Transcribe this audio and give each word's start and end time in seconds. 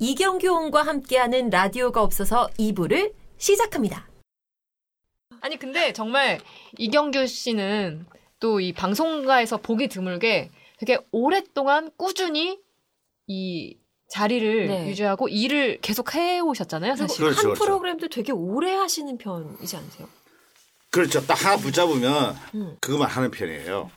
이경규원과 0.00 0.82
함께하는 0.82 1.50
라디오가 1.50 2.02
없어서 2.02 2.48
2부를 2.58 3.12
시작합니다. 3.36 4.08
아니 5.42 5.58
근데 5.58 5.92
정말 5.92 6.40
이경규 6.78 7.26
씨는 7.26 8.06
또 8.40 8.58
이 8.60 8.72
방송가에서 8.72 9.58
보기 9.58 9.88
드물게 9.88 10.50
되게 10.78 10.98
오랫동안 11.12 11.90
꾸준히 11.98 12.58
이 13.26 13.76
자리를 14.08 14.66
네. 14.66 14.88
유지하고 14.88 15.28
일을 15.28 15.78
계속 15.82 16.14
해 16.14 16.40
오셨잖아요, 16.40 16.96
사실. 16.96 17.16
그리고 17.18 17.24
그렇죠, 17.26 17.38
한 17.38 17.44
그렇죠. 17.54 17.64
프로그램도 17.64 18.08
되게 18.08 18.32
오래 18.32 18.74
하시는 18.74 19.16
편이지 19.18 19.76
않으세요? 19.76 20.08
그렇죠. 20.90 21.24
딱 21.26 21.44
하나 21.44 21.56
붙잡으면 21.58 22.34
음. 22.54 22.76
그것만 22.80 23.08
하는 23.08 23.30
편이에요. 23.30 23.90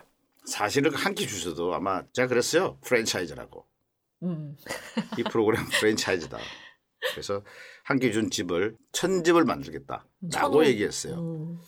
사실은 0.46 0.94
한 0.94 1.16
끼 1.16 1.26
주셔도 1.26 1.74
아마 1.74 2.04
제가 2.12 2.28
그랬어요. 2.28 2.78
프랜차이즈라고. 2.82 3.66
음. 4.24 4.56
이 5.18 5.24
프로그램 5.24 5.66
프랜차이즈다. 5.80 6.38
그래서 7.12 7.44
한끼준 7.84 8.30
집을 8.32 8.76
천 8.94 9.24
집을 9.24 9.44
만들겠다라고 9.44 10.08
천원. 10.32 10.66
얘기했어요. 10.68 11.16
음. 11.16 11.60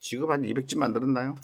지금 0.00 0.30
한 0.30 0.42
200집 0.42 0.78
만들었나요? 0.78 1.34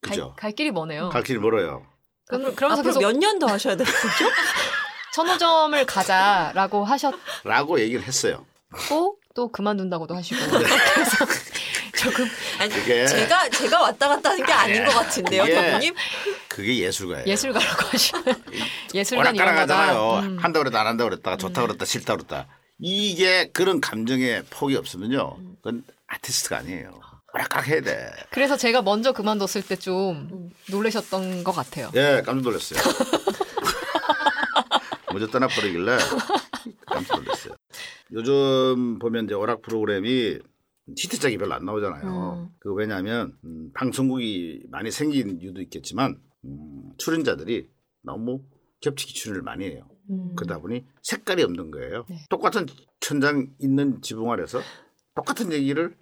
그죠? 0.00 0.28
갈, 0.30 0.36
갈 0.36 0.52
길이 0.52 0.70
머네요. 0.70 1.08
갈 1.10 1.22
길이 1.22 1.38
멀어요. 1.38 1.86
그럼, 2.28 2.54
그러면서 2.54 2.80
앞으로 2.80 2.94
계속 2.94 3.00
몇 3.00 3.12
년 3.18 3.38
더 3.38 3.46
하셔야 3.46 3.76
되는 3.76 3.90
거죠? 3.90 4.30
천호점을 5.14 5.84
가자라고 5.86 6.84
하셨고 6.84 7.18
라고 7.44 7.78
얘기를 7.80 8.02
했어요. 8.02 8.46
또 9.34 9.48
그만둔다고도 9.50 10.14
하시고 10.14 10.40
네. 10.58 10.64
그래서 10.94 11.24
조금 11.96 12.26
아니, 12.58 12.72
그게- 12.72 13.06
제가 13.06 13.48
제가 13.50 13.80
왔다 13.82 14.08
갔다 14.08 14.30
하는 14.30 14.44
게 14.44 14.52
아닌 14.52 14.84
것 14.84 14.90
같은데요, 14.92 15.44
대표님? 15.44 15.94
그게 16.52 16.78
예술가예요. 16.80 17.24
예술가라고 17.26 17.82
하시면 17.88 18.24
오락가락하잖아요. 19.16 19.96
거다. 20.20 20.26
음. 20.26 20.38
한다 20.38 20.58
그랬다 20.58 20.80
안 20.82 20.86
한다 20.86 21.04
그랬다가 21.04 21.38
좋다 21.38 21.62
그랬다 21.62 21.86
싫다 21.86 22.16
그랬다. 22.16 22.46
이게 22.78 23.50
그런 23.52 23.80
감정에 23.80 24.42
폭이 24.50 24.76
없으면요. 24.76 25.38
그건 25.62 25.82
아티스트가 26.08 26.58
아니에요. 26.58 27.00
오락가락 27.32 27.68
해야 27.68 27.80
돼. 27.80 28.10
그래서 28.30 28.58
제가 28.58 28.82
먼저 28.82 29.12
그만뒀을 29.12 29.62
때좀 29.66 30.28
음. 30.30 30.50
놀라셨던 30.68 31.42
것 31.42 31.52
같아요. 31.52 31.90
예, 31.94 32.20
깜짝 32.22 32.42
놀랐어요. 32.42 32.80
먼저 35.10 35.26
떠나버리길래 35.28 35.96
깜짝 36.84 37.22
놀랐어요. 37.22 37.54
요즘 38.12 38.98
보면 38.98 39.24
이제 39.24 39.32
오락 39.32 39.62
프로그램이 39.62 40.38
히트작이 40.98 41.38
별로 41.38 41.54
안 41.54 41.64
나오잖아요. 41.64 42.42
음. 42.42 42.48
그 42.58 42.74
왜냐하면 42.74 43.32
음, 43.44 43.70
방송국이 43.72 44.64
많이 44.70 44.90
생긴 44.90 45.38
이유도 45.40 45.62
있겠지만 45.62 46.18
음, 46.44 46.92
출연자들이 46.98 47.70
너무 48.02 48.42
겹치기 48.80 49.14
출연을 49.14 49.42
많이 49.42 49.64
해요. 49.66 49.88
음. 50.10 50.34
그러다 50.36 50.58
보니 50.58 50.84
색깔이 51.02 51.42
없는 51.42 51.70
거예요. 51.70 52.04
네. 52.08 52.18
똑같은 52.28 52.66
천장 53.00 53.48
있는 53.60 54.00
지붕 54.02 54.30
아래서 54.30 54.60
똑같은 55.14 55.52
얘기를 55.52 55.96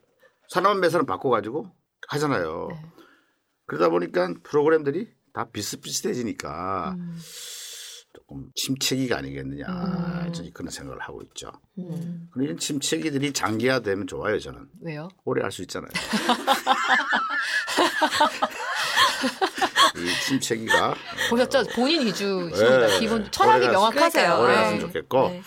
사람 0.48 0.80
몇 0.80 0.90
사람 0.90 1.06
바꿔가지고 1.06 1.70
하잖아요. 2.08 2.68
네. 2.70 2.82
그러다 3.66 3.90
보니까 3.90 4.34
프로그램들이 4.42 5.12
다 5.32 5.48
비슷비슷해지니까 5.50 6.96
음. 6.98 7.18
조금 8.12 8.50
침체기가 8.56 9.18
아니겠느냐 9.18 9.66
음. 10.26 10.32
저는 10.32 10.52
그런 10.52 10.70
생각을 10.70 11.00
하고 11.00 11.22
있죠. 11.22 11.52
음. 11.78 12.28
그런 12.32 12.44
이런 12.44 12.58
침체기들이 12.58 13.32
장기화되면 13.32 14.08
좋아요 14.08 14.40
저는 14.40 14.68
왜요? 14.80 15.08
오래 15.24 15.42
할 15.42 15.52
수 15.52 15.62
있잖아요. 15.62 15.90
이 19.96 20.24
침체기가 20.26 20.94
보셨죠? 21.30 21.64
본인 21.74 22.06
위주십니다. 22.06 22.86
네. 22.86 22.98
기본 22.98 23.30
철학이 23.30 23.68
명확하세요. 23.68 24.38
오래 24.40 24.48
네. 24.54 24.56
갔으면 24.62 24.80
좋겠고 24.80 25.28
네. 25.30 25.42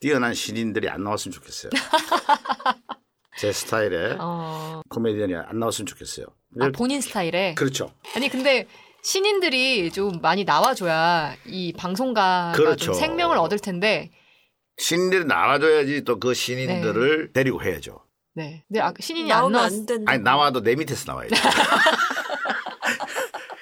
뛰어난 0.00 0.34
신인들이 0.34 0.88
안 0.88 1.02
나왔으면 1.04 1.32
좋겠어요. 1.32 1.70
제 3.38 3.52
스타일의 3.52 4.16
어, 4.18 4.82
코미디언이 4.88 5.34
안 5.36 5.58
나왔으면 5.58 5.86
좋겠어요. 5.86 6.26
아, 6.60 6.70
본인 6.74 7.00
스타일에. 7.00 7.54
그렇죠. 7.54 7.92
아니 8.16 8.28
근데 8.28 8.66
신인들이 9.02 9.92
좀 9.92 10.20
많이 10.20 10.44
나와줘야 10.44 11.36
이 11.46 11.72
방송가가 11.72 12.52
그렇죠. 12.56 12.86
좀 12.86 12.94
생명을 12.94 13.38
얻을 13.38 13.58
텐데. 13.60 14.10
신인들이 14.78 15.24
나와줘야지 15.24 16.04
또 16.04 16.18
그 16.18 16.34
신인들을 16.34 17.32
데리고 17.32 17.62
해야죠. 17.62 18.00
네. 18.34 18.64
근데 18.68 18.80
아, 18.80 18.92
신인이 18.98 19.32
안 19.32 19.38
나오면 19.40 19.52
나왔. 19.52 19.72
안 19.72 19.86
된다. 19.86 20.12
아니 20.12 20.22
나와도 20.22 20.62
내 20.62 20.74
밑에서 20.76 21.04
나와야죠. 21.12 21.34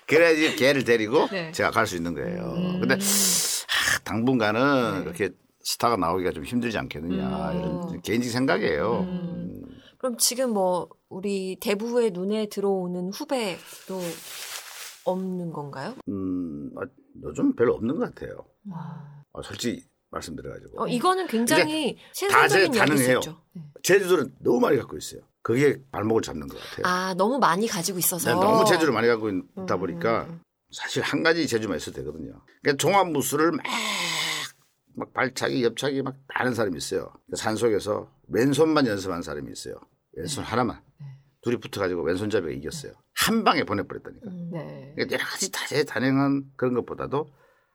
그래야지 0.07 0.57
걔를 0.57 0.85
데리고 0.85 1.27
네. 1.29 1.53
제가 1.53 1.71
갈 1.71 1.87
수 1.87 1.97
있는 1.97 2.15
거예요. 2.15 2.53
음. 2.57 2.81
근데 2.81 2.95
하, 2.95 3.99
당분간은 4.05 5.05
그렇게 5.05 5.31
스타가 5.61 5.97
나오기가 5.97 6.31
좀 6.33 6.45
힘들지 6.45 6.79
않겠느냐 6.79 7.51
음. 7.53 7.59
이런 7.59 8.03
개인적 8.03 8.31
생각이에요. 8.31 9.01
음. 9.01 9.63
그럼 9.99 10.17
지금 10.19 10.51
뭐 10.51 10.89
우리 11.09 11.57
대부의 11.61 12.11
눈에 12.13 12.49
들어오는 12.49 13.11
후배도 13.11 14.01
없는 15.05 15.51
건가요? 15.53 15.95
음, 16.09 16.71
아, 16.77 16.83
요즘 17.23 17.55
별로 17.55 17.75
없는 17.75 17.97
것 17.97 18.15
같아요. 18.15 18.45
아, 18.73 19.23
어, 19.33 19.43
솔직히 19.43 19.85
말씀드려가지고 20.11 20.83
어, 20.83 20.87
이거는 20.89 21.27
굉장히 21.27 21.97
다 21.97 22.03
신선적인 22.13 22.73
제 22.73 22.79
이야기일 22.79 22.97
수 22.99 23.05
가능해요. 23.05 23.19
있죠. 23.19 23.41
제주도는 23.83 24.35
너무 24.41 24.61
많이 24.61 24.77
갖고 24.77 24.97
있어요. 24.97 25.21
그게 25.47 25.81
발목을 25.93 26.23
잡는 26.23 26.49
것 26.49 26.59
같아요. 26.59 26.93
아 26.93 27.15
너무 27.15 27.39
많이 27.39 27.69
가지고 27.69 28.01
있어서 28.01 28.35
네, 28.35 28.35
너무 28.35 28.65
제주를 28.65 28.93
많이 28.93 29.07
갖고 29.07 29.31
있다 29.31 29.77
음, 29.77 29.79
보니까 29.79 30.25
음, 30.25 30.31
음. 30.31 30.41
사실 30.73 31.05
한 31.05 31.23
가지 31.23 31.47
제주만 31.47 31.77
있어도 31.77 31.99
되거든요. 31.99 32.33
그러니까 32.63 32.81
종합 32.81 33.09
무술을 33.13 33.53
막, 33.53 33.65
막 34.97 35.13
발차기, 35.13 35.63
옆차기 35.63 36.03
막 36.03 36.17
하는 36.31 36.53
사람이 36.53 36.77
있어요. 36.77 37.13
그 37.31 37.37
산속에서 37.37 38.11
왼손만 38.27 38.89
연습한 38.89 39.23
사람이 39.23 39.49
있어요. 39.53 39.77
왼손 40.15 40.43
하나만. 40.43 40.83
둘이 41.43 41.59
붙어가지고 41.59 42.03
왼손잡이가 42.03 42.51
이겼어요. 42.51 42.95
한 43.15 43.45
방에 43.45 43.63
보내버렸다니까. 43.63 44.27
음. 44.29 44.51
네. 44.53 44.95
그러니까 44.97 45.15
여러 45.15 45.25
가지 45.25 45.53
다재 45.53 45.85
다능한 45.85 46.43
그런 46.57 46.75
것보다도 46.75 47.31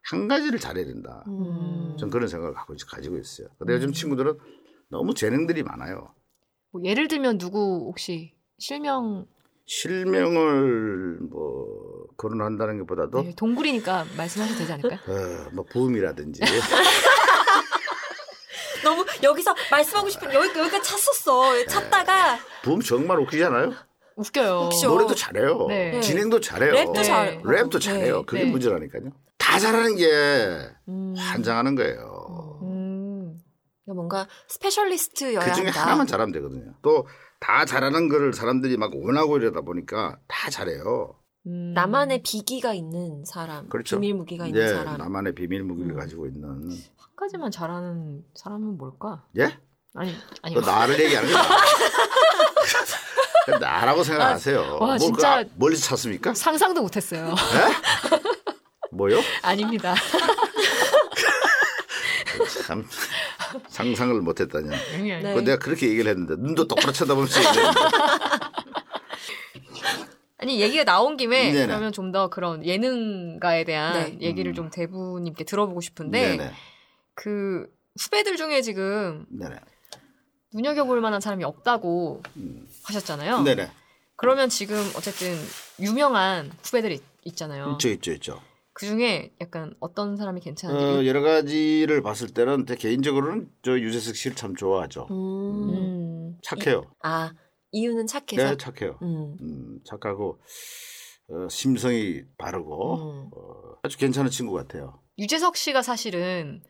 한 0.09 0.27
가지를 0.27 0.59
잘해야 0.59 0.83
된다. 0.83 1.23
음. 1.29 1.95
전 1.97 2.09
그런 2.09 2.27
생각을 2.27 2.53
가지고 2.85 3.17
있어요. 3.17 3.47
근데 3.59 3.75
요즘 3.75 3.93
친구들은 3.93 4.37
너무 4.89 5.13
재능들이 5.13 5.63
많아요. 5.63 6.13
뭐 6.71 6.81
예를 6.83 7.07
들면 7.07 7.37
누구 7.37 7.85
혹시 7.87 8.33
실명 8.57 9.25
실명을 9.65 11.19
뭐 11.29 12.05
거론한다는 12.17 12.79
것보다도 12.79 13.23
네, 13.23 13.33
동굴이니까 13.35 14.05
말씀하셔도 14.17 14.59
되지 14.59 14.73
않을까요? 14.73 14.99
어, 15.07 15.49
뭐 15.53 15.65
부음이라든지 15.65 16.41
너무 18.83 19.05
여기서 19.21 19.53
말씀하고 19.69 20.09
싶은 20.09 20.33
여기 20.33 20.47
여기가 20.57 20.81
찼었어. 20.81 21.65
찾다가 21.67 22.39
부음 22.63 22.81
정말 22.81 23.19
웃기잖아요. 23.19 23.73
웃겨요. 24.15 24.61
웃기죠. 24.65 24.87
노래도 24.89 25.15
잘해요. 25.15 25.67
네. 25.67 25.99
진행도 26.01 26.39
잘해요. 26.39 26.73
랩도 26.73 26.93
네. 26.93 27.03
잘 27.03 27.41
랩도 27.41 27.73
네. 27.73 27.79
잘해요. 27.79 28.23
그게 28.25 28.43
네. 28.43 28.49
문제라니까요. 28.49 29.11
다 29.37 29.59
잘하는 29.59 29.95
게 29.95 30.05
음. 30.87 31.15
환장하는 31.17 31.75
거예요. 31.75 32.59
음. 32.63 32.70
그러니까 33.93 33.95
뭔가 34.17 34.27
specialist여야 34.47 35.39
그 35.39 35.53
중에 35.53 35.65
한다. 35.65 35.81
하나만 35.83 36.07
잘하면 36.07 36.31
되거든요. 36.33 36.73
또 36.81 37.05
다 37.43 37.65
잘하는 37.65 38.07
거를 38.07 38.33
사람들이 38.33 38.77
막 38.77 38.91
원하고 38.95 39.37
이러다 39.39 39.61
보니까 39.61 40.19
다 40.27 40.51
잘해요. 40.51 41.15
음. 41.47 41.73
나만의 41.73 42.21
비기가 42.21 42.71
있는 42.75 43.25
사람, 43.25 43.67
그렇죠. 43.67 43.95
비밀 43.99 44.13
무기가 44.13 44.45
있는 44.45 44.61
예, 44.61 44.67
사람. 44.67 44.95
나만의 44.97 45.33
비밀 45.33 45.63
무기를 45.63 45.93
음. 45.93 45.97
가지고 45.97 46.27
있는. 46.27 46.47
한 46.47 46.69
가지만 47.17 47.49
잘하는 47.49 48.21
사람은 48.35 48.77
뭘까? 48.77 49.25
예? 49.39 49.57
아니 49.95 50.13
아니 50.43 50.53
또 50.53 50.61
나를 50.61 50.99
얘기하는 50.99 51.31
거야. 51.33 51.41
나라고 53.59 54.03
생각하세요. 54.03 54.77
와, 54.79 54.85
뭘 54.85 54.99
진짜- 54.99 55.43
그, 55.43 55.49
아, 55.49 55.53
멀리서 55.55 55.83
찾습니까? 55.87 56.35
상상도 56.35 56.83
못했어요. 56.83 57.33
뭐요? 58.91 59.17
아닙니다. 59.41 59.95
참 62.67 62.85
상상을 63.69 64.21
못했다냐. 64.21 64.69
네. 64.69 65.33
그 65.33 65.39
내가 65.39 65.57
그렇게 65.57 65.87
얘기를 65.89 66.11
했는데 66.11 66.35
눈도 66.37 66.67
똑바로 66.67 66.91
쳐다보면서 66.91 67.39
얘기했는데 67.39 67.79
아니 70.37 70.59
얘기가 70.59 70.83
나온 70.83 71.17
김에 71.17 71.51
네네. 71.51 71.67
그러면 71.67 71.91
좀 71.91 72.11
더 72.11 72.29
그런 72.29 72.65
예능가에 72.65 73.63
대한 73.63 73.93
네. 73.93 74.17
얘기를 74.19 74.51
음. 74.51 74.55
좀 74.55 74.69
대부님께 74.69 75.45
들어보고 75.45 75.79
싶은데 75.79 76.35
네네. 76.37 76.51
그 77.13 77.67
후배들 77.99 78.35
중에 78.35 78.61
지금 78.61 79.25
네네. 79.29 79.55
눈여겨볼 80.53 80.99
만한 80.99 81.21
사람이 81.21 81.45
없다고 81.45 82.21
음. 82.35 82.67
하셨잖아요. 82.83 83.43
네네. 83.43 83.71
그러면 84.17 84.49
지금 84.49 84.75
어쨌든 84.97 85.37
유명한 85.79 86.51
후배들이 86.63 86.99
있잖아요. 87.23 87.71
있죠, 87.73 87.87
있죠, 87.89 88.11
있죠. 88.11 88.41
그 88.73 88.85
중에 88.85 89.33
약간 89.41 89.75
어떤 89.79 90.15
사람이 90.15 90.41
괜찮은지. 90.41 90.85
어, 90.85 91.05
여러 91.05 91.21
가지를 91.21 92.01
봤을 92.01 92.29
때는 92.29 92.65
제 92.65 92.75
개인적으로는 92.75 93.49
저 93.63 93.77
유재석 93.77 94.15
씨를 94.15 94.35
참 94.35 94.55
좋아하죠. 94.55 95.07
음. 95.11 95.69
음. 95.69 96.37
착해요. 96.41 96.83
아 97.03 97.33
이유는 97.71 98.07
착해서. 98.07 98.51
네, 98.51 98.57
착해요. 98.57 98.97
음. 99.01 99.37
음, 99.41 99.79
착하고 99.85 100.39
어, 101.29 101.47
심성이 101.49 102.21
바르고 102.37 102.95
음. 102.95 103.29
어, 103.35 103.77
아주 103.83 103.97
괜찮은 103.97 104.29
친구 104.31 104.53
같아요. 104.53 105.01
유재석 105.17 105.57
씨가 105.57 105.81
사실은 105.81 106.63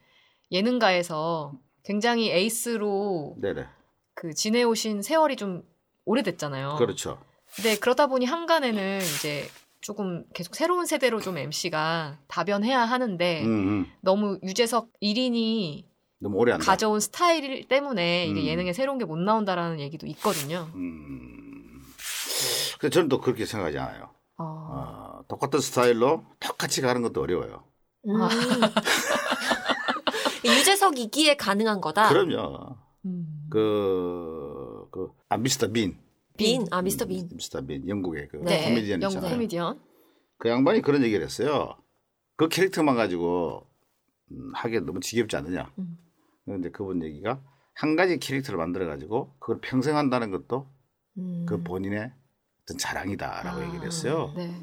예능가에서 0.51 1.53
굉장히 1.83 2.31
에이스로 2.31 3.37
네네. 3.41 3.65
그 4.15 4.33
지내오신 4.33 5.01
세월이 5.01 5.35
좀 5.35 5.63
오래됐잖아요. 6.05 6.75
그렇죠. 6.77 7.19
근데 7.55 7.77
그러다 7.77 8.07
보니 8.07 8.25
한간에는 8.25 8.99
이제 8.99 9.45
조금 9.81 10.23
계속 10.33 10.55
새로운 10.55 10.85
세대로 10.85 11.19
좀 11.19 11.37
MC가 11.37 12.19
다변해야 12.27 12.81
하는데 12.81 13.43
음, 13.43 13.67
음. 13.67 13.85
너무 14.01 14.39
유재석 14.43 14.89
1인이 15.01 15.85
너무 16.19 16.37
오래 16.37 16.51
한다. 16.51 16.65
가져온 16.65 16.99
스타일 16.99 17.67
때문에 17.67 18.27
이게 18.27 18.41
음. 18.41 18.45
예능에 18.45 18.73
새로운 18.73 18.99
게 18.99 19.05
못 19.05 19.17
나온다라는 19.17 19.79
얘기도 19.79 20.05
있거든요. 20.07 20.69
음. 20.75 21.81
근데 22.79 22.93
저는 22.93 23.09
또 23.09 23.19
그렇게 23.19 23.45
생각하지 23.45 23.77
않아요. 23.79 24.09
어. 24.37 24.43
어, 24.43 25.21
똑같은 25.27 25.59
스타일로 25.59 26.25
똑같이 26.39 26.81
가는 26.81 27.01
것도 27.01 27.21
어려워요. 27.21 27.63
음. 28.07 28.17
유재석이기에 30.45 31.37
가능한 31.37 31.81
거다. 31.81 32.09
그럼요. 32.09 32.75
음. 33.05 33.47
그, 33.49 34.85
그, 34.91 35.09
아, 35.29 35.37
미스터 35.37 35.71
빈. 35.71 35.97
빈, 36.43 36.67
아 36.71 36.81
미스터 36.81 37.05
빈. 37.05 37.29
미스터 37.33 37.61
빈. 37.61 37.87
영국의 37.87 38.27
그 38.29 38.37
네, 38.37 38.63
코미디언 38.65 39.01
영국 39.01 39.15
있잖아요. 39.17 39.35
코미디언. 39.35 39.79
그 40.37 40.49
양반이 40.49 40.81
그런 40.81 41.03
얘기를 41.03 41.23
했어요. 41.23 41.77
그 42.35 42.49
캐릭터만 42.49 42.95
가지고 42.95 43.67
음, 44.31 44.51
하기에 44.55 44.81
너무 44.81 44.99
지겹지 44.99 45.35
않느냐. 45.35 45.71
음. 45.79 45.97
근데 46.45 46.71
그분 46.71 47.03
얘기가 47.03 47.41
한 47.73 47.95
가지 47.95 48.17
캐릭터를 48.17 48.57
만들어 48.57 48.85
가지고 48.87 49.35
그걸 49.39 49.59
평생 49.61 49.95
한다는 49.95 50.31
것도 50.31 50.67
음. 51.17 51.45
그 51.47 51.61
본인의 51.63 52.11
어떤 52.63 52.77
자랑이다라고 52.77 53.59
아, 53.61 53.65
얘기를 53.65 53.85
했어요. 53.85 54.33
네. 54.35 54.53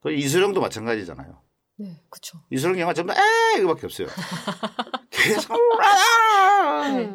그 0.00 0.12
이수령도 0.12 0.60
마찬가지잖아요. 0.60 1.40
네, 1.76 2.00
그쵸. 2.08 2.38
이수령 2.50 2.78
영화 2.78 2.92
전부 2.94 3.12
다 3.12 3.20
에! 3.20 3.58
이거밖에 3.58 3.86
없어요. 3.86 4.06
계속 5.10 5.52
아! 5.82 6.88
네. 6.88 7.10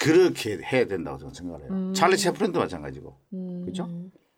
그렇게 0.00 0.58
해야 0.72 0.86
된다고 0.86 1.18
저는 1.18 1.34
생각을 1.34 1.60
해요. 1.62 1.68
음. 1.72 1.92
찰리 1.94 2.16
채플린도 2.16 2.58
마찬가지고. 2.58 3.20
음. 3.34 3.64
그죠? 3.66 3.86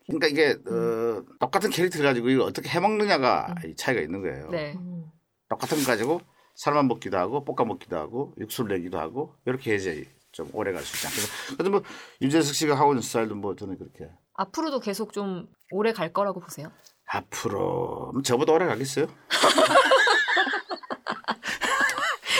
그러니까 0.05 0.27
이게 0.27 0.51
어, 0.69 1.23
똑같은 1.39 1.69
캐릭터를 1.69 2.05
가지고 2.05 2.29
이걸 2.29 2.45
어떻게 2.45 2.67
해먹느냐가 2.69 3.55
이 3.65 3.73
차이가 3.75 4.01
있는 4.01 4.21
거예요. 4.21 4.49
네. 4.49 4.73
음. 4.77 5.05
똑같은 5.47 5.77
거 5.79 5.85
가지고 5.85 6.19
삶아 6.55 6.83
먹기도 6.83 7.17
하고 7.17 7.45
볶아 7.45 7.65
먹기도 7.65 7.95
하고 7.97 8.33
육수를 8.39 8.75
내기도 8.75 8.99
하고 8.99 9.35
이렇게 9.45 9.71
해야지 9.71 10.05
좀 10.33 10.49
오래 10.51 10.73
갈 10.73 10.83
수 10.83 10.97
있지 10.97 11.07
않겠어. 11.07 11.55
그래서 11.55 11.69
뭐 11.69 11.81
유재석 12.21 12.53
씨가 12.53 12.75
하고 12.75 12.91
있는 12.91 13.01
스타일도 13.01 13.35
뭐 13.35 13.55
저는 13.55 13.77
그렇게 13.77 14.09
앞으로도 14.33 14.81
계속 14.81 15.13
좀 15.13 15.47
오래 15.71 15.93
갈 15.93 16.11
거라고 16.11 16.41
보세요? 16.41 16.69
앞으로 17.05 18.11
뭐 18.13 18.21
저보다 18.21 18.51
오래 18.51 18.65
가겠어요? 18.65 19.07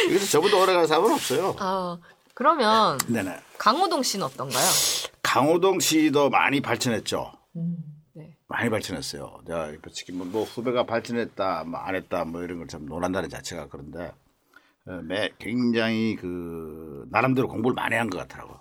여기서 0.10 0.26
저보다 0.26 0.58
오래 0.58 0.74
갈 0.74 0.88
사람은 0.88 1.12
없어요. 1.14 1.56
아, 1.60 1.98
그러면 2.34 2.98
네네. 3.08 3.40
강호동 3.58 4.04
씨는 4.04 4.26
어떤가요? 4.26 4.64
강호동 5.22 5.80
씨도 5.80 6.30
많이 6.30 6.62
발전했죠. 6.62 7.32
네. 8.14 8.36
많이 8.48 8.70
발전했어요. 8.70 9.42
내가 9.46 9.72
솔직히 9.84 10.12
뭐, 10.12 10.26
뭐 10.26 10.44
후배가 10.44 10.86
발전했다, 10.86 11.64
뭐 11.66 11.80
안 11.80 11.96
했다, 11.96 12.26
뭐 12.26 12.44
이런 12.44 12.58
걸 12.60 12.68
참 12.68 12.86
논한다는 12.86 13.30
자체가 13.30 13.68
그런데 13.70 14.12
어, 14.88 14.94
매 15.04 15.30
굉장히 15.40 16.16
그 16.18 17.06
나름대로 17.12 17.48
공부를 17.48 17.74
많이 17.76 17.96
한 17.96 18.10
것 18.10 18.18
같더라고. 18.20 18.56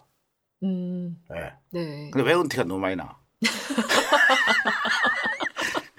음, 0.65 1.17
예. 1.35 1.53
네. 1.73 2.11
근데 2.11 2.29
왜 2.29 2.35
은퇴가 2.35 2.65
너무 2.65 2.79
많이 2.81 2.95
나? 2.97 3.17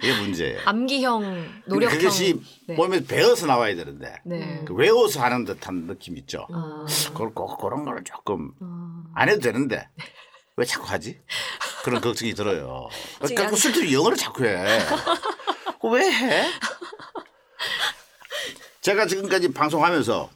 그게 0.04 0.20
문제예요. 0.20 0.60
암기형, 0.66 1.62
노력형. 1.68 1.98
그것이 1.98 2.42
네. 2.68 2.76
몸에 2.76 3.06
배어서 3.06 3.46
나와야 3.48 3.74
되는데 3.74 4.20
네. 4.26 4.62
그 4.68 4.74
외워서 4.74 5.22
하는 5.24 5.46
듯한 5.46 5.88
느낌 5.88 6.18
있죠. 6.18 6.46
아, 6.52 6.86
그걸 7.08 7.34
꼭 7.34 7.58
그런 7.58 7.86
거를 7.86 8.04
조금 8.04 8.52
아, 8.62 9.04
안 9.16 9.30
해도 9.30 9.40
되는데 9.40 9.88
왜 10.58 10.66
자꾸 10.66 10.86
하지? 10.90 11.22
그런 11.86 12.02
걱정이 12.02 12.34
들어요. 12.34 12.90
그러니까 13.20 13.48
안- 13.48 13.56
술집이 13.56 13.94
영어를 13.94 14.18
자꾸 14.18 14.44
해. 14.46 14.80
왜 15.94 16.12
해? 16.12 16.48
제가 18.82 19.06
지금까지 19.08 19.54
방송하면서 19.54 20.30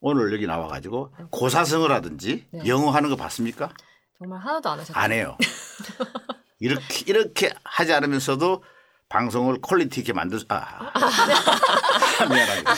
오늘 0.00 0.32
여기 0.32 0.46
나와가지고 0.46 1.12
고사성을 1.32 1.90
하든지 1.90 2.46
네. 2.52 2.60
영어 2.68 2.90
하는 2.90 3.10
거 3.10 3.16
봤습니까? 3.16 3.70
정말 4.18 4.38
하나도 4.40 4.68
안 4.70 4.78
하셨어요. 4.78 5.02
안 5.02 5.10
해요. 5.10 5.36
이렇게 6.60 7.04
이렇게 7.06 7.52
하지 7.64 7.92
않으면서도 7.92 8.62
방송을 9.08 9.60
quality 9.60 10.00
있게 10.00 10.12
만들 10.12 10.40
아 10.48 10.92
미안합니다. 12.28 12.74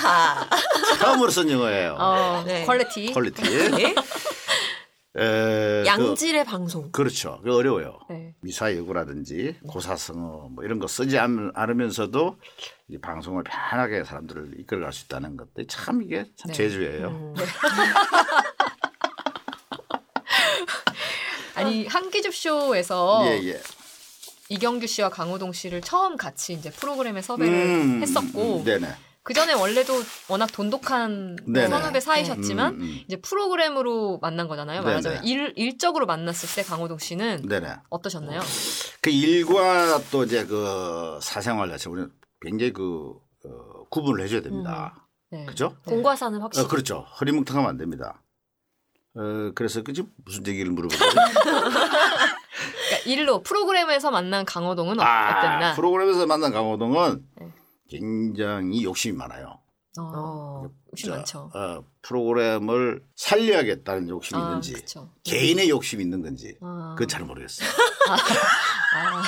처음으로 0.98 1.30
쓴 1.30 1.50
영어예요. 1.50 1.96
어, 1.98 2.44
네. 2.46 2.64
Quality. 2.64 3.12
Quality. 3.12 3.42
예? 3.52 3.94
에, 5.16 5.84
양질의 5.86 6.44
방송. 6.44 6.92
그, 6.92 7.02
렇죠 7.02 7.40
그 7.42 7.52
어려워요. 7.52 7.98
네. 8.08 8.34
미사여구라든지 8.42 9.56
고사성어 9.66 10.50
뭐 10.52 10.62
이런 10.64 10.78
거 10.78 10.86
쓰지 10.86 11.18
않, 11.18 11.50
않으면서도 11.54 12.36
이 12.88 12.98
방송을 12.98 13.42
편하게 13.42 14.04
사람들을 14.04 14.52
이끌어갈 14.60 14.92
수 14.92 15.06
있다는 15.06 15.36
것들 15.36 15.66
참 15.66 16.02
이게 16.02 16.26
참 16.36 16.48
네. 16.48 16.52
재주예요. 16.52 17.08
음. 17.08 17.34
아니, 21.70 21.86
한기줍 21.86 22.34
쇼에서 22.34 23.22
예 23.26 23.48
예. 23.48 23.60
이경규 24.48 24.86
씨와 24.86 25.10
강호동 25.10 25.52
씨를 25.52 25.80
처음 25.80 26.16
같이 26.16 26.52
이제 26.52 26.70
프로그램에 26.70 27.22
섭외를 27.22 27.54
음, 27.54 28.02
했었고 28.02 28.58
음, 28.58 28.64
네네. 28.64 28.88
그 29.22 29.34
전에 29.34 29.52
원래도 29.52 29.92
워낙 30.28 30.50
돈독한 30.50 31.36
네네. 31.46 31.68
선후배 31.68 32.00
사이셨지만 32.00 32.74
음, 32.74 32.80
음. 32.80 33.00
이제 33.06 33.16
프로그램으로 33.20 34.18
만난 34.20 34.48
거잖아요. 34.48 34.82
말하자면. 34.82 35.24
일, 35.24 35.52
일적으로 35.56 36.06
만났을 36.06 36.48
때 36.56 36.66
강호동 36.66 36.98
씨는 36.98 37.46
네네. 37.46 37.74
어떠셨나요? 37.90 38.40
그 39.02 39.10
일과 39.10 40.00
또 40.10 40.24
이제 40.24 40.46
그 40.46 41.18
사생활 41.22 41.68
자체 41.68 41.88
우리는 41.90 42.10
굉장히 42.40 42.72
그 42.72 43.12
어, 43.44 43.84
구분을 43.90 44.24
해줘야 44.24 44.40
됩니다. 44.40 45.06
네. 45.30 45.44
그죠? 45.46 45.76
공과사는 45.86 46.40
확실히. 46.40 46.64
어, 46.64 46.68
그렇죠. 46.68 47.06
허리뭉텅하면 47.20 47.70
안 47.70 47.76
됩니다. 47.76 48.22
어, 49.14 49.52
그래서 49.54 49.82
그 49.82 49.92
지금 49.92 50.10
무슨 50.24 50.46
얘기를 50.46 50.70
물어보죠? 50.70 50.98
그러니까 51.04 52.38
일로 53.06 53.42
프로그램에서 53.42 54.10
만난 54.10 54.44
강호동은 54.44 55.00
어, 55.00 55.02
어땠나? 55.02 55.70
아, 55.70 55.74
프로그램에서 55.74 56.26
만난 56.26 56.52
강호동은 56.52 57.24
네. 57.40 57.52
굉장히 57.88 58.84
욕심이 58.84 59.16
많아요. 59.16 59.58
어, 59.98 60.02
어. 60.02 60.70
욕심 60.92 61.10
자, 61.10 61.16
많죠. 61.16 61.50
어, 61.52 61.84
프로그램을 62.02 63.02
살려야겠다는 63.16 64.08
욕심이 64.08 64.40
아, 64.40 64.44
있는지 64.44 64.72
그쵸. 64.74 65.12
개인의 65.24 65.68
욕심이 65.68 66.02
있는 66.04 66.22
건지 66.22 66.56
아. 66.60 66.94
그건 66.96 67.08
잘 67.08 67.24
모르겠어요. 67.24 67.68
아, 68.08 69.22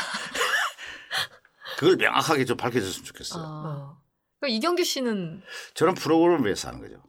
그걸 1.79 1.97
명확하게 1.97 2.45
좀 2.45 2.57
밝혀줬으면 2.57 3.05
좋겠어요. 3.05 3.43
아. 3.43 3.47
어. 3.47 4.03
그럼 4.39 4.55
이경규 4.55 4.85
씨는 4.85 5.43
저는 5.75 5.95
프로그램을 5.95 6.45
위해서 6.45 6.69
하는 6.69 6.81
거죠. 6.81 7.03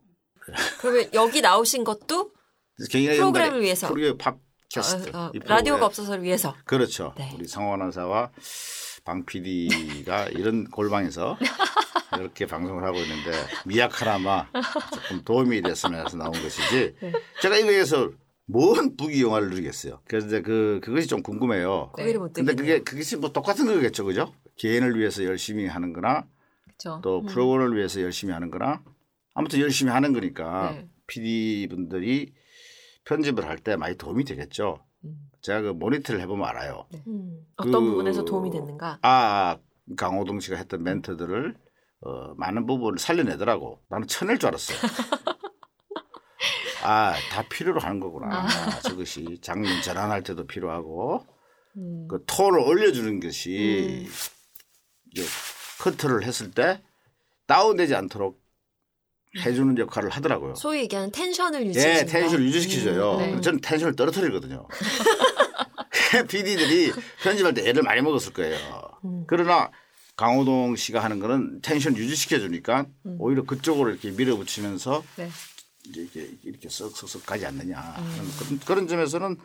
그러면 0.79 1.09
여기 1.13 1.41
나오신 1.41 1.83
것도 1.83 2.31
프로그램을 2.77 3.61
위해서. 3.61 3.87
프로그램 3.87 4.17
팟캐스트 4.17 5.15
어, 5.15 5.25
어. 5.25 5.31
라디오가 5.45 5.85
없어서를 5.85 6.23
위해서. 6.23 6.55
그렇죠. 6.65 7.13
네. 7.17 7.31
우리 7.35 7.47
성원 7.47 7.81
아나사와 7.81 8.31
방 9.03 9.25
PD가 9.25 10.27
이런 10.35 10.69
골방에서 10.69 11.37
이렇게 12.19 12.45
방송을 12.45 12.83
하고 12.83 12.97
있는데 12.99 13.31
미약하나마 13.65 14.47
조금 14.93 15.23
도움이 15.23 15.61
됐으면 15.61 16.05
해서 16.05 16.17
나온 16.17 16.31
것이지 16.31 16.95
네. 16.99 17.11
제가 17.41 17.57
이거에서 17.57 18.11
뭔 18.45 18.95
부귀 18.97 19.21
영화를 19.21 19.49
누리겠어요. 19.49 20.01
그래서 20.05 20.27
이제 20.27 20.41
그 20.41 20.79
그것이 20.83 21.07
좀 21.07 21.23
궁금해요. 21.23 21.91
못 22.19 22.33
근데. 22.33 22.55
그게 22.55 22.79
그것이 22.79 23.17
뭐 23.17 23.31
똑같은 23.31 23.65
거겠죠, 23.65 24.05
그죠? 24.05 24.33
개인을 24.57 24.97
위해서 24.99 25.23
열심히 25.23 25.65
하는 25.65 25.93
거나 25.93 26.25
그렇죠. 26.65 26.99
또 27.01 27.23
프로그램을 27.23 27.77
위해서 27.77 28.01
열심히 28.01 28.33
하는 28.33 28.51
거나 28.51 28.83
아무튼 29.33 29.59
열심히 29.59 29.91
하는 29.91 30.13
거니까 30.13 30.71
네. 30.71 30.87
PD 31.07 31.67
분들이 31.69 32.33
편집을 33.05 33.47
할 33.47 33.57
때 33.59 33.75
많이 33.75 33.97
도움이 33.97 34.25
되겠죠. 34.25 34.83
음. 35.05 35.29
제가 35.41 35.61
그 35.61 35.67
모니터를 35.69 36.21
해보면 36.21 36.47
알아요. 36.47 36.87
음. 37.07 37.45
어떤 37.57 37.71
그- 37.71 37.79
부분에서 37.91 38.25
도움이 38.25 38.51
됐는가? 38.51 38.99
아, 39.01 39.57
강호동 39.97 40.39
씨가 40.39 40.57
했던 40.57 40.83
멘트들을 40.83 41.55
어, 42.05 42.33
많은 42.35 42.65
부분을 42.65 42.99
살려내더라고. 42.99 43.79
나는 43.89 44.07
쳐낼 44.07 44.37
줄 44.37 44.49
알았어. 44.49 44.73
아, 46.83 47.13
다 47.31 47.47
필요로 47.47 47.79
하는 47.79 48.01
거구나. 48.01 48.45
저것이 48.81 49.39
장면 49.41 49.81
전환할 49.81 50.21
때도 50.23 50.45
필요하고 50.45 51.25
음. 51.77 52.07
그 52.09 52.23
톤을 52.27 52.59
올려주는 52.59 53.21
것이 53.21 54.05
이게 55.11 55.23
커트를 55.81 56.23
했을 56.23 56.51
때 56.51 56.81
다운되지 57.47 57.95
않도록 57.95 58.42
해주는 59.39 59.77
역할을 59.77 60.09
하더라고요. 60.09 60.55
소위 60.55 60.79
얘기하는 60.81 61.11
텐션을 61.11 61.63
예, 61.63 61.69
유지시킨다. 61.69 62.05
텐션을 62.05 62.45
유지시켜줘요. 62.45 63.17
음, 63.17 63.35
네. 63.35 63.41
저는 63.41 63.61
텐션을 63.61 63.95
떨어뜨리거든요. 63.95 64.67
PD들이 66.27 66.91
편집할 67.23 67.53
때 67.53 67.67
애를 67.67 67.81
많이 67.83 68.01
먹었을 68.01 68.33
거예요. 68.33 68.57
음. 69.05 69.23
그러나 69.27 69.71
강호동 70.15 70.75
씨가 70.75 71.03
하는 71.03 71.19
거는 71.19 71.61
텐션 71.61 71.97
유지시켜 71.97 72.39
주니까 72.39 72.85
오히려 73.17 73.43
그쪽으로 73.43 73.89
이렇게 73.89 74.11
밀어붙이면서 74.11 75.03
네. 75.17 75.29
이제 75.89 76.01
이렇게 76.01 76.29
이렇게 76.43 76.69
썩썩썩 76.69 77.25
가지 77.25 77.45
않느냐 77.45 77.77
하는 77.77 78.31
그런, 78.37 78.59
그런 78.59 78.87
점에서는 78.87 79.37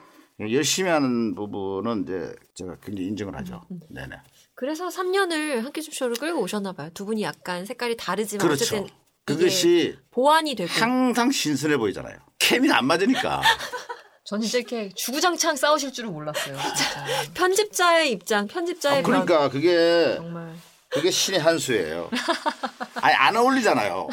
열심히 0.52 0.90
하는 0.90 1.34
부분은 1.34 2.04
이제 2.04 2.34
제가 2.54 2.76
굉장히 2.84 3.08
인정을 3.08 3.34
하죠. 3.38 3.62
네네. 3.90 4.16
그래서 4.54 4.88
3년을 4.88 5.62
한끼 5.62 5.82
줍쇼를 5.82 6.16
끌고 6.16 6.42
오셨나 6.42 6.72
봐요. 6.74 6.90
두 6.92 7.06
분이 7.06 7.22
약간 7.22 7.64
색깔이 7.64 7.96
다르지만 7.96 8.46
그렇죠. 8.46 8.64
어쨌든 8.76 8.94
그것이 9.36 9.96
보완이 10.10 10.54
되고 10.54 10.70
항상 10.72 11.30
신선해 11.30 11.76
보이잖아요. 11.76 12.16
케미가 12.38 12.78
안 12.78 12.86
맞으니까. 12.86 13.42
전 14.24 14.40
진짜 14.42 14.58
이렇게 14.58 14.90
주구장창 14.94 15.56
싸우실 15.56 15.92
줄은 15.92 16.12
몰랐어요. 16.12 16.56
진짜. 16.76 17.04
편집자의 17.34 18.10
입장, 18.12 18.46
편집자의 18.46 18.98
아, 18.98 19.02
그러니까 19.02 19.48
그게 19.48 20.14
정말. 20.16 20.54
그게 20.90 21.10
신의 21.10 21.40
한 21.40 21.58
수예요. 21.58 22.10
아니 23.00 23.14
안 23.14 23.36
어울리잖아요. 23.36 24.08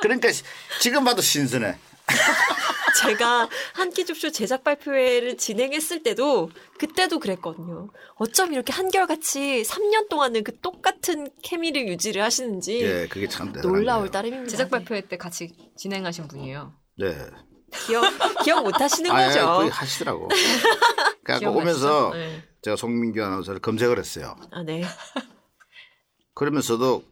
그러니까 0.00 0.30
시- 0.32 0.42
지금 0.80 1.04
봐도 1.04 1.20
신선해. 1.22 1.76
제가 2.98 3.48
한 3.74 3.90
끼 3.90 4.04
줍쇼 4.06 4.30
제작 4.30 4.62
발표회를 4.64 5.36
진행했을 5.36 6.02
때도 6.02 6.50
그때도 6.78 7.18
그랬거든요. 7.18 7.90
어쩜 8.16 8.52
이렇게 8.52 8.72
한결같이 8.72 9.62
3년 9.66 10.08
동안은 10.08 10.44
그 10.44 10.58
똑같은 10.60 11.28
케미를 11.42 11.88
유지를 11.88 12.22
하시는지 12.22 12.80
예, 12.82 13.08
그게 13.08 13.26
참 13.28 13.52
놀라울. 13.52 14.10
따름입니다. 14.10 14.48
제작 14.50 14.70
발표회 14.70 15.02
때 15.08 15.16
같이 15.16 15.52
진행하신 15.76 16.28
분이에요. 16.28 16.72
네. 16.98 17.16
기억 17.86 18.04
기억 18.44 18.62
못 18.64 18.80
하시는 18.80 19.10
아, 19.10 19.26
거죠. 19.26 19.46
거의 19.46 19.70
하시더라고. 19.70 20.28
그래갖고 21.24 21.38
기억나시죠? 21.38 21.50
오면서 21.50 22.10
네. 22.14 22.42
제가 22.62 22.76
송민규 22.76 23.22
아나운서를 23.22 23.60
검색을 23.60 23.98
했어요. 23.98 24.36
아, 24.50 24.62
네. 24.62 24.82
그러면서도 26.34 27.02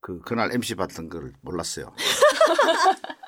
그 0.00 0.20
그날 0.20 0.52
MC 0.54 0.74
받던 0.76 1.08
걸 1.08 1.32
몰랐어요. 1.42 1.94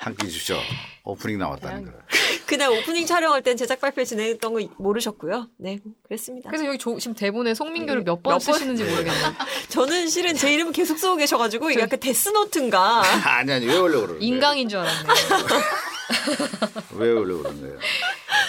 한 0.01 0.17
끼 0.17 0.29
주셔 0.31 0.59
오프닝 1.05 1.39
나왔다는 1.39 1.85
걸. 1.85 2.03
그날 2.47 2.71
오프닝 2.71 3.07
촬영할 3.07 3.43
땐 3.43 3.57
제작 3.57 3.81
발표 3.81 4.05
진행했던 4.05 4.53
거 4.53 4.61
모르셨고요. 4.79 5.49
네, 5.59 5.79
그랬습니다. 6.03 6.51
그래서 6.51 6.67
여기 6.67 6.79
조- 6.79 6.99
지금 6.99 7.15
대본에 7.15 7.55
송민규를 7.55 8.03
몇몇번 8.03 8.23
번? 8.35 8.41
쓰시는지 8.41 8.85
모르겠네요. 8.85 9.35
저는 9.71 10.09
실은 10.09 10.35
제 10.35 10.53
이름을 10.53 10.73
계속 10.73 10.99
쓰고 10.99 11.17
계셔가지고 11.17 11.71
이게 11.71 11.81
약간 11.81 11.99
데스노트인가. 12.01 13.03
아니 13.39 13.53
아니 13.53 13.67
왜 13.67 13.77
올려 13.79 14.01
그러는? 14.01 14.21
인강인 14.23 14.69
줄 14.69 14.81
알았네. 14.81 15.09
왜 16.97 17.11
올려 17.13 17.39
그러는 17.39 17.61
거예요? 17.61 17.79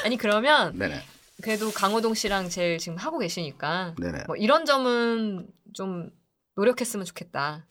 아니 0.03 0.17
그러면 0.17 0.77
네네. 0.77 1.01
그래도 1.41 1.71
강호동 1.71 2.13
씨랑 2.13 2.49
제일 2.49 2.77
지금 2.77 2.97
하고 2.97 3.19
계시니까 3.19 3.95
네네. 3.99 4.23
뭐 4.27 4.35
이런 4.35 4.65
점은 4.65 5.47
좀 5.73 6.09
노력했으면 6.55 7.05
좋겠다. 7.05 7.65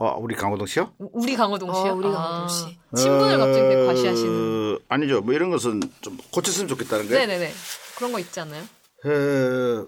어 0.00 0.16
우리 0.20 0.34
강호동 0.36 0.66
씨요? 0.66 0.92
우- 0.98 1.10
우리 1.12 1.34
강호동 1.34 1.74
씨요? 1.74 1.92
어, 1.92 1.94
우리 1.96 2.06
아, 2.08 2.12
강호동 2.12 2.48
씨. 2.48 2.78
친분을 2.96 3.38
갑자기 3.38 3.60
되게 3.68 3.82
어, 3.82 3.86
과시하시는. 3.86 4.78
아니죠. 4.88 5.20
뭐 5.22 5.34
이런 5.34 5.50
것은 5.50 5.80
좀 6.00 6.16
고쳤으면 6.30 6.68
좋겠다는 6.68 7.08
거예요. 7.08 7.26
네네네. 7.26 7.52
그런 7.96 8.12
거 8.12 8.20
있지 8.20 8.38
않나요? 8.40 8.62
에, 8.62 9.84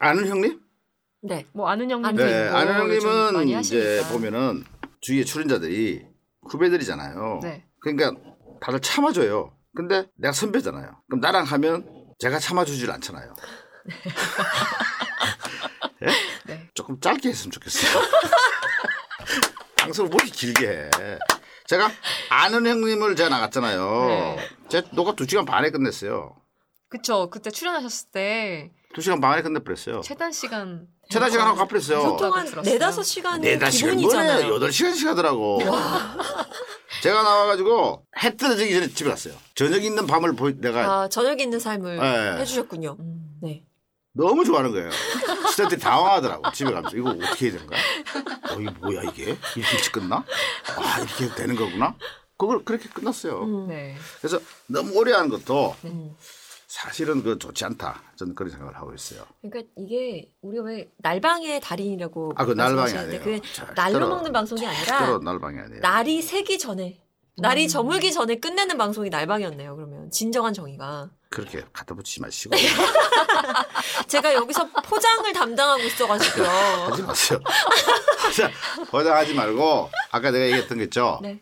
아는 0.00 0.26
형님? 0.28 0.60
네. 1.22 1.46
뭐 1.52 1.68
아는 1.68 1.90
형님도 1.90 2.22
네, 2.22 2.30
네, 2.30 2.46
있고 2.46 2.56
아는 2.56 2.74
형님은 2.74 3.48
이제. 3.60 4.02
보면은 4.12 4.64
주위에 5.00 5.24
출연자들이 5.24 6.04
후배들이잖아요. 6.50 7.40
네. 7.42 7.64
그러니까 7.80 8.12
다들 8.60 8.80
참아줘요. 8.80 9.52
근데 9.74 10.06
내가 10.16 10.32
선배잖아요. 10.32 10.90
그럼 11.08 11.20
나랑 11.20 11.44
하면 11.44 11.88
제가 12.18 12.38
참아주질 12.38 12.90
않잖아요. 12.90 13.32
조금 16.78 17.00
짧게 17.00 17.28
했으면 17.28 17.50
좋겠어요. 17.50 17.90
방송을 19.76 20.10
뭐 20.10 20.18
이렇게 20.22 20.30
길게 20.30 20.68
해. 20.68 20.90
제가 21.66 21.90
아는 22.30 22.64
형님을 22.68 23.16
제가 23.16 23.28
나갔잖아요. 23.28 24.06
네. 24.06 24.48
제 24.68 24.82
녹화 24.92 25.12
2시간 25.12 25.44
반에 25.44 25.70
끝냈어요. 25.70 26.36
그쵸. 26.88 27.30
그때 27.30 27.50
출연하셨을 27.50 28.10
때 28.12 28.70
2시간 28.94 29.20
반에 29.20 29.42
끝내버렸어요. 29.42 30.02
최단 30.02 30.30
시간 30.30 30.86
최단 31.10 31.32
시간 31.32 31.48
하고 31.48 31.58
가버렸어요. 31.58 32.00
보통 32.00 32.32
한 32.32 32.46
들었어요. 32.46 32.72
네다섯 32.72 33.04
시간이 33.04 33.42
네다 33.42 33.70
시간 33.70 33.96
뭐네 33.96 34.06
기본이잖아요. 34.06 34.54
여덟 34.54 34.72
시간씩 34.72 35.08
하더라고. 35.08 35.58
제가 37.02 37.22
나와가지고 37.24 38.06
해 38.22 38.36
떨어지기 38.36 38.72
전에 38.72 38.88
집에 38.88 39.10
갔어요. 39.10 39.34
저녁 39.56 39.82
있는 39.82 40.06
밤을 40.06 40.36
보 40.36 40.48
내가 40.52 41.02
아, 41.02 41.08
저녁에 41.08 41.42
있는 41.42 41.58
삶을 41.58 41.96
네. 41.98 42.40
해주셨군요. 42.40 42.96
음. 43.00 43.38
네. 43.42 43.64
너무 44.18 44.44
좋아하는 44.44 44.72
거예요. 44.72 44.90
스태프들이 45.52 45.80
당황하더라고. 45.80 46.50
집에 46.52 46.72
가면서 46.72 46.96
이거 46.96 47.10
어떻게 47.10 47.46
해야 47.46 47.52
되는 47.52 47.66
거야? 47.68 47.78
어 48.50 48.60
이게 48.60 48.70
뭐야 48.80 49.02
이게 49.04 49.22
이렇게 49.56 49.76
일찍 49.76 49.92
끝나? 49.92 50.16
아 50.76 50.98
이렇게 50.98 51.24
해도 51.24 51.34
되는 51.36 51.54
거구나. 51.54 51.94
그걸 52.36 52.64
그렇게 52.64 52.88
끝났어요. 52.88 53.42
음. 53.44 53.68
네. 53.68 53.94
그래서 54.20 54.40
너무 54.66 54.92
오래 54.98 55.12
하는 55.12 55.28
것도 55.28 55.74
음. 55.84 56.16
사실은 56.66 57.22
그 57.22 57.38
좋지 57.38 57.64
않다. 57.64 58.02
저는 58.16 58.34
그런 58.34 58.50
생각을 58.50 58.76
하고 58.76 58.92
있어요. 58.92 59.24
그러니까 59.40 59.70
이게 59.76 60.30
우리가 60.42 60.64
왜 60.64 60.88
날방의 60.98 61.60
달인이라고 61.60 62.32
아, 62.36 62.44
그 62.44 62.52
날방이 62.52 62.92
아니에요. 62.96 63.22
절대로- 63.22 63.74
날로 63.74 64.08
먹는 64.08 64.32
방송이 64.32 64.66
아니라 64.66 65.18
날방이 65.22 65.58
아니에요. 65.60 65.80
날이 65.80 66.20
새기 66.22 66.58
전에 66.58 67.00
날이 67.36 67.64
음. 67.64 67.68
저물기 67.68 68.12
전에 68.12 68.36
끝내는 68.36 68.76
방송이 68.78 69.10
날방이었네요. 69.10 69.76
그러면 69.76 70.10
진정한 70.10 70.52
정의가 70.52 71.10
그렇게 71.30 71.62
갖다 71.72 71.94
붙이지 71.94 72.20
마시고 72.22 72.56
제가 74.08 74.32
여기서 74.34 74.66
포장을 74.84 75.30
담당하고 75.32 75.82
있어가지고요. 75.82 76.48
하지 76.90 77.02
마세요. 77.02 77.40
자, 78.34 78.50
포장하지 78.90 79.34
말고 79.34 79.90
아까 80.10 80.30
내가 80.30 80.46
얘기했던 80.46 80.78
거 80.78 80.84
있죠. 80.84 81.18
네. 81.22 81.40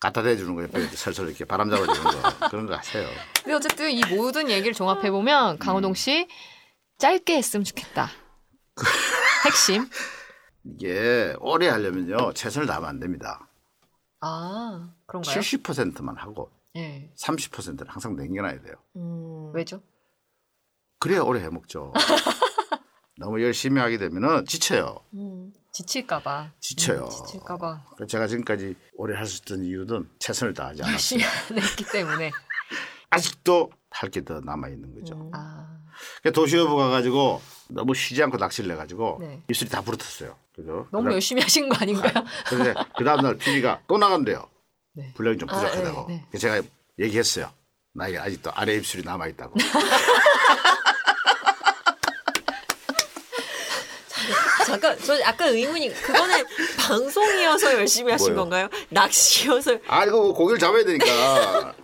갖다 0.00 0.22
대주는 0.22 0.54
거 0.54 0.62
옆에 0.62 0.80
이렇게 0.80 0.96
설설 0.96 1.28
이렇게 1.28 1.44
바람 1.44 1.70
잡아주는 1.70 2.02
거 2.02 2.48
그런 2.48 2.66
거 2.66 2.76
하세요. 2.76 3.08
근데 3.42 3.54
어쨌든 3.54 3.90
이 3.90 4.00
모든 4.14 4.50
얘기를 4.50 4.72
종합해 4.72 5.10
보면 5.10 5.58
강호동 5.58 5.94
씨 5.94 6.28
짧게 6.98 7.36
했으면 7.36 7.64
좋겠다. 7.64 8.10
핵심. 9.46 9.88
이게 10.64 11.34
오래 11.40 11.68
하려면요 11.68 12.32
최선을 12.34 12.66
다하면 12.66 12.88
안 12.88 13.00
됩니다. 13.00 13.48
아 14.20 14.88
그런가요? 15.06 15.40
70%만 15.40 16.16
하고 16.16 16.50
네. 16.78 17.12
30%는 17.16 17.86
항상 17.88 18.14
남겨놔야 18.16 18.62
돼요. 18.62 18.74
음, 18.96 19.52
왜죠? 19.54 19.82
그래야 21.00 21.20
오래 21.22 21.40
해먹죠. 21.42 21.92
너무 23.18 23.42
열심히 23.42 23.80
하게 23.80 23.98
되면은 23.98 24.44
지쳐요. 24.46 25.00
음. 25.14 25.52
지칠까봐. 25.72 26.52
지쳐요. 26.60 27.04
음, 27.04 27.10
지칠까봐. 27.10 27.84
제가 28.08 28.26
지금까지 28.28 28.74
오래 28.94 29.16
할 29.16 29.26
수 29.26 29.42
있던 29.42 29.64
이유는 29.64 30.08
최선을 30.18 30.54
다하지 30.54 30.82
않았어요. 30.82 31.20
했기 31.56 31.84
때문에. 31.84 32.30
아직도 33.10 33.70
할 33.90 34.10
게 34.10 34.22
더 34.24 34.40
남아 34.40 34.68
있는 34.68 34.94
거죠. 34.94 35.14
음. 35.16 35.30
아 35.34 35.80
그러니까 36.20 36.40
도시어부 36.40 36.76
가가지고 36.76 37.40
너무 37.70 37.94
쉬지 37.94 38.22
않고 38.22 38.36
낚시를 38.36 38.70
해가지고 38.72 39.18
네. 39.20 39.42
입술이 39.48 39.70
다 39.70 39.82
부르텄어요. 39.82 40.34
그죠? 40.54 40.86
너무 40.92 41.04
그다음- 41.04 41.12
열심히 41.14 41.42
하신 41.42 41.68
거 41.68 41.76
아닌가요? 41.80 42.12
그래서 42.48 42.74
그 42.96 43.04
다음날 43.04 43.36
PD가 43.38 43.82
또 43.88 43.98
나간대요. 43.98 44.48
네. 44.98 45.12
분량이 45.14 45.38
좀 45.38 45.48
아, 45.48 45.54
부족하다고. 45.54 46.06
네, 46.08 46.14
네. 46.14 46.24
그래서 46.28 46.48
제가 46.48 46.66
얘기했어요. 46.98 47.50
나에게 47.94 48.18
아직도 48.18 48.50
아래 48.52 48.74
입술이 48.74 49.04
남아 49.04 49.28
있다고. 49.28 49.54
잠깐 54.66 54.98
저 55.04 55.18
약간 55.20 55.48
의문이 55.54 55.92
그거는 56.02 56.44
방송이어서 56.78 57.74
열심히 57.74 58.12
하신 58.12 58.34
뭐요? 58.34 58.36
건가요? 58.42 58.68
낚시여서 58.90 59.78
아, 59.86 60.04
이거 60.04 60.20
뭐 60.20 60.34
고기를 60.34 60.58
잡아야 60.58 60.84
되니까. 60.84 61.74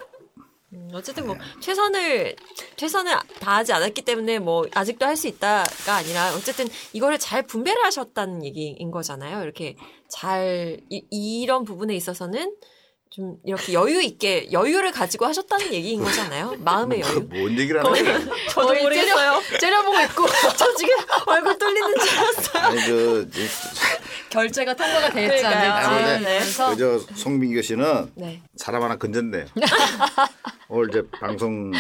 음, 0.74 0.88
어쨌든 0.92 1.26
뭐 1.26 1.36
최선을 1.60 2.36
최선을 2.76 3.14
다하지 3.40 3.72
않았기 3.72 4.02
때문에 4.02 4.38
뭐 4.40 4.66
아직도 4.74 5.06
할 5.06 5.16
수 5.16 5.28
있다가 5.28 5.94
아니라 5.94 6.34
어쨌든 6.34 6.66
이거를 6.92 7.18
잘 7.18 7.42
분배를 7.46 7.82
하셨다는 7.84 8.44
얘기인 8.44 8.90
거잖아요. 8.90 9.42
이렇게 9.42 9.76
잘 10.10 10.80
이, 10.90 11.04
이런 11.10 11.64
부분에 11.64 11.94
있어서는 11.94 12.54
좀 13.14 13.36
이렇게 13.44 13.74
여유 13.74 14.02
있게 14.02 14.48
여유를 14.50 14.90
가지고 14.90 15.26
하셨다는 15.26 15.72
얘기인 15.72 16.02
거잖아요. 16.02 16.56
마음의 16.58 17.00
여유. 17.00 17.20
뭔 17.20 17.56
얘기를 17.56 17.78
하는 17.78 17.92
거야. 17.92 18.18
저도 18.50 18.74
모르겠어요. 18.74 19.40
째려보고 19.60 20.00
있고 20.00 20.26
저 20.58 20.74
지금 20.74 20.96
얼굴 21.26 21.56
뚫리는 21.56 21.94
줄 21.96 22.18
알았어요. 22.18 22.62
아니, 22.64 22.80
그, 22.86 23.30
결제가 24.30 24.74
통과가 24.74 25.10
네. 25.10 25.42
하면서 25.42 26.70
그저 26.70 26.98
송민규 27.14 27.62
씨는 27.62 28.10
네. 28.16 28.42
사람 28.56 28.82
하나 28.82 28.96
건졌네. 28.96 29.46
오늘 30.66 30.88
이제 30.90 31.02
방송, 31.20 31.70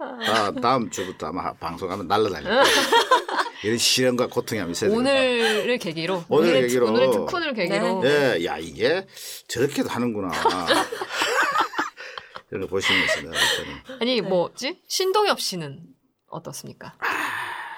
다, 0.00 0.50
다음 0.52 0.90
주부터 0.90 1.26
아마 1.28 1.52
방송하면 1.54 2.08
날라다닐 2.08 2.48
거예요. 2.48 2.64
이런 3.62 3.76
시련과 3.76 4.28
고통이 4.28 4.60
아마 4.60 4.70
있어야 4.70 4.88
됩니다. 4.90 5.10
오늘을 5.10 5.76
계기로 5.78 6.24
오늘을 6.28 6.50
오늘의, 6.54 6.62
계기로. 6.62 6.86
오늘의 6.86 7.10
특훈을 7.10 7.52
계기로 7.54 8.02
예, 8.06 8.44
야, 8.46 8.56
이게 8.56 9.06
저렇게도 9.48 9.88
하는구나. 9.90 10.30
이런 12.50 12.62
거볼 12.62 12.80
때는 12.80 13.32
아니 14.00 14.20
뭐지 14.22 14.80
신동엽 14.88 15.40
씨는 15.40 15.82
어떻습니까? 16.28 16.94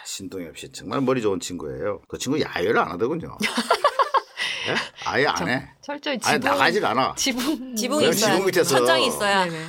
신동엽 0.07 0.57
씨 0.57 0.71
정말 0.73 1.00
머리 1.00 1.21
좋은 1.21 1.41
친구예요. 1.41 2.00
그 2.09 2.17
친구 2.17 2.41
야외를 2.41 2.79
안 2.79 2.93
하더군요. 2.93 3.37
예? 4.69 4.75
아예 5.05 5.26
안 5.26 5.49
해. 5.49 5.69
철저히 5.83 6.19
아예 6.23 6.37
지붕 6.38 6.49
나가질 6.50 6.87
않아. 6.87 7.14
지붕 7.17 7.75
지붕이 7.75 8.09
있어야 8.11 8.31
지붕 8.33 8.47
밑에서. 8.47 8.76
천장이 8.76 9.09
있어야 9.09 9.45
네네. 9.47 9.67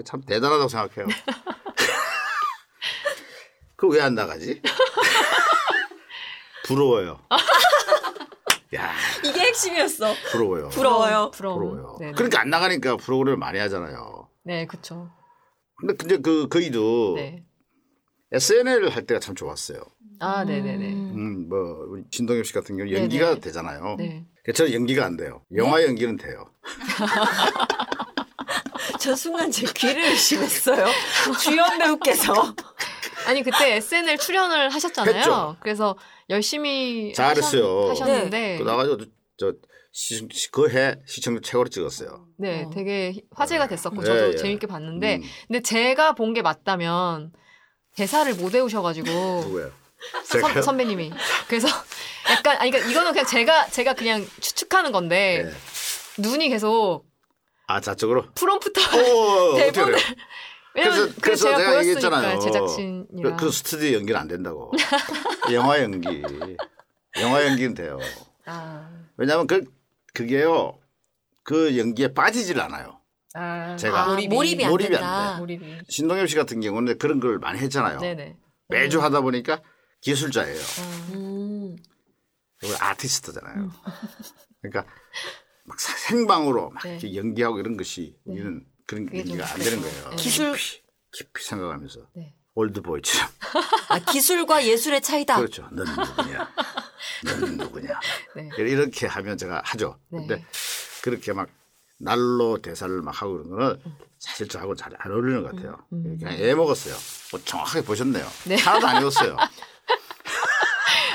그게 0.00 0.04
참 0.04 0.20
대단하다고 0.22 0.68
생각해요. 0.68 1.06
그 3.76 3.88
왜 3.88 4.00
안 4.00 4.14
나가지? 4.14 4.60
부러워요. 6.66 7.18
야, 8.76 8.92
이게 9.24 9.40
핵심이었어. 9.40 10.14
부러워요. 10.30 10.68
부러워요. 10.68 11.30
부러워. 11.32 11.58
부러워요. 11.58 11.96
네네. 11.98 12.12
그러니까 12.12 12.40
안 12.40 12.50
나가니까 12.50 12.96
프로그램을 12.98 13.36
많이 13.38 13.58
하잖아요. 13.58 14.28
네, 14.44 14.66
그쵸. 14.66 15.10
근데 15.76 15.94
근데 15.96 16.18
그 16.18 16.46
그이도 16.48 17.14
네. 17.16 17.44
SNL 18.32 18.90
할 18.90 19.06
때가 19.06 19.18
참 19.18 19.34
좋았어요. 19.34 19.80
아, 20.20 20.44
네 20.44 20.60
네 20.60 20.76
네. 20.76 20.92
음, 20.92 21.48
뭐 21.48 21.58
우리 21.88 22.04
진동엽 22.10 22.44
씨 22.46 22.52
같은 22.52 22.76
경우 22.76 22.92
연기가 22.92 23.28
네네. 23.30 23.40
되잖아요. 23.40 23.96
네. 23.98 24.24
저는 24.54 24.72
연기가 24.74 25.04
안 25.06 25.16
돼요. 25.16 25.42
영화 25.56 25.82
연기는 25.82 26.16
돼요. 26.16 26.52
저 29.00 29.16
순간 29.16 29.50
제 29.50 29.66
귀를 29.66 30.02
의심했어요. 30.10 30.86
주연 31.42 31.78
배우께서. 31.78 32.54
아니, 33.26 33.42
그때 33.42 33.76
SNL 33.76 34.18
출연을 34.18 34.68
하셨잖아요. 34.70 35.16
했죠. 35.16 35.56
그래서 35.60 35.96
열심히 36.28 37.12
잘했어요. 37.14 37.88
하셨, 37.90 38.06
는데 38.06 38.58
그 38.58 38.62
나가지고 38.64 38.98
저 39.38 39.52
그해 40.52 40.96
시청률 41.06 41.42
최고로 41.42 41.68
찍었어요. 41.70 42.26
네, 42.38 42.64
어. 42.64 42.70
되게 42.70 43.14
화제가 43.34 43.66
됐었고 43.68 44.02
예, 44.02 44.04
저도 44.06 44.32
예. 44.32 44.36
재밌게 44.36 44.66
봤는데 44.68 45.16
음, 45.16 45.22
근데 45.48 45.60
제가 45.62 46.12
본 46.14 46.32
게 46.32 46.42
맞다면 46.42 47.32
대사를 47.96 48.32
못 48.34 48.54
외우셔가지고 48.54 49.08
누구예요? 49.10 49.72
선? 50.24 50.62
선배님이 50.62 51.10
그래서 51.48 51.66
약간 52.30 52.56
아니 52.58 52.70
그러니까 52.70 52.90
이거는 52.90 53.12
그냥 53.12 53.26
제가 53.26 53.66
제가 53.66 53.94
그냥 53.94 54.24
추측하는 54.40 54.92
건데 54.92 55.50
네. 56.16 56.22
눈이 56.22 56.48
계속 56.50 57.04
아 57.70 57.80
자쪽으로. 57.80 58.26
프롬프터 58.34 58.80
오, 58.98 59.52
어떻게 59.52 59.72
대본을 59.72 59.98
그래서- 60.72 61.14
그래서 61.20 61.44
제가, 61.48 61.58
제가 61.58 61.78
얘기했잖아요. 61.80 62.38
제작진이랑 62.40 63.36
그, 63.36 63.44
그 63.46 63.50
스튜디오 63.52 63.98
연기는 63.98 64.20
안 64.20 64.26
된다고. 64.28 64.72
영화 65.52 65.80
연기. 65.80 66.22
영화 67.20 67.46
연기는 67.46 67.74
돼요. 67.74 67.98
아, 68.46 68.88
왜냐하면 69.16 69.46
그 69.46 69.64
그게요. 70.14 70.78
그 71.44 71.76
연기에 71.78 72.12
빠지질 72.12 72.60
않아요. 72.60 73.00
아, 73.34 73.76
제가 73.76 74.02
아, 74.02 74.06
몰입이, 74.08 74.34
몰입이 74.34 74.64
안 74.64 74.70
몰입이 74.70 74.96
안 74.96 75.00
된다. 75.00 75.36
몰입이 75.38 75.78
신동엽 75.88 76.28
씨 76.28 76.34
같은 76.36 76.60
경우는 76.60 76.98
그런 76.98 77.20
걸 77.20 77.38
많이 77.38 77.58
했잖아요. 77.60 78.00
네네 78.00 78.36
매주 78.68 79.00
하다 79.00 79.20
보니까 79.20 79.60
기술자예요. 80.00 80.58
아, 80.58 81.12
음. 81.14 81.76
그리고 82.58 82.74
아티스트잖아요. 82.80 83.70
그러니까 84.60 84.92
막 85.70 85.78
사- 85.80 85.96
생방으로 85.96 86.70
막 86.70 86.82
네. 86.82 86.90
이렇게 86.98 87.14
연기하고 87.14 87.60
이런 87.60 87.76
것이 87.76 88.16
우리는 88.24 88.64
그런 88.86 89.04
연기가 89.14 89.48
안 89.52 89.58
되는 89.60 89.80
거예요. 89.80 90.10
네. 90.10 90.16
기술- 90.16 90.56
깊이, 90.56 90.82
깊이 91.12 91.44
생각하면서 91.44 92.00
네. 92.16 92.34
올드보이처럼 92.54 93.28
아, 93.88 93.98
기술과 94.00 94.66
예술의 94.66 95.00
차이다. 95.00 95.36
그렇죠. 95.36 95.68
넌 95.70 95.86
누구냐? 95.86 96.50
넌 97.24 97.56
누구냐? 97.56 98.00
네. 98.34 98.48
이렇게 98.58 99.06
하면 99.06 99.38
제가 99.38 99.62
하죠. 99.64 99.98
네. 100.08 100.18
근데 100.18 100.44
그렇게 101.02 101.32
막 101.32 101.48
날로 101.98 102.60
대사를 102.60 103.00
막 103.02 103.22
하고 103.22 103.34
그런 103.44 103.50
거는 103.50 103.80
음. 103.86 103.96
사실 104.18 104.48
저하고 104.48 104.74
잘 104.74 104.92
안 104.98 105.12
어울리는 105.12 105.42
것 105.42 105.54
같아요. 105.54 105.76
그냥 105.90 106.32
애 106.34 106.54
먹었어요. 106.54 106.94
뭐 107.30 107.40
정확하게 107.44 107.84
보셨네요. 107.86 108.26
네. 108.46 108.56
하나도 108.56 108.86
안 108.88 109.00
익었어요. 109.00 109.36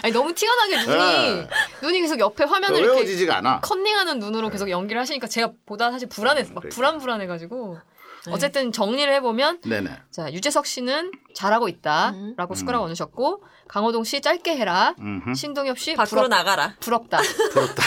아니 0.05 0.13
너무 0.13 0.31
티가 0.35 0.53
나게 0.55 0.77
눈이 0.85 0.97
네. 1.41 1.49
눈이 1.81 2.01
계속 2.01 2.19
옆에 2.19 2.43
화면을 2.43 2.77
이렇게 2.77 2.93
외워지지가 2.93 3.37
않아. 3.37 3.61
컨닝하는 3.61 4.19
눈으로 4.19 4.51
계속 4.51 4.69
연기를 4.69 5.01
하시니까 5.01 5.25
제가 5.25 5.51
보다 5.65 5.89
사실 5.89 6.07
불안했 6.07 6.49
막 6.53 6.59
그러니까. 6.61 6.75
불안 6.75 6.99
불안해가지고 6.99 7.79
어쨌든 8.29 8.71
정리를 8.71 9.11
해보면 9.15 9.61
네네. 9.61 9.89
자 10.11 10.31
유재석 10.31 10.67
씨는 10.67 11.11
잘하고 11.33 11.67
있다라고 11.69 12.53
음. 12.53 12.55
숟가락 12.55 12.83
얹으셨고 12.83 13.43
강호동 13.67 14.03
씨 14.03 14.21
짧게 14.21 14.55
해라 14.55 14.93
음흠. 14.99 15.33
신동엽 15.33 15.79
씨 15.79 15.95
밖으로 15.95 16.21
부럽, 16.21 16.27
나가라. 16.29 16.75
부럽다 16.79 17.17
부럽다. 17.51 17.83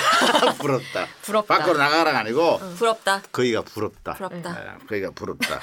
부럽다. 0.59 1.07
부럽다 1.22 1.59
밖으로 1.59 1.78
나가라가 1.78 2.18
아니고 2.18 2.59
부럽다. 2.78 3.22
거기가 3.31 3.62
부럽다. 3.62 4.14
부럽다. 4.14 4.61
예, 4.61 4.78
거기가 4.88 5.11
부럽다. 5.12 5.61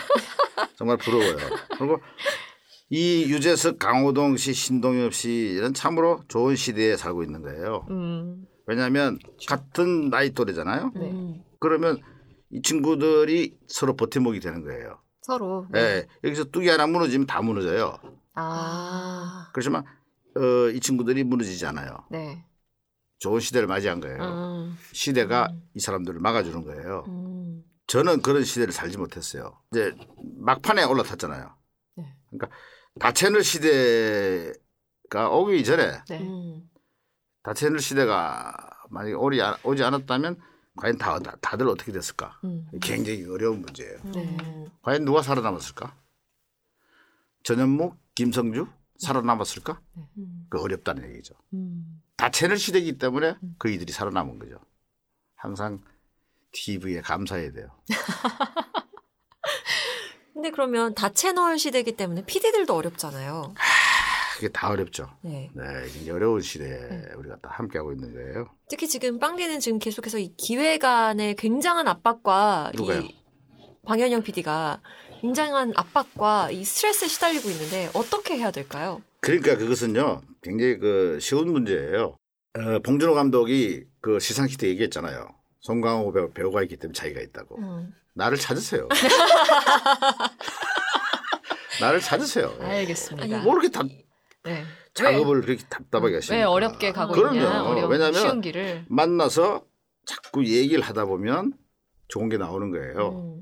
정말 0.78 0.96
부러워요. 0.98 1.36
그리고 1.78 2.00
이 2.90 3.26
유재석, 3.28 3.80
강호동 3.80 4.38
씨, 4.38 4.54
신동엽 4.54 5.14
씨는 5.14 5.74
참으로 5.74 6.24
좋은 6.28 6.56
시대에 6.56 6.96
살고 6.98 7.24
있는 7.24 7.42
거예요. 7.42 7.86
음, 7.90 8.46
왜냐하면 8.68 9.18
같은 9.48 10.10
나이 10.10 10.32
또래잖아요. 10.32 10.92
네. 10.96 11.12
음. 11.12 11.44
그러면 11.60 12.00
이 12.52 12.62
친구들이 12.62 13.58
서로 13.68 13.96
버팀목이 13.96 14.40
되는 14.40 14.64
거예요. 14.64 15.00
서로 15.22 15.68
네. 15.72 15.80
예, 15.80 16.08
여기서 16.24 16.46
뚝이 16.46 16.70
하나 16.70 16.86
무너지면 16.86 17.26
다 17.26 17.42
무너져요. 17.42 17.98
아, 18.36 19.48
아. 19.48 19.50
그렇지만 19.54 19.84
어, 20.38 20.70
이 20.70 20.80
친구들이 20.80 21.24
무너지지 21.24 21.66
않아요. 21.66 22.06
네. 22.12 22.46
좋은 23.18 23.40
시대를 23.40 23.68
맞이한 23.68 24.02
거예요. 24.02 24.22
음, 24.22 24.78
시대가 24.92 25.52
이 25.74 25.80
사람들을 25.80 26.20
막아주는 26.20 26.64
거예요. 26.64 27.06
음. 27.08 27.64
저는 27.88 28.22
그런 28.22 28.44
시대를 28.44 28.74
살지 28.74 28.98
못했어요. 28.98 29.58
이제 29.72 29.96
막판에 30.38 30.84
올라탔잖아요. 30.84 31.56
네. 31.98 32.16
그러니까 32.30 32.56
다채널 33.00 33.44
시대가 33.44 35.30
오기 35.30 35.64
전에 35.64 36.02
네. 36.08 36.20
음. 36.22 36.70
다채널 37.44 37.80
시대가 37.80 38.56
만약에 38.90 39.14
오리, 39.14 39.42
안- 39.42 39.56
오지 39.64 39.84
않았다면 39.84 40.40
과연 40.78 40.98
다, 40.98 41.20
다- 41.20 41.36
다들 41.42 41.68
어떻게 41.68 41.92
됐을까? 41.92 42.40
음, 42.44 42.68
굉장히 42.82 43.26
어려운 43.26 43.62
문제예요. 43.62 44.00
네. 44.14 44.38
과연 44.82 45.06
누가 45.06 45.22
살아남았을까? 45.22 45.96
전현무, 47.44 47.96
김성주 48.16 48.68
살아남았을까? 48.98 49.82
음. 50.18 50.48
그 50.50 50.60
어렵다는 50.62 51.10
얘기죠. 51.12 51.36
음. 51.54 52.02
다채널 52.18 52.58
시대이기 52.58 52.98
때문에 52.98 53.36
그 53.58 53.70
이들이 53.70 53.92
살아남은 53.94 54.40
거죠. 54.40 54.60
항상 55.36 55.82
TV에 56.54 57.02
감사해야 57.02 57.52
돼요. 57.52 57.68
근데 60.46 60.54
그러면 60.54 60.94
다 60.94 61.10
채널 61.10 61.58
시대이기 61.58 61.94
때문에 61.94 62.24
PD들도 62.24 62.72
어렵잖아요. 62.76 63.56
그게 64.36 64.48
다 64.50 64.70
어렵죠. 64.70 65.10
네. 65.22 65.50
네, 65.56 66.12
어려운 66.12 66.40
시대에 66.40 66.78
우리가 67.18 67.38
다 67.42 67.50
함께하고 67.52 67.92
있는 67.94 68.14
거예요. 68.14 68.46
특히 68.70 68.88
지금 68.88 69.18
빵디는 69.18 69.60
지금 69.60 69.80
계속해서 69.80 70.20
이 70.20 70.36
기획안에 70.38 71.34
굉장한 71.34 71.88
압박과 71.88 72.74
누가요? 72.76 73.00
이 73.00 73.16
방현영 73.88 74.22
PD가 74.22 74.82
굉장한 75.22 75.74
압박과 75.76 76.52
이 76.52 76.64
스트레스에 76.64 77.08
시달리고 77.08 77.50
있는데 77.50 77.90
어떻게 77.96 78.38
해야 78.38 78.52
될까요? 78.52 79.02
그러니까 79.22 79.58
그것은요, 79.58 80.22
굉장히 80.44 80.78
그 80.78 81.18
쉬운 81.20 81.52
문제예요. 81.52 82.18
어, 82.54 82.80
봉준호 82.84 83.16
감독이 83.16 83.86
그 84.00 84.20
시상식 84.20 84.60
때 84.60 84.68
얘기했잖아요. 84.68 85.28
송강호 85.62 86.14
배우, 86.14 86.30
배우가 86.30 86.62
있기 86.62 86.78
때문에 86.78 86.94
자기가 86.94 87.20
있다고. 87.22 87.58
음. 87.58 87.96
나를 88.16 88.38
찾으세요. 88.38 88.88
나를 91.82 92.00
찾으세요. 92.00 92.56
알겠습니다. 92.60 93.40
뭐 93.44 93.54
이렇게 93.54 93.70
답, 93.70 93.88
네. 94.44 94.64
작업을 94.94 95.42
그렇게 95.42 95.64
답답하게 95.68 96.16
하시니까. 96.16 96.36
왜 96.36 96.44
어렵게 96.44 96.92
가고 96.94 97.14
그럼요. 97.14 97.36
있냐? 97.36 97.64
어려운 97.64 97.92
왜냐면 97.92 98.14
쉬운 98.14 98.42
길을. 98.42 98.86
만나서 98.90 99.66
자꾸 100.06 100.46
얘기를 100.46 100.84
하다 100.84 101.06
보면 101.06 101.54
좋은 102.08 102.30
게 102.30 102.38
나오는 102.38 102.72
거예요. 102.72 103.10
음. 103.10 103.42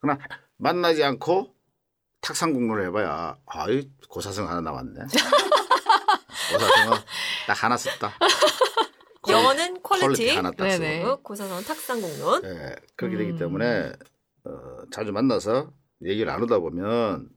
그러나 0.00 0.20
만나지 0.56 1.02
않고 1.04 1.54
탁상 2.20 2.52
공론을 2.54 2.86
해봐야 2.86 3.36
아이 3.46 3.88
고사성 4.08 4.48
하나 4.48 4.60
남았네. 4.60 5.00
고사성은 6.52 6.98
딱 7.46 7.62
하나 7.64 7.76
썼다. 7.76 8.12
영어는 9.28 9.82
퀄리티, 9.82 10.28
하나 10.30 10.50
딱 10.52 10.64
네네. 10.68 11.02
쓰고. 11.02 11.22
고사선 11.22 11.64
탁상 11.64 12.00
공론. 12.00 12.42
예, 12.44 12.76
그렇게 12.94 13.16
되기 13.16 13.30
음. 13.32 13.38
때문에 13.38 13.92
어, 14.44 14.50
자주 14.92 15.12
만나서 15.12 15.72
얘기를 16.04 16.26
나누다 16.26 16.60
보면 16.60 17.28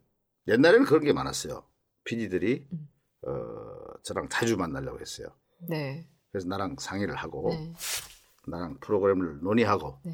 옛날에는 0.50 0.86
그런 0.86 1.04
게 1.04 1.14
많았어요. 1.14 1.64
PD들이 2.04 2.66
음. 2.74 2.90
어, 3.28 4.02
저랑 4.04 4.30
자주 4.30 4.58
만나려고 4.58 5.00
했어요. 5.00 5.28
네. 5.70 6.08
그래서 6.32 6.48
나랑 6.48 6.76
상의를 6.80 7.16
하고 7.16 7.50
네. 7.50 7.74
나랑 8.48 8.80
프로그램을 8.80 9.40
논의하고 9.42 10.00
네. 10.04 10.14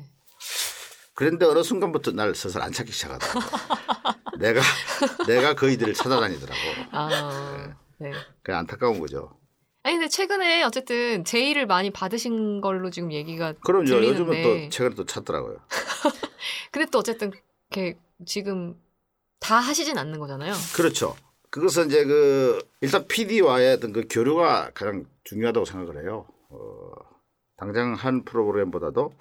그런데 1.13 1.45
어느 1.45 1.63
순간부터 1.63 2.11
날 2.11 2.35
스스로 2.35 2.63
안 2.63 2.71
찾기 2.73 2.91
시작하더라고. 2.91 3.39
내가 4.39 4.61
내가 5.27 5.53
그 5.55 5.71
이들을 5.71 5.93
찾아다니더라고. 5.93 6.59
아, 6.91 7.77
네. 7.99 8.11
그 8.43 8.53
안타까운 8.53 8.99
거죠. 8.99 9.39
아니 9.83 9.95
근데 9.95 10.09
최근에 10.09 10.63
어쨌든 10.63 11.23
제의를 11.23 11.67
많이 11.67 11.91
받으신 11.91 12.59
걸로 12.59 12.89
지금 12.89 13.13
얘기가 13.13 13.53
그럼요. 13.63 13.85
들리는데 13.85 14.09
요즘은 14.09 14.43
또 14.43 14.69
최근에 14.69 14.95
또 14.95 15.05
찾더라고요. 15.05 15.59
근데 16.71 16.89
또 16.91 16.99
어쨌든 16.99 17.31
이렇게 17.69 17.97
지금 18.25 18.75
다 19.45 19.57
하시진 19.59 19.95
않는 19.97 20.17
거잖아요. 20.17 20.53
그렇죠. 20.75 21.15
그것은 21.51 21.87
이제 21.87 22.03
그 22.03 22.67
일단 22.81 23.05
PD와의 23.07 23.75
어떤 23.75 23.93
그 23.93 24.07
교류가 24.09 24.71
가장 24.73 25.05
중요하다고 25.23 25.65
생각을 25.65 26.03
해요. 26.03 26.25
어, 26.49 26.91
당장 27.55 27.93
한 27.93 28.25
프로그램보다도 28.25 29.13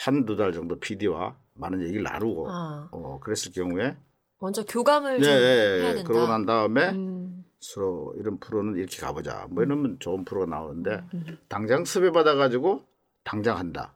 한두 0.00 0.36
달 0.36 0.52
정도 0.52 0.78
PD와 0.78 1.34
많은 1.54 1.80
얘기를 1.82 2.02
나누고 2.02 2.50
아, 2.50 2.88
어, 2.92 3.18
그랬을 3.20 3.52
경우에 3.52 3.96
먼저 4.38 4.62
교감을 4.64 5.20
예, 5.20 5.24
좀 5.24 5.32
예, 5.32 5.36
해야 5.36 5.88
예. 5.88 5.94
된다. 5.94 6.08
그러고 6.08 6.26
난 6.26 6.44
다음에 6.44 6.90
음, 6.90 7.44
서로 7.58 8.14
이런 8.18 8.38
프로는 8.38 8.76
이렇게 8.76 8.98
가보자. 9.00 9.46
뭐 9.48 9.64
이러면 9.64 9.96
좋은 9.98 10.26
프로가 10.26 10.44
나오는데 10.46 11.04
음. 11.14 11.38
당장 11.48 11.86
섭외 11.86 12.12
받아가지고 12.12 12.84
당장 13.24 13.56
한다. 13.56 13.94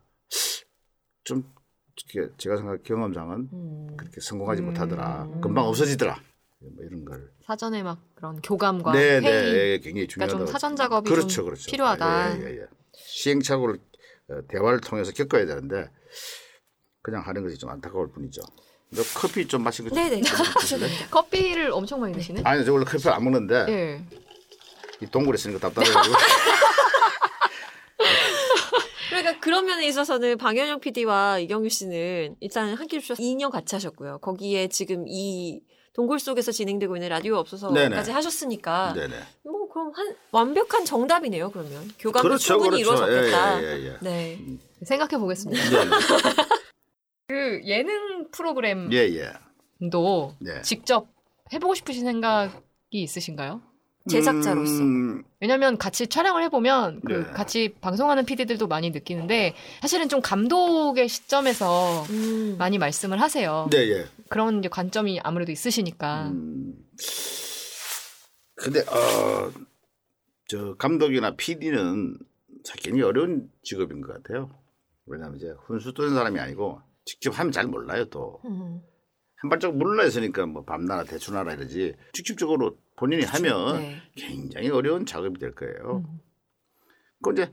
좀 1.25 1.45
제가 2.37 2.57
생각 2.57 2.83
경험상은 2.83 3.49
음. 3.53 3.97
그렇게 3.97 4.21
성공하지 4.21 4.63
음. 4.63 4.67
못하더라. 4.67 5.29
금방 5.43 5.65
없어지더라. 5.67 6.21
뭐 6.61 6.85
이런 6.85 7.05
걸. 7.05 7.31
사전에 7.47 7.83
막 7.83 8.01
그런 8.15 8.41
교감과 8.43 8.93
네, 8.93 8.99
회의 8.99 9.21
네, 9.21 9.29
예, 9.29 9.79
굉장히 9.79 10.07
그러니까 10.07 10.27
중요하다. 10.27 10.39
좀 10.39 10.47
사전 10.47 10.77
작업이 10.77 11.11
그렇죠, 11.11 11.29
좀 11.29 11.45
그렇죠. 11.47 11.71
필요하다. 11.71 12.07
아, 12.07 12.37
예, 12.37 12.41
예, 12.43 12.61
예. 12.61 12.67
시행착오를 12.93 13.79
어, 14.31 14.41
대화를 14.49 14.81
통해서 14.81 15.13
겪어야 15.13 15.47
되는데 15.47 15.91
그냥 17.03 17.23
하는 17.27 17.43
것이 17.43 17.57
좀 17.59 17.71
안타까울 17.71 18.11
뿐이죠. 18.13 18.43
너 18.91 19.03
커피 19.15 19.47
좀 19.47 19.63
마시고 19.63 19.91
네네. 19.91 20.23
드실래? 20.61 20.89
커피를 21.11 21.71
엄청 21.71 22.01
많이 22.01 22.15
드시네. 22.15 22.43
아니 22.45 22.65
저 22.65 22.73
원래 22.73 22.85
커피 22.85 23.09
안 23.09 23.23
먹는데 23.23 23.67
예. 23.69 24.05
이 25.01 25.07
동굴에 25.07 25.37
있으니까 25.37 25.61
답답해가지고 25.61 26.17
그러니까 29.19 29.41
그런 29.41 29.67
면에 29.67 29.87
있어서는 29.87 30.39
방현영 30.39 30.81
PD와 30.81 31.39
이경규 31.41 31.69
씨는 31.69 32.37
일단 32.41 32.75
한끼 32.75 33.01
주셔서 33.01 33.23
2년 33.23 33.51
같이 33.51 33.75
하셨고요. 33.75 34.19
거기에 34.19 34.69
지금 34.69 35.05
이 35.07 35.61
동굴 35.93 36.21
속에서 36.21 36.53
진행되고 36.53 36.97
있는 36.97 37.09
라디오. 37.09 37.37
없어서까지 37.37 38.13
하셨으니까 38.13 38.93
네네. 38.95 39.17
뭐 39.45 39.69
그럼 39.69 39.93
한 39.95 40.15
완벽한 40.31 40.85
정답이네요. 40.85 41.51
그러면 41.51 41.91
교감도 41.99 42.29
그렇죠, 42.29 42.45
충분히 42.45 42.83
그렇죠. 42.83 43.05
이루어졌겠다. 43.05 43.63
예, 43.63 43.67
예, 43.67 43.85
예. 43.87 43.97
네. 44.01 44.39
생각해 44.85 45.19
보겠습니다. 45.19 45.63
네, 45.71 45.91
그 47.29 47.61
예능 47.65 48.31
프로그램도 48.31 48.97
예, 48.97 49.01
예. 49.17 49.33
네. 50.39 50.63
직접 50.63 51.09
해보고 51.53 51.75
싶으신 51.75 52.05
생각이 52.05 52.53
있으신가요? 52.93 53.63
제작자로서. 54.09 54.83
음, 54.83 55.23
왜냐면 55.41 55.79
같이 55.79 56.07
촬영을 56.07 56.43
해보면 56.45 57.01
그 57.07 57.13
네. 57.13 57.33
같이 57.33 57.75
방송하는 57.81 58.25
PD들도 58.25 58.67
많이 58.67 58.91
느끼는데 58.91 59.55
사실은 59.81 60.09
좀 60.09 60.21
감독의 60.21 61.09
시점에서 61.09 62.03
음. 62.11 62.57
많이 62.59 62.79
말씀을 62.79 63.21
하세요. 63.21 63.69
네, 63.71 63.89
예. 63.91 64.07
그런 64.29 64.59
이제 64.59 64.69
관점이 64.69 65.21
아무래도 65.23 65.53
있으시니까. 65.53 66.29
음, 66.29 66.75
근데 68.57 68.81
어, 68.81 69.53
저 70.49 70.75
감독이나 70.77 71.37
PD는 71.37 72.19
굉장히 72.79 73.03
어려운 73.03 73.49
직업인 73.63 74.01
것 74.01 74.13
같아요. 74.15 74.51
왜냐하면 75.07 75.37
이제 75.37 75.53
훈수 75.67 75.95
뜨는 75.95 76.15
사람이 76.15 76.39
아니고 76.39 76.81
직접 77.05 77.39
하면 77.39 77.53
잘 77.53 77.67
몰라요 77.67 78.05
또. 78.07 78.41
음. 78.45 78.83
한 79.41 79.51
발짝 79.51 79.75
물러나 79.77 80.03
있으니까 80.05 80.47
뭐 80.47 80.65
밤나라 80.65 81.05
대추나라 81.05 81.55
이러지 81.55 81.95
직접적으로 82.13 82.77
본인이 82.99 83.25
하면 83.25 83.79
네. 83.81 84.03
굉장히 84.17 84.71
어려운 84.71 85.07
작업이 85.07 85.39
될 85.39 85.55
거예요. 85.55 86.05
음. 86.07 86.21
그 87.23 87.33
이제 87.33 87.53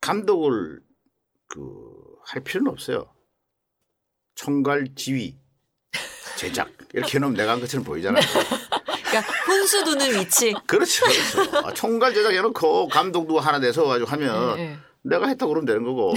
감독을 0.00 0.80
그 1.48 2.04
할 2.26 2.42
필요는 2.42 2.70
없어요. 2.72 3.06
총괄 4.34 4.94
지휘 4.96 5.36
제작 6.38 6.70
이렇게 6.92 7.18
해놓으면 7.18 7.36
내가 7.36 7.52
한 7.52 7.60
것처럼 7.60 7.84
보이잖아요. 7.84 8.24
그러니까 8.24 9.32
혼수 9.46 9.84
두는 9.84 10.18
위치. 10.18 10.54
그렇죠, 10.66 11.04
그렇죠. 11.04 11.58
아, 11.66 11.72
총괄 11.74 12.14
제작 12.14 12.32
해놓고 12.32 12.88
감독도 12.88 13.38
하나 13.38 13.58
내서 13.58 13.84
가지고 13.84 14.10
하면 14.10 14.58
예, 14.58 14.62
예. 14.62 14.76
내가 15.02 15.28
했다 15.28 15.46
그러면 15.46 15.66
되는 15.66 15.84
거고 15.84 16.14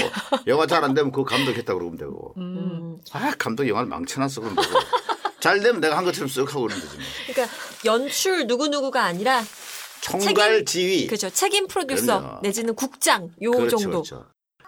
영화 0.48 0.66
잘 0.66 0.84
안 0.84 0.94
되면 0.94 1.12
그 1.12 1.24
감독 1.24 1.52
했다 1.52 1.74
그러면 1.74 1.98
되고 1.98 2.34
음. 2.38 2.42
음. 2.42 2.98
아 3.12 3.34
감독 3.38 3.68
영화를 3.68 3.90
망쳐놨어 3.90 4.42
그러면 4.42 4.64
되고 4.64 4.80
잘 5.40 5.60
되면 5.60 5.80
내가 5.82 5.98
한 5.98 6.04
것처럼 6.06 6.28
쓱 6.30 6.48
하고 6.48 6.64
그러면 6.68 6.82
되지 6.84 6.96
뭐. 6.98 7.06
그러니까 7.28 7.56
연출 7.86 8.48
누구 8.48 8.68
누구가 8.68 9.04
아니라 9.04 9.44
총괄 10.02 10.66
지휘 10.66 11.08
그죠 11.08 11.30
책임 11.30 11.68
프로듀서 11.68 12.20
그럼요. 12.20 12.40
내지는 12.44 12.76
국장 12.76 13.32
요 13.42 13.52
그렇죠, 13.52 13.78
정도. 13.78 14.02
그렇죠. 14.04 14.26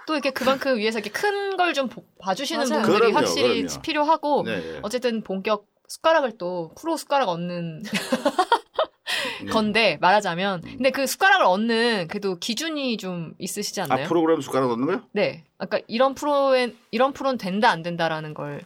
또 0.08 0.14
이렇게 0.14 0.32
그만큼 0.32 0.78
위해서 0.78 1.00
이렇게 1.00 1.12
큰 1.12 1.56
걸 1.58 1.74
좀 1.74 1.90
봐주시는 2.20 2.70
맞아요. 2.70 2.82
분들이 2.84 3.00
그럼요, 3.12 3.18
확실히 3.18 3.62
그럼요. 3.64 3.82
필요하고 3.82 4.44
네, 4.44 4.60
네. 4.60 4.80
어쨌든 4.82 5.22
본격 5.24 5.68
숟가락을 5.88 6.38
또 6.38 6.72
프로 6.80 6.98
숟가락 6.98 7.30
얻는 7.30 7.84
네. 9.44 9.52
건데 9.52 9.98
말하자면 10.02 10.62
근데 10.62 10.92
그 10.92 11.06
숟가락을 11.08 11.46
얻는 11.46 12.08
그래도 12.10 12.38
기준이 12.40 12.98
좀 12.98 13.34
있으시지 13.40 13.82
않나요? 13.82 14.06
아 14.06 14.08
프로그램 14.08 14.40
숟가락 14.42 14.70
넣는 14.70 14.86
거요? 14.86 15.02
네, 15.14 15.44
아까 15.58 15.80
이런 15.88 16.16
프로엔 16.16 16.76
이런 16.92 17.14
프로는 17.14 17.38
된다 17.38 17.70
안 17.70 17.82
된다라는 17.84 18.34
걸 18.34 18.62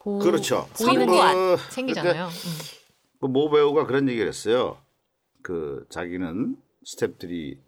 보, 0.00 0.18
그렇죠. 0.18 0.66
보이는 0.78 1.06
게 1.06 1.12
어, 1.20 1.56
생기잖아요. 1.70 2.26
음. 2.26 2.30
그모 3.20 3.50
배우가 3.50 3.86
그런 3.86 4.08
얘기를 4.08 4.26
했어요. 4.28 4.78
그 5.42 5.86
자기는 5.90 6.56
스탭들이 6.86 7.58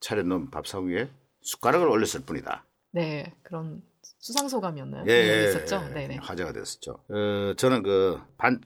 차려놓은 0.00 0.50
밥상 0.50 0.86
위에 0.86 1.08
숟가락을 1.42 1.88
올렸을 1.88 2.20
뿐이다. 2.26 2.64
네, 2.92 3.34
그런 3.42 3.82
수상 4.20 4.48
소감이었나요? 4.48 5.04
예, 5.06 5.22
네, 5.22 5.28
예, 5.44 5.48
있었죠. 5.48 5.82
예, 5.90 5.94
네, 5.94 6.08
네. 6.08 6.16
화제가 6.18 6.52
됐었죠. 6.52 7.02
어, 7.08 7.54
저는 7.56 7.82
그 7.82 8.20
반 8.36 8.60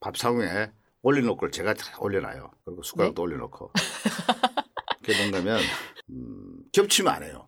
밥상 0.00 0.38
위에 0.38 0.70
올려놓고 1.02 1.50
제가 1.50 1.74
다 1.74 1.96
올려놔요. 2.00 2.50
그리고 2.64 2.82
숟가락도 2.82 3.22
올려놓고. 3.22 3.70
그게 5.04 5.18
뭔가면 5.20 5.60
음, 6.10 6.58
겹치면 6.72 7.12
안 7.14 7.22
해요. 7.22 7.46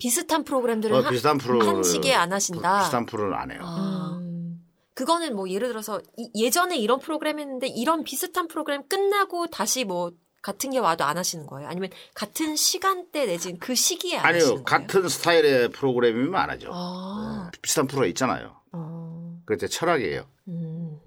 음. 0.00 0.02
비슷한 0.02 0.44
프로그램들은 0.44 0.96
어, 0.96 1.00
한- 1.02 1.12
비슷한 1.12 1.38
프로 1.38 1.60
한 1.60 1.82
시기에 1.82 2.14
안 2.14 2.32
하신다. 2.32 2.80
비슷한 2.80 3.04
프로는 3.06 3.36
안 3.36 3.50
해요. 3.50 3.60
아. 3.62 4.18
음. 4.20 4.64
그거는 4.94 5.36
뭐 5.36 5.48
예를 5.48 5.68
들어서 5.68 6.00
이- 6.16 6.30
예전에 6.34 6.76
이런 6.78 6.98
프로그램 7.00 7.38
했는데 7.38 7.66
이런 7.68 8.02
비슷한 8.04 8.48
프로그램 8.48 8.82
끝나고 8.88 9.46
다시 9.48 9.84
뭐 9.84 10.10
같은 10.42 10.70
게 10.70 10.78
와도 10.78 11.04
안 11.04 11.18
하시는 11.18 11.46
거예요? 11.46 11.68
아니면 11.68 11.90
같은 12.14 12.56
시간대 12.56 13.26
내진 13.26 13.58
그 13.58 13.74
시기에 13.74 14.16
안 14.16 14.34
하시는 14.34 14.40
아니요, 14.54 14.64
거예요? 14.64 14.64
같은 14.64 15.06
스타일의 15.08 15.68
프로그램이면 15.70 16.34
안 16.34 16.48
하죠. 16.50 16.70
아, 16.72 17.50
비슷한 17.60 17.86
프로가 17.86 18.06
있잖아요. 18.06 18.56
어. 18.72 19.38
그게 19.44 19.58
제 19.58 19.68
철학이에요. 19.68 20.24
음, 20.48 20.98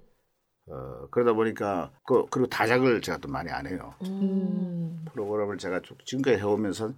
어, 0.68 1.08
그러다 1.10 1.32
보니까 1.32 1.90
그, 2.06 2.26
그리고 2.30 2.48
다작을 2.48 3.02
제가 3.02 3.18
또 3.18 3.28
많이 3.28 3.50
안 3.50 3.66
해요. 3.66 3.94
음, 4.02 4.06
음. 4.22 5.04
프로그램을 5.12 5.58
제가 5.58 5.80
쭉 5.82 5.98
지금까지 6.06 6.36
해오면서 6.38 6.92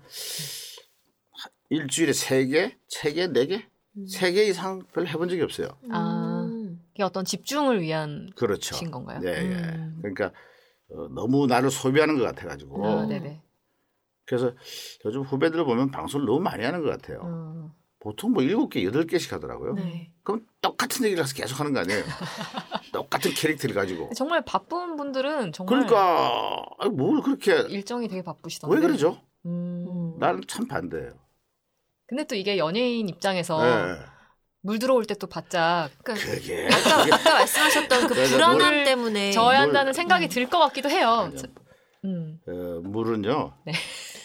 일주일에 1.71 2.13
세 2.13 2.47
개, 2.47 2.77
세 2.89 3.13
개, 3.13 3.27
네 3.27 3.47
개, 3.47 3.65
세개 4.09 4.45
이상 4.45 4.83
별로 4.93 5.07
해본 5.07 5.29
적이 5.29 5.43
없어요. 5.43 5.69
아. 5.91 6.47
음. 6.49 6.81
그게 6.91 7.03
어떤 7.03 7.25
집중을 7.25 7.83
위한 7.83 8.31
그렇죠. 8.37 8.75
신 8.75 8.91
건가요? 8.91 9.21
네, 9.21 9.31
예. 9.31 9.55
음. 9.55 9.99
그러니까 10.01 10.33
어, 10.91 11.09
너무 11.09 11.47
나를 11.47 11.71
소비하는 11.71 12.17
것 12.17 12.25
같아가지고 12.25 12.87
아, 12.87 13.07
네네. 13.07 13.43
그래서 14.25 14.53
요즘 15.05 15.23
후배들 15.23 15.63
보면 15.65 15.91
방송을 15.91 16.27
너무 16.27 16.41
많이 16.41 16.65
하는 16.65 16.83
것 16.83 16.91
같아요. 16.91 17.21
어. 17.23 17.75
보통 18.01 18.33
뭐 18.33 18.43
일곱 18.43 18.71
개, 18.71 18.85
여덟 18.85 19.07
개씩 19.07 19.33
하더라고요. 19.33 19.75
네. 19.75 20.13
그럼 20.23 20.47
똑같은 20.61 21.05
얘기를 21.05 21.23
해서 21.23 21.35
계속 21.35 21.61
하는 21.61 21.73
거 21.73 21.81
아니에요? 21.81 22.03
똑같은 22.93 23.33
캐릭터를 23.33 23.75
가지고. 23.75 24.11
정말 24.15 24.45
바쁜 24.45 24.97
분들은 24.97 25.53
정말 25.53 25.87
그러니까 25.87 26.65
뭘 26.93 27.21
그렇게 27.21 27.61
일정이 27.69 28.09
되게 28.09 28.23
바쁘시던데. 28.23 28.75
왜 28.75 28.81
그러죠? 28.81 29.21
음. 29.45 30.15
나는 30.19 30.41
참 30.47 30.67
반대예요. 30.67 31.26
근데 32.09 32.25
또 32.25 32.35
이게 32.35 32.57
연예인 32.59 33.09
입장에서 33.09 33.63
네. 33.63 33.99
물 34.63 34.79
들어올 34.79 35.05
때 35.05 35.15
또 35.15 35.27
바짝 35.27 35.91
그러니까 36.03 36.31
그게 36.31 36.69
아까, 36.71 37.03
아까 37.15 37.35
말씀하셨던 37.35 38.07
그 38.09 38.15
불안함 38.31 38.75
물- 38.75 38.85
때문에 38.85 39.31
져야 39.33 39.61
물- 39.61 39.69
한다는 39.69 39.93
생각이 39.93 40.29
들 40.29 40.49
것 40.49 40.59
같기도 40.59 40.89
해요. 40.91 41.09
아니요. 41.33 41.41
음. 42.05 42.39
어, 42.47 42.81
물은요. 42.85 43.53
네. 43.67 43.73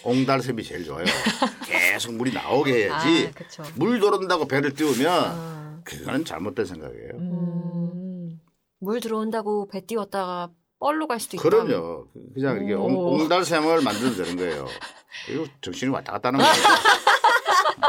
옹달샘이 0.04 0.64
제일 0.64 0.84
좋아요. 0.86 1.06
계속 1.66 2.14
물이 2.14 2.34
나오게 2.34 2.74
해야지. 2.86 3.32
아. 3.60 3.64
물 3.76 4.00
도른다고 4.00 4.48
배를 4.48 4.74
띄우면 4.74 5.08
아. 5.10 5.82
그거는 5.84 6.26
잘못된 6.26 6.66
생각이에요. 6.66 7.10
음. 7.16 8.40
물 8.80 9.00
들어온다고 9.00 9.68
배 9.68 9.86
띄웠다가 9.86 10.50
뻘로 10.80 11.08
갈 11.08 11.20
수도 11.20 11.38
있다. 11.38 11.44
그럼요. 11.44 12.08
그냥 12.34 12.64
이게 12.64 12.74
오. 12.74 12.84
옹, 12.86 13.22
옹달샘을 13.22 13.82
만들면 13.82 14.16
되는 14.18 14.36
거예요. 14.38 14.68
그리고 15.28 15.46
정신이 15.62 15.92
왔다 15.92 16.14
갔다 16.14 16.30
하는 16.30 16.40
거예요. 16.40 16.54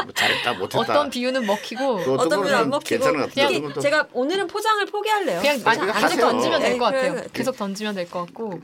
뭐 0.03 0.11
잘했다 0.13 0.53
못했다. 0.53 0.79
어떤 0.81 1.09
비유는 1.09 1.45
먹히고 1.45 1.97
그 1.97 2.13
어떤 2.15 2.41
분은 2.41 2.53
안 2.55 2.69
먹히고 2.69 2.89
괜찮은 2.89 3.19
것 3.19 3.25
같은데 3.29 3.41
특히 3.47 3.57
어떤 3.57 3.69
것도 3.69 3.81
제가 3.81 4.07
오늘은 4.13 4.47
포장을 4.47 4.85
포기할래요. 4.87 5.39
그냥 5.41 5.61
아니, 5.65 5.79
그냥 5.79 5.93
계속 5.93 6.03
하세요. 6.03 6.19
던지면 6.21 6.59
될것 6.61 6.91
네, 6.91 6.97
같아요. 6.97 7.13
그래요. 7.13 7.27
계속 7.33 7.57
던지면 7.57 7.95
될 7.95 8.09
것 8.09 8.25
같고. 8.25 8.61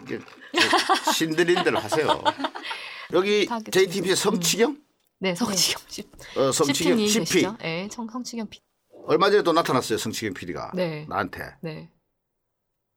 신들인 1.13 1.63
대로 1.63 1.79
하세요. 1.79 2.23
여기 3.13 3.45
다 3.45 3.55
알겠습니다. 3.55 3.71
JTBC 3.71 4.15
성치경? 4.15 4.77
네, 5.19 5.35
성치경 5.35 5.81
씨. 5.87 6.09
어, 6.37 6.51
성치경 6.51 7.05
CP. 7.07 7.47
네, 7.59 7.87
성, 7.91 8.07
성치경 8.09 8.47
피. 8.49 8.61
얼마 9.05 9.29
전에 9.29 9.43
또 9.43 9.53
나타났어요. 9.53 9.97
성치경 9.97 10.33
PD가 10.33 10.71
네. 10.75 11.05
나한테 11.09 11.55
네. 11.61 11.89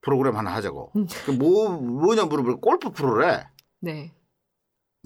프로그램 0.03 0.37
하나 0.37 0.53
하자고. 0.55 0.93
음. 0.97 1.07
그 1.25 1.31
뭐, 1.31 1.71
뭐냐 1.71 2.25
물어보니까 2.25 2.61
골프 2.61 2.91
프로래. 2.91 3.45
네. 3.81 4.13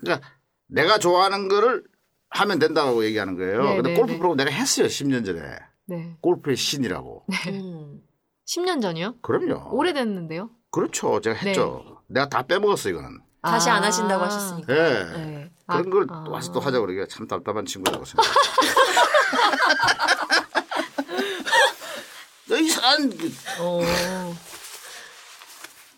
그러니까 0.00 0.28
내가 0.68 0.98
좋아하는 0.98 1.48
거를 1.48 1.84
하면 2.30 2.58
된다고 2.58 3.04
얘기하는 3.04 3.36
거예요. 3.36 3.62
네, 3.62 3.76
근데 3.76 3.90
네, 3.90 3.96
골프 3.96 4.12
네. 4.12 4.18
프로그램 4.18 4.44
내가 4.44 4.50
했어요. 4.56 4.86
10년 4.86 5.24
전에. 5.24 5.40
네. 5.86 6.16
골프의 6.20 6.56
신이라고. 6.56 7.24
음. 7.48 8.00
10년 8.46 8.80
전이요? 8.82 9.16
그럼요. 9.22 9.74
오래됐는데요? 9.76 10.50
그렇죠. 10.70 11.20
제가 11.20 11.36
했죠. 11.36 12.00
내가 12.06 12.28
다 12.28 12.42
빼먹었어, 12.42 12.90
이거는. 12.90 13.20
다시 13.42 13.70
안 13.70 13.82
아. 13.82 13.86
하신다고 13.86 14.24
하셨으니까. 14.24 14.72
예. 14.74 14.82
네. 15.16 15.50
그런 15.66 15.86
아, 15.86 15.90
걸 15.90 16.06
아. 16.10 16.24
와서 16.28 16.52
또 16.52 16.60
하자고 16.60 16.86
그러기가 16.86 17.06
참 17.08 17.26
답답한 17.26 17.64
친구라고 17.66 18.04
생각해요. 18.04 18.34
너 22.48 22.56
이상한 22.58 23.16
그- 23.16 23.32
어. 23.60 23.80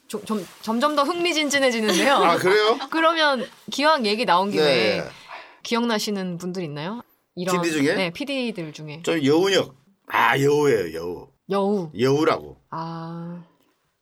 좀, 0.06 0.24
점, 0.24 0.46
점점 0.62 0.96
더 0.96 1.02
흥미진진해지는데요. 1.04 2.14
아 2.14 2.36
그래요? 2.38 2.78
그러면 2.90 3.46
기왕 3.70 4.06
얘기 4.06 4.24
나온 4.24 4.50
김에 4.50 4.62
네. 4.64 5.10
기억나시는 5.68 6.38
분들 6.38 6.62
있나요? 6.62 7.02
이런 7.36 7.60
PD 7.60 7.72
중에? 7.72 7.94
네, 7.94 8.10
PD들 8.10 8.72
중에 8.72 9.02
좀 9.02 9.22
여운역. 9.22 9.74
아 10.10 10.40
여우예요 10.40 10.94
여우. 10.98 11.28
여우. 11.50 11.90
여우라고. 11.98 12.56
아, 12.70 13.44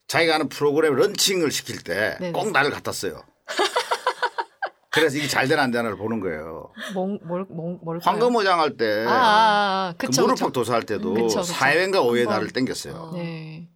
자기가 0.07 0.35
하는 0.35 0.49
프로그램 0.49 0.95
런칭을 0.95 1.51
시킬 1.51 1.83
때. 1.83 2.17
꼭 2.33 2.53
나를 2.53 2.71
갖다 2.71 2.93
써요. 2.93 3.21
그래서 4.93 5.19
이게 5.19 5.27
잘 5.27 5.49
되나 5.49 5.63
안 5.63 5.73
되나를 5.73 5.97
보는 5.97 6.21
거예요. 6.21 6.71
뭘, 6.95 7.19
뭘, 7.25 7.45
뭘? 7.83 7.99
황금어장 8.01 8.61
할 8.61 8.77
때 8.77 9.05
아, 9.05 9.11
아, 9.11 9.89
아, 9.89 9.95
그 9.99 10.07
그쵸, 10.07 10.23
무릎팍 10.23 10.47
그쵸. 10.47 10.53
도사할 10.53 10.85
때도 10.85 11.15
그쵸, 11.15 11.27
그쵸. 11.27 11.43
사회인가 11.43 12.01
오해 12.03 12.21
한번. 12.23 12.35
나를 12.37 12.51
땡겼어요. 12.53 12.95
어. 12.95 13.11
네. 13.13 13.69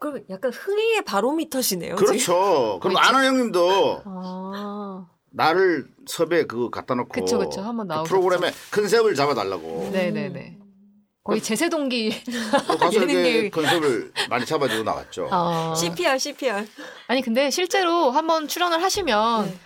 그럼 0.00 0.22
약간 0.30 0.52
흥행의 0.52 1.04
바로미터시네요. 1.04 1.96
지금. 1.96 2.06
그렇죠. 2.06 2.78
그리고 2.80 2.98
아는 3.00 3.24
형님도 3.26 4.02
아, 4.06 5.06
나를 5.34 5.86
섭외 6.06 6.44
그거 6.44 6.70
갖다 6.70 6.94
놓고 6.94 7.08
그쵸, 7.08 7.38
그쵸. 7.38 7.60
한번 7.60 7.88
그. 7.88 8.04
프로그램에 8.04 8.52
컨셉을 8.70 9.14
잡아달라고 9.14 9.90
네네네. 9.92 10.58
거의 11.24 11.40
제세동기. 11.42 12.22
또 12.68 12.76
가서 12.76 12.98
이렇게 12.98 13.14
예능계. 13.14 13.50
컨셉을 13.50 14.12
많이 14.28 14.44
잡아주고 14.44 14.82
나왔죠. 14.84 15.28
어. 15.32 15.74
CPR, 15.74 16.18
CPR. 16.18 16.66
아니 17.08 17.22
근데 17.22 17.50
실제로 17.50 18.10
한번 18.10 18.46
출연을 18.46 18.82
하시면 18.82 19.46
네. 19.46 19.58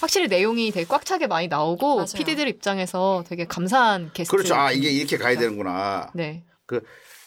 확실히 0.00 0.28
내용이 0.28 0.70
되게 0.72 0.86
꽉 0.86 1.06
차게 1.06 1.26
많이 1.26 1.48
나오고 1.48 1.96
맞아요. 1.96 2.06
PD들 2.14 2.48
입장에서 2.48 3.24
되게 3.26 3.46
감사한 3.46 4.10
게스트. 4.12 4.30
그렇죠. 4.36 4.54
아 4.54 4.70
이게 4.70 4.90
이렇게 4.90 5.16
가야 5.16 5.38
되는구나. 5.38 6.10
네. 6.14 6.44
그 6.66 6.76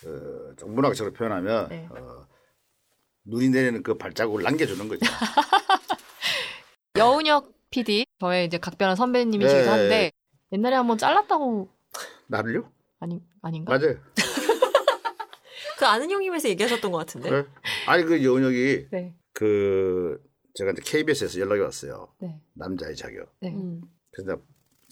어, 0.06 0.56
좀 0.58 0.76
문학적으로 0.76 1.12
표현하면 1.14 1.68
네. 1.70 1.88
어, 1.90 2.28
눈이 3.26 3.50
내리는 3.50 3.82
그 3.82 3.98
발자국을 3.98 4.44
남겨주는 4.44 4.88
거죠. 4.88 5.00
여운혁 6.96 7.59
PD 7.72 8.06
저의 8.20 8.46
이제 8.46 8.58
각별한 8.58 8.96
선배님이시기도 8.96 9.64
네. 9.64 9.70
한데 9.70 10.12
옛날에 10.52 10.76
한번 10.76 10.98
잘랐다고 10.98 11.70
나를요? 12.28 12.72
아니 13.00 13.22
아닌가? 13.42 13.78
맞아요. 13.78 13.98
그 15.78 15.86
아는 15.86 16.12
형님에서 16.12 16.50
얘기하셨던 16.50 16.92
것 16.92 16.98
같은데. 16.98 17.30
네. 17.30 17.46
아니 17.88 18.04
그 18.04 18.24
여운혁이 18.24 18.88
네. 18.92 19.16
그 19.34 20.22
제가 20.56 20.72
이제 20.72 20.82
KBS에서 20.84 21.40
연락이 21.40 21.62
왔어요. 21.62 22.14
네. 22.20 22.42
남자의 22.54 22.96
자격. 22.96 23.34
네. 23.40 23.54
음. 23.54 23.82
그래서 24.12 24.42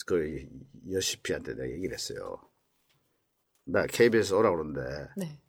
그 0.05 0.47
여시피한테 0.91 1.55
내가 1.55 1.69
얘기를 1.69 1.93
했어요. 1.93 2.39
나 3.65 3.85
KBS 3.85 4.33
오라 4.33 4.51
그러는데 4.51 5.09
네. 5.17 5.41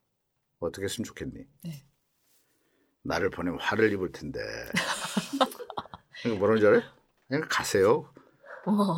어떻게 0.59 0.85
했으면 0.85 1.05
좋겠니? 1.05 1.47
네. 1.62 1.85
나를 3.05 3.31
보내면 3.31 3.61
화를 3.61 3.93
입을 3.93 4.11
텐데. 4.11 4.41
그러니까 6.23 6.38
뭐라는 6.41 6.61
줄 6.61 6.69
알아요? 6.69 6.97
그냥 7.29 7.47
가세요. 7.49 8.11
어. 8.67 8.97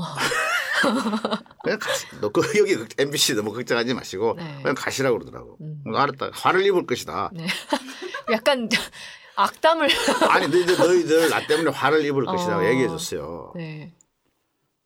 그냥 1.62 1.78
가세요. 1.78 2.20
너 2.20 2.28
그, 2.30 2.42
여기 2.58 2.76
MBC 2.96 3.34
너무 3.34 3.52
걱정하지 3.52 3.92
마시고 3.94 4.34
네. 4.36 4.58
그냥 4.62 4.74
가시라고 4.74 5.18
그러더라고. 5.18 5.58
음. 5.60 5.82
음, 5.86 5.94
알았다. 5.94 6.30
화를 6.32 6.64
입을 6.64 6.86
것이다. 6.86 7.30
네. 7.34 7.46
약간 8.32 8.68
악담을 9.36 9.88
아니 10.28 10.48
너희들, 10.48 10.76
너희들 10.76 11.30
나 11.30 11.46
때문에 11.46 11.70
화를 11.70 12.04
입을 12.04 12.24
것이다 12.24 12.58
어. 12.58 12.64
얘기해 12.64 12.88
줬어요. 12.88 13.52
네. 13.56 13.94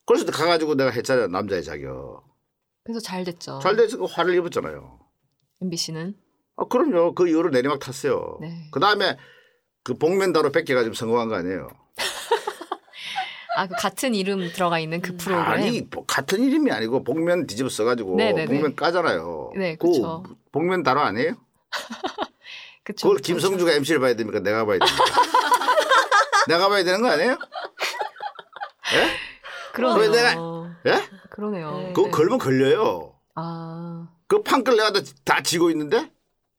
그래서 0.07 0.27
가가지고 0.27 0.75
내가 0.75 0.91
했잖아요. 0.91 1.29
남자의 1.29 1.65
자격. 1.65 2.25
그래서 2.85 3.01
잘 3.01 3.25
됐죠. 3.25 3.59
잘 3.63 3.77
돼서 3.77 3.97
그 3.97 4.05
화를 4.05 4.35
입었잖아요. 4.35 5.01
MBC는 5.63 6.15
아, 6.57 6.65
그럼요. 6.67 7.15
그 7.15 7.29
이후로 7.29 7.51
내리막 7.51 7.81
탔어요. 7.81 8.39
네. 8.41 8.69
그 8.71 8.81
다음에 8.81 9.17
그 9.83 9.95
복면다로 9.95 10.53
뺏겨가지고 10.53 10.95
성공한 10.95 11.29
거 11.29 11.35
아니에요. 11.37 11.69
아, 13.57 13.67
그 13.67 13.75
같은 13.79 14.15
이름 14.15 14.51
들어가 14.53 14.79
있는 14.79 15.01
그 15.01 15.17
프로그램. 15.17 15.47
아니, 15.49 15.81
뭐 15.83 16.05
같은 16.07 16.43
이름이 16.43 16.71
아니고 16.73 17.05
복면 17.05 17.47
뒤집어 17.47 17.69
써가지고 17.69 18.17
네네네. 18.17 18.47
복면 18.47 18.75
까잖아요. 18.77 19.53
네, 19.57 19.77
그거 19.77 19.93
그쵸. 19.93 20.25
복면다로 20.53 21.01
아니에요? 21.01 21.35
그쵸, 22.85 23.07
그걸 23.09 23.17
그쵸. 23.17 23.33
김성주가 23.33 23.73
MC를 23.73 24.01
봐야 24.01 24.15
됩니까? 24.15 24.41
내가 24.41 24.65
봐야 24.67 24.79
됩니까? 24.79 25.05
내가 26.49 26.69
봐야 26.69 26.85
되는 26.85 27.01
거 27.01 27.09
아니에요? 27.09 27.39
예? 28.95 29.11
그러네요. 29.73 30.01
왜 30.01 30.09
내가- 30.23 30.75
예? 30.87 31.09
그러네요. 31.31 31.79
네. 31.79 31.93
그거 31.95 32.11
걸면 32.11 32.39
걸려요. 32.39 33.15
아, 33.35 34.09
그 34.29 34.43
판끌 34.43 34.77
내가 34.77 34.93
다, 34.93 35.01
다 35.25 35.43
지고 35.43 35.71
있는데? 35.71 36.11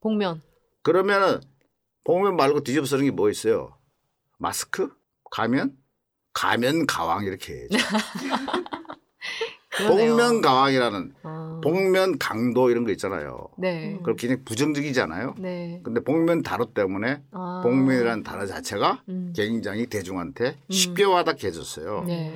복면. 0.02 0.42
그러면은 0.82 1.42
복면 2.04 2.36
말고 2.36 2.62
뒤집어 2.64 2.86
쓰는 2.86 3.06
게 3.06 3.12
뭐 3.12 3.30
있어요? 3.30 3.78
마스크? 4.38 4.90
가면? 5.32 5.76
가면 6.36 6.86
가왕 6.86 7.24
이렇게 7.24 7.54
해야죠. 7.54 7.78
복면 9.88 10.42
가왕이라는 10.42 11.14
아, 11.24 11.60
복면 11.64 12.18
강도 12.18 12.70
이런 12.70 12.86
거 12.86 12.92
있잖아요. 12.92 13.50
네. 13.58 13.98
그럼 14.04 14.16
굉장히 14.16 14.44
부정적이잖아요. 14.44 15.36
네. 15.40 15.82
근데 15.84 16.02
복면 16.02 16.44
단어 16.44 16.68
때문에 16.74 17.22
아. 17.32 17.62
복면이라는 17.64 18.24
단어 18.24 18.46
자체가 18.46 19.02
음. 19.10 19.34
굉장히 19.36 19.88
대중한테 19.88 20.58
쉽게 20.70 21.04
와닿게 21.04 21.48
해줬어요. 21.48 22.04
네. 22.08 22.34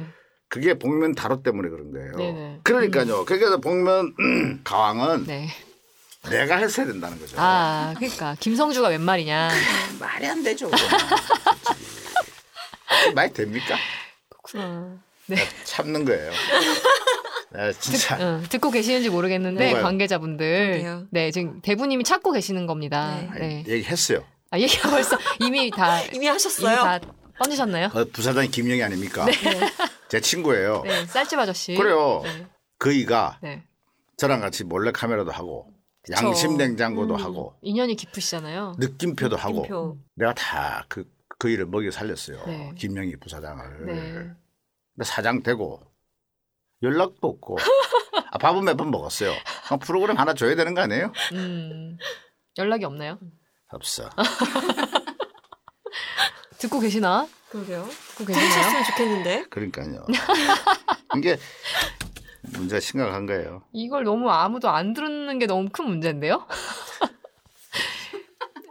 그게 0.50 0.74
복면 0.74 1.14
단어 1.14 1.44
때문에 1.44 1.70
그런 1.70 1.92
거예요. 1.92 2.16
네네. 2.16 2.60
그러니까요. 2.64 3.24
그래서 3.26 3.60
복면 3.60 4.14
가왕은 4.64 5.26
네. 5.28 5.48
내가 6.30 6.58
했어야 6.58 6.86
된다는 6.86 7.20
거죠. 7.20 7.36
아, 7.38 7.94
그러니까 7.98 8.36
김성주가 8.40 8.90
웬 8.90 9.02
말이냐. 9.02 9.50
말이 10.00 10.28
안 10.28 10.44
되죠. 10.44 10.70
말이 13.16 13.32
됩니까? 13.34 13.76
그렇구나. 14.30 14.98
네. 15.28 15.36
참는 15.64 16.06
거예요. 16.06 16.32
네, 17.52 17.72
진짜. 17.74 18.18
응, 18.20 18.44
듣고 18.50 18.72
계시는지 18.72 19.10
모르겠는데 19.10 19.66
뭐가요? 19.66 19.84
관계자분들 19.84 20.68
그러게요. 20.72 21.08
네 21.12 21.32
지금 21.32 21.62
대부님이 21.62 22.04
찾고 22.04 22.32
계시는 22.32 22.68
겁니다. 22.68 23.16
네. 23.22 23.30
아니, 23.32 23.64
네. 23.64 23.66
얘기했어요. 23.68 24.24
아 24.52 24.60
얘기가 24.60 24.90
벌써 24.90 25.18
이미 25.40 25.70
다 25.72 26.02
이미 26.02 26.16
이미 26.18 26.28
하셨어요? 26.28 26.76
다 26.78 27.00
던지셨나요? 27.42 27.90
그 27.90 28.06
부사장이 28.12 28.50
김영희 28.50 28.82
아닙니까? 28.84 29.26
제 30.10 30.20
친구예요. 30.20 30.84
네, 30.86 31.06
쌀집 31.06 31.38
아저씨. 31.40 31.76
그래요. 31.76 32.22
네. 32.24 32.46
그이가 32.78 33.40
네. 33.42 33.64
저랑 34.18 34.42
같이 34.42 34.64
몰래 34.64 34.92
카메라도 34.92 35.32
하고 35.32 35.72
그쵸. 36.04 36.26
양심 36.28 36.58
냉장고도 36.58 37.16
음, 37.16 37.24
하고 37.24 37.54
인연이 37.62 37.96
깊으시잖아요. 37.96 38.76
느낌표도 38.80 39.38
하고 39.38 39.62
느낌표. 39.62 39.98
내가 40.16 40.34
다 40.34 40.86
그 40.88 41.06
그 41.40 41.50
일을 41.50 41.66
먹여 41.66 41.90
살렸어요. 41.90 42.44
네. 42.46 42.74
김영희 42.78 43.16
부사장을. 43.16 43.86
네. 43.86 43.94
근데 44.14 45.04
사장 45.06 45.42
되고 45.42 45.82
연락도 46.84 47.28
없고 47.28 47.58
아, 48.32 48.38
밥은 48.38 48.64
몇 48.66 48.78
번 48.78 48.92
먹었어요. 48.92 49.34
그럼 49.66 49.80
프로그램 49.80 50.18
하나 50.18 50.34
줘야 50.34 50.56
되는 50.56 50.74
거 50.76 50.82
아니에요? 50.82 51.12
음, 51.34 51.98
연락이 52.58 52.86
없나요? 52.86 53.18
없어. 53.70 54.10
듣고 56.60 56.80
계시나? 56.80 57.28
그러게요. 57.50 57.88
듣고 58.18 58.26
계시나요? 58.26 58.84
좋겠는데. 58.92 59.46
그러니까요. 59.50 60.06
이게 61.18 61.38
문제가 62.54 62.80
심각한 62.80 63.26
거예요. 63.26 63.64
이걸 63.74 64.04
너무 64.04 64.30
아무도 64.30 64.70
안 64.70 64.94
듣는 64.94 65.40
게 65.40 65.46
너무 65.46 65.70
큰 65.72 65.86
문제인데요? 65.86 66.46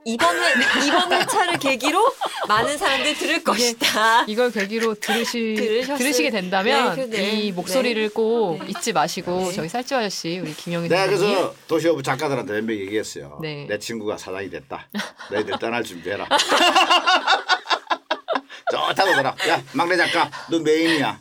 이번 0.09 0.37
회, 0.38 0.40
이번 0.87 1.12
회차를 1.12 1.59
계기로 1.59 2.03
많은 2.49 2.79
사람들이 2.79 3.14
들을 3.14 3.44
것이다. 3.44 4.25
이걸 4.27 4.51
계기로 4.51 4.94
들으시, 4.94 5.55
들으셨을- 5.59 5.99
들으시게 5.99 6.31
된다면 6.31 6.94
네, 6.97 7.03
그, 7.05 7.11
네. 7.11 7.31
이 7.33 7.53
목소리를 7.53 8.09
꼭 8.14 8.59
네. 8.64 8.68
잊지 8.71 8.94
마시고 8.94 9.31
네. 9.49 9.53
저희 9.53 9.68
쌀집 9.68 9.97
아저씨 9.99 10.38
우리 10.38 10.55
김영희 10.55 10.88
내가 10.88 11.05
그래서 11.07 11.55
도시오브 11.66 12.03
작가들한테 12.03 12.55
몇명 12.55 12.77
얘기했어요. 12.79 13.38
네. 13.42 13.66
내 13.68 13.79
친구가 13.79 14.16
사장이 14.16 14.49
됐다. 14.49 14.88
너희들 15.31 15.59
떠날 15.59 15.85
준비해라. 15.85 16.27
좋다고 18.71 19.12
더라. 19.14 19.35
야 19.49 19.62
막내 19.73 19.97
작가 19.97 20.31
너 20.51 20.59
메인이야. 20.59 21.21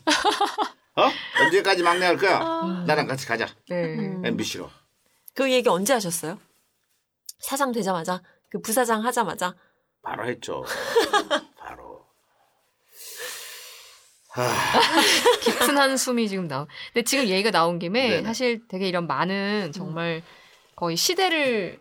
어? 0.96 1.10
언제까지 1.42 1.84
막내 1.84 2.06
할 2.06 2.18
거야? 2.18 2.40
나랑 2.88 3.06
같이 3.08 3.26
가자. 3.26 3.48
네. 3.70 3.98
MBC로. 4.24 4.70
그 5.36 5.52
얘기 5.52 5.68
언제 5.70 5.94
하셨어요? 5.94 6.40
사장 7.40 7.72
되자마자 7.72 8.22
그 8.50 8.62
부사장 8.62 9.06
하자마자 9.06 9.56
바로 10.02 10.26
했죠. 10.26 10.64
바로. 11.58 12.06
깊은 15.42 15.78
한숨이 15.78 16.30
지금 16.30 16.48
나오. 16.48 16.68
근데 16.94 17.04
지금 17.04 17.26
얘기가 17.26 17.52
나온 17.52 17.80
김에 17.80 18.10
네네. 18.10 18.24
사실 18.24 18.68
되게 18.68 18.88
이런 18.88 19.08
많은 19.08 19.72
정말 19.74 20.22
거의 20.76 20.96
시대를 20.96 21.80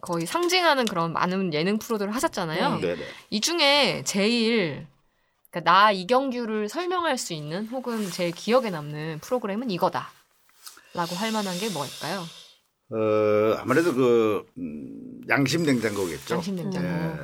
거의 0.00 0.26
상징하는 0.26 0.84
그런 0.84 1.12
많은 1.12 1.54
예능 1.54 1.78
프로들을 1.78 2.14
하셨잖아요. 2.14 2.74
네. 2.76 2.80
네네. 2.80 3.02
이 3.30 3.40
중에 3.40 4.02
제일 4.04 4.86
그러니까 5.50 5.70
나 5.70 5.92
이경규를 5.92 6.68
설명할 6.68 7.16
수 7.18 7.32
있는 7.32 7.66
혹은 7.68 8.10
제일 8.10 8.32
기억에 8.32 8.70
남는 8.70 9.20
프로그램은 9.20 9.70
이거다. 9.70 10.10
라고 10.94 11.14
할 11.14 11.32
만한 11.32 11.56
게 11.58 11.68
뭐일까요? 11.70 12.24
어, 12.90 13.56
아무래도 13.58 13.94
그, 13.94 14.46
음, 14.58 15.20
양심 15.28 15.64
냉장고겠죠. 15.64 16.34
양심 16.36 16.56
냉장고. 16.56 16.86
예, 16.86 17.14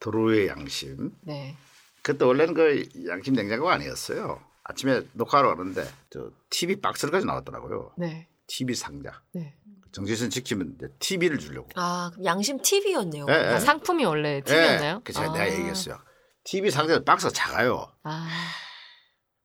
도로의 0.00 0.48
양심. 0.48 1.12
네. 1.22 1.56
그때 2.02 2.24
원래는 2.24 2.54
그 2.54 2.88
양심 3.08 3.34
냉장고가 3.34 3.74
아니었어요. 3.74 4.40
아침에 4.64 5.02
녹화하러 5.12 5.54
가는데, 5.56 5.86
저, 6.10 6.30
TV 6.50 6.76
박스를 6.80 7.12
가지고 7.12 7.30
나왔더라고요. 7.32 7.92
네. 7.98 8.26
TV 8.46 8.74
상자. 8.74 9.22
네. 9.32 9.54
정지선 9.92 10.30
지키면 10.30 10.74
이제 10.76 10.88
TV를 10.98 11.38
주려고. 11.38 11.68
아, 11.76 12.10
그럼 12.12 12.24
양심 12.24 12.60
TV였네요. 12.60 13.26
예, 13.28 13.32
예. 13.32 13.36
아, 13.46 13.60
상품이 13.60 14.04
원래 14.04 14.40
TV였나요? 14.42 14.96
예, 14.96 15.00
그 15.04 15.12
제가 15.12 15.30
아. 15.30 15.32
내가 15.32 15.52
얘기했어요. 15.52 15.98
TV 16.42 16.70
상자 16.72 17.02
박스가 17.02 17.32
작아요. 17.32 17.86
아. 18.02 18.28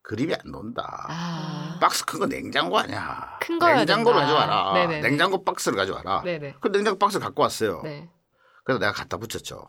그림이 0.09 0.33
안 0.33 0.39
논다. 0.51 1.05
아. 1.07 1.77
박스 1.79 2.03
큰 2.03 2.19
거 2.19 2.25
냉장고 2.25 2.79
아니야. 2.79 3.37
큰 3.39 3.59
거여야 3.59 3.77
냉장고를 3.85 4.19
된다. 4.21 4.33
가져와라. 4.35 4.73
네네네. 4.73 5.07
냉장고 5.07 5.43
박스를 5.43 5.77
가져와라. 5.77 6.23
네네. 6.23 6.55
그 6.59 6.71
냉장고 6.71 6.97
박스 6.97 7.19
갖고 7.19 7.43
왔어요. 7.43 7.81
네. 7.83 8.09
그래서 8.63 8.79
내가 8.79 8.91
갖다 8.91 9.17
붙였죠. 9.17 9.67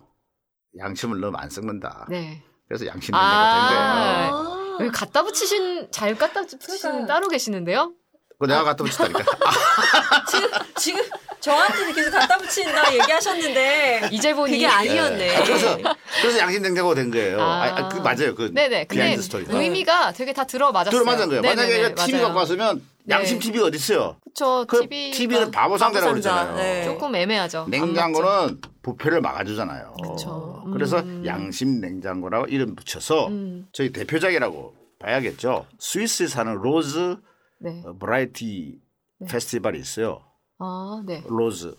양심을 0.79 1.20
너무 1.20 1.37
안 1.37 1.50
썩는다. 1.50 2.07
네. 2.09 2.42
그래서 2.66 2.87
양심 2.87 3.12
냉장고가 3.12 3.68
된 3.68 3.68
거예요. 3.68 4.33
아. 4.33 4.76
여기 4.81 4.90
갖다 4.92 5.22
붙이신 5.22 5.90
잘 5.90 6.14
갖다 6.16 6.40
붙이신 6.40 6.79
그러니까요. 6.81 7.07
따로 7.07 7.29
계시는데요? 7.29 7.92
그거 8.40 8.46
내가 8.46 8.64
갖다 8.64 8.83
붙였다니까. 8.83 9.22
지금, 10.31 10.50
지금 10.79 11.03
저한테는 11.40 11.92
계속 11.94 12.11
갖다 12.12 12.38
붙인다 12.38 12.94
얘기하셨는데. 12.94 14.09
이제 14.12 14.33
보니 14.33 14.53
그게 14.53 14.66
아니었네. 14.66 15.37
아, 15.37 15.44
그래서 15.44 15.79
그래서 16.22 16.38
양심 16.38 16.62
냉장고가 16.62 16.94
된 16.94 17.11
거예요. 17.11 17.38
아. 17.38 17.44
아, 17.44 17.76
아, 17.76 17.88
그 17.90 17.98
맞아요. 17.98 18.35
그 18.35 18.50
네네. 18.55 18.87
근데 18.87 18.88
behind 18.88 19.22
story가. 19.22 19.59
의미가 19.59 20.12
되게 20.12 20.33
다 20.33 20.44
들어맞았어요. 20.44 20.90
들어맞은 20.90 21.29
거예요. 21.29 21.42
만약에 21.42 21.68
네네네, 21.68 21.94
TV 21.96 22.12
맞아요. 22.14 22.24
갖고 22.29 22.38
왔으면 22.38 22.83
양심 23.11 23.38
네. 23.40 23.44
TV 23.44 23.61
어디 23.61 23.76
있어요? 23.76 24.16
그쵸. 24.24 24.64
그 24.66 24.81
TV 24.88 25.11
TV는 25.11 25.50
바보 25.50 25.76
상대라고 25.76 26.12
바보 26.12 26.22
상자, 26.22 26.46
그러잖아요. 26.46 26.57
네. 26.57 26.85
조금 26.85 27.14
애매하죠. 27.14 27.66
냉장고는 27.68 28.59
부패를 28.83 29.20
막아주잖아요. 29.20 29.96
그쵸. 30.03 30.64
그래서 30.72 31.00
음. 31.00 31.24
양심 31.26 31.83
냉장고라고 31.83 32.46
이름 32.46 32.74
붙여서 32.74 33.29
음. 33.29 33.66
저희 33.74 33.92
대표작이라고 33.92 34.74
봐야겠죠. 34.98 35.66
스위스에 35.79 36.26
사는 36.26 36.55
로즈 36.55 37.16
네. 37.61 37.83
어, 37.85 37.96
버라이어티 37.98 38.81
페스티벌이 39.29 39.79
있어요. 39.79 40.25
아, 40.59 41.03
네. 41.07 41.23
로즈. 41.29 41.75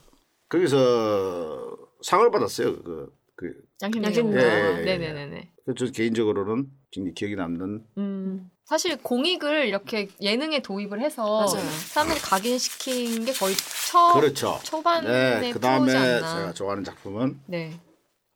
거기서 0.50 1.78
상을 2.04 2.30
받았어요. 2.30 2.82
그, 2.84 3.14
그, 3.36 3.54
양심 3.82 4.04
양심. 4.04 4.34
예, 4.34 4.38
예, 4.40 4.80
예. 4.80 4.84
네네 4.84 5.14
네 5.14 5.26
네. 5.28 5.52
저 5.78 5.86
개인적으로는 5.88 6.70
굉장히 6.92 7.14
기억에 7.14 7.36
남는 7.36 7.86
음. 7.98 8.52
사실 8.66 8.98
공익을 9.02 9.68
이렇게 9.68 10.10
예능에 10.22 10.62
도입을 10.62 11.02
해서 11.02 11.24
맞아요. 11.40 11.70
사람들이 11.70 12.20
각인시킨 12.22 13.26
게 13.26 13.34
거의 13.34 13.56
초, 13.56 14.14
그렇죠. 14.14 14.60
초반의 14.64 15.12
네, 15.12 15.52
그 15.52 15.60
프로지 15.60 15.62
다음에 15.62 15.96
않나. 15.96 16.36
제가 16.36 16.54
좋아하는 16.54 16.84
작품은 16.84 17.42
네. 17.48 17.80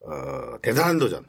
어, 0.01 0.59
대단한 0.61 0.97
도전. 0.99 1.25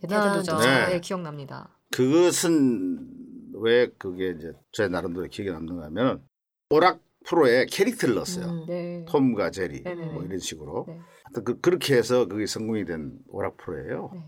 대단한. 0.00 0.38
도전. 0.38 0.58
네. 0.60 0.86
네. 0.90 1.00
기억납니다. 1.00 1.76
그것은 1.90 3.15
왜 3.56 3.88
그게 3.98 4.30
이제 4.30 4.52
제 4.72 4.88
나름대로 4.88 5.26
기억에 5.28 5.50
남는가 5.50 5.86
하면 5.86 6.22
오락 6.70 7.00
프로에 7.26 7.66
캐릭터를 7.66 8.14
넣었어요. 8.14 8.46
음. 8.46 8.66
네. 8.66 9.04
톰과 9.08 9.50
제리 9.50 9.82
네네네. 9.82 10.12
뭐 10.12 10.22
이런 10.22 10.38
식으로. 10.38 10.84
네. 10.86 11.00
하여튼 11.24 11.44
그, 11.44 11.60
그렇게 11.60 11.96
해서 11.96 12.26
그게 12.26 12.46
성공이 12.46 12.84
된 12.84 13.12
오락 13.28 13.56
프로예요. 13.56 14.10
네. 14.12 14.24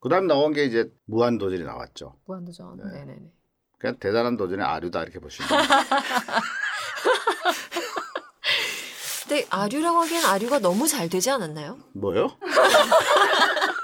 그다음 0.00 0.26
나온 0.26 0.52
게 0.52 0.64
이제 0.64 0.90
무한 1.06 1.38
도전이 1.38 1.64
나왔죠. 1.64 2.16
무한 2.26 2.44
도전. 2.44 2.76
네. 2.76 2.84
네. 2.84 3.04
네네 3.04 3.32
그냥 3.78 3.96
대단한 3.98 4.36
도전의 4.36 4.64
아류다 4.64 5.02
이렇게 5.02 5.18
보시면. 5.18 5.48
근데 9.28 9.46
아류라고 9.50 9.98
하기엔 9.98 10.24
아류가 10.24 10.58
너무 10.58 10.88
잘 10.88 11.08
되지 11.08 11.30
않았나요? 11.30 11.78
뭐요? 11.92 12.28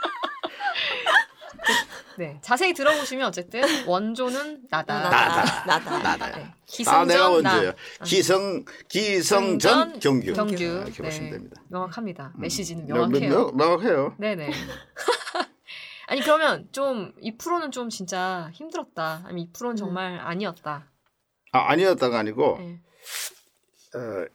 네. 2.19 2.39
자세히 2.43 2.73
들어보시면 2.75 3.27
어쨌든 3.29 3.63
원조는 3.89 4.67
나다. 4.71 5.01
나다. 5.01 5.65
나다. 5.67 5.99
나다요. 5.99 6.37
네. 6.37 6.45
아, 6.45 6.55
기성전 6.67 7.07
내가 7.09 7.21
나. 7.23 7.29
원조예요. 7.31 7.73
기성 8.05 8.65
기성전 8.89 9.99
경규. 10.01 10.33
경규. 10.33 10.55
아, 10.55 10.57
이렇게 10.57 10.93
네. 10.93 11.03
보시면 11.03 11.31
됩니다. 11.31 11.63
명확합니다. 11.69 12.33
메시지는 12.39 12.87
명- 12.87 13.11
명확해요. 13.11 13.31
명- 13.47 13.57
명 13.57 13.73
확해요. 13.73 14.15
네네. 14.19 14.51
아니 16.07 16.21
그러면 16.21 16.69
좀 16.73 17.15
이 17.21 17.37
프로는 17.37 17.71
좀 17.71 17.89
진짜 17.89 18.51
힘들었다. 18.53 19.23
아니면 19.25 19.39
이 19.39 19.51
프로는 19.53 19.77
정말 19.77 20.19
아니었다. 20.21 20.87
아, 21.53 21.71
아니었다가 21.71 22.19
아니고 22.19 22.59
네. 22.61 22.81
어, 23.97 24.27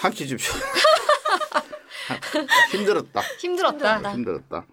한끼 0.00 0.26
줍쇼. 0.26 0.54
힘들었다. 2.70 3.20
힘들었다. 3.40 3.94
힘들었다. 3.96 4.12
힘들었다. 4.12 4.66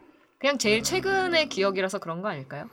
그냥 0.44 0.58
제일 0.58 0.84
최근의 0.84 1.48
기억이라서 1.48 2.00
그런 2.00 2.22
거 2.22 2.28
아닐까요? 2.28 2.70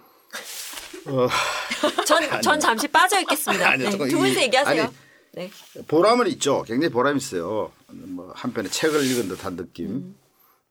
어, 1.06 1.28
전, 2.04 2.42
전 2.42 2.58
잠시 2.58 2.88
빠져 2.88 3.20
있겠습니다. 3.20 3.70
아니요, 3.70 3.90
네, 3.90 4.08
두 4.08 4.18
분이서 4.18 4.40
이- 4.40 4.42
얘기하세요. 4.42 4.82
아니, 4.82 4.92
네. 5.34 5.50
보람은 5.86 6.26
있죠. 6.30 6.64
굉장히 6.64 6.92
보람이 6.92 7.18
있어요. 7.18 7.70
뭐 7.86 8.32
한편에 8.34 8.68
책을 8.68 9.04
읽은 9.04 9.28
듯한 9.28 9.54
느낌. 9.54 10.16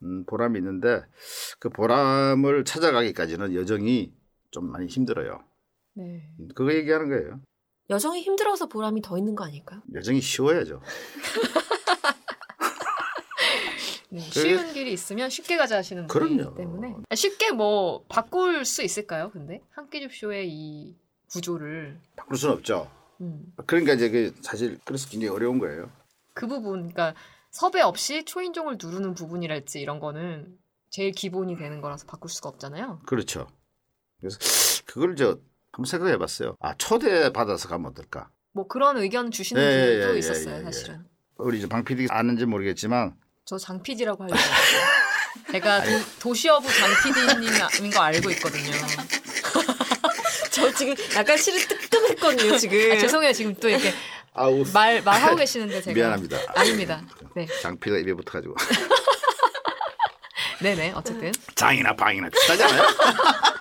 음, 0.04 0.26
보람이 0.26 0.60
있는데 0.60 1.02
그 1.60 1.70
보람을 1.70 2.66
찾아가기까지는 2.66 3.56
여정이 3.56 4.12
좀 4.52 4.70
많이 4.70 4.88
힘들어요. 4.88 5.42
네. 5.94 6.04
음, 6.38 6.50
그거 6.54 6.74
얘기하는 6.74 7.08
거예요. 7.08 7.40
여성이 7.90 8.24
힘들어서 8.24 8.68
보람이 8.68 9.02
더 9.02 9.18
있는 9.18 9.36
거 9.36 9.46
아닐까요? 9.46 9.80
여정이 9.94 10.20
쉬워야죠. 10.20 10.82
네, 14.12 14.20
그게- 14.20 14.32
쉬운 14.42 14.74
길이 14.74 14.92
있으면 14.94 15.30
쉽게 15.30 15.56
가자 15.58 15.78
하시는 15.78 16.08
분이기. 16.08 16.44
때문에 16.56 16.96
아, 17.10 17.16
쉽게 17.16 17.52
뭐 17.52 18.04
바꿀 18.08 18.66
수 18.66 18.82
있을까요? 18.84 19.30
근데 19.32 19.62
한 19.72 19.90
끼 19.90 20.02
줍쇼의 20.02 20.50
이 20.50 20.96
구조를 21.32 22.00
바꿀 22.16 22.38
수는 22.38 22.56
없죠. 22.56 22.90
음, 23.22 23.54
그러니까 23.68 23.94
이제 23.94 24.10
그 24.10 24.34
사실 24.42 24.80
그래서 24.86 25.08
굉장히 25.10 25.34
어려운 25.36 25.60
거예요. 25.60 25.92
그 26.34 26.48
부분, 26.48 26.90
그러니까 26.92 27.14
섭외 27.52 27.82
없이 27.82 28.24
초인종을 28.26 28.78
누르는 28.82 29.14
부분이랄지 29.14 29.80
이런 29.80 30.00
거는 30.00 30.58
제일 30.90 31.12
기본이 31.12 31.56
되는 31.58 31.82
거라서 31.82 32.06
바꿀 32.08 32.30
수가 32.32 32.50
없잖아요. 32.50 33.02
그렇죠. 33.06 33.48
그래서 34.20 34.38
그걸 34.86 35.16
저 35.16 35.40
한번 35.72 35.86
생각해 35.86 36.18
봤어요. 36.18 36.56
아, 36.60 36.74
초대 36.78 37.32
받아서 37.32 37.68
가면 37.68 37.92
어떨까? 37.92 38.30
뭐 38.54 38.68
그런 38.68 38.98
의견 38.98 39.30
주시는 39.32 39.62
예, 39.62 39.66
분들도 39.70 40.10
예, 40.10 40.14
예, 40.16 40.18
있었어요, 40.20 40.56
예, 40.56 40.60
예. 40.60 40.64
사실은. 40.64 41.06
우리 41.38 41.60
이제 41.60 41.68
방 41.70 41.84
PD 41.84 42.08
아는지 42.10 42.46
모르겠지만 42.46 43.16
저 43.50 43.58
장 43.58 43.82
PD라고 43.82 44.24
하려고 44.24 44.40
했어요. 44.40 44.80
제가 45.52 45.84
도, 45.84 45.90
도시어부 46.20 46.68
장 46.72 46.90
PD님인 47.04 47.92
거 47.92 48.00
알고 48.02 48.30
있거든요. 48.32 48.72
저 50.52 50.72
지금 50.76 50.94
약간 51.16 51.36
실은 51.36 51.60
뜨끔했거든요, 51.68 52.58
지금. 52.58 52.92
아, 52.92 52.98
죄송해요, 53.00 53.34
지금 53.34 53.56
또 53.56 53.68
이렇게 53.68 53.92
아우 54.36 54.64
말 54.72 55.02
말하고 55.02 55.36
계시는데 55.36 55.82
제가 55.82 55.96
미안합니다. 55.96 56.38
아닙니다. 56.56 57.02
네, 57.36 57.48
장피가 57.64 57.98
입에 57.98 58.14
붙어가지고 58.14 58.56
네네. 60.62 60.92
어쨌든 60.96 61.32
장이나 61.56 61.96
방이나 61.96 62.30
비슷하잖아요. 62.30 62.84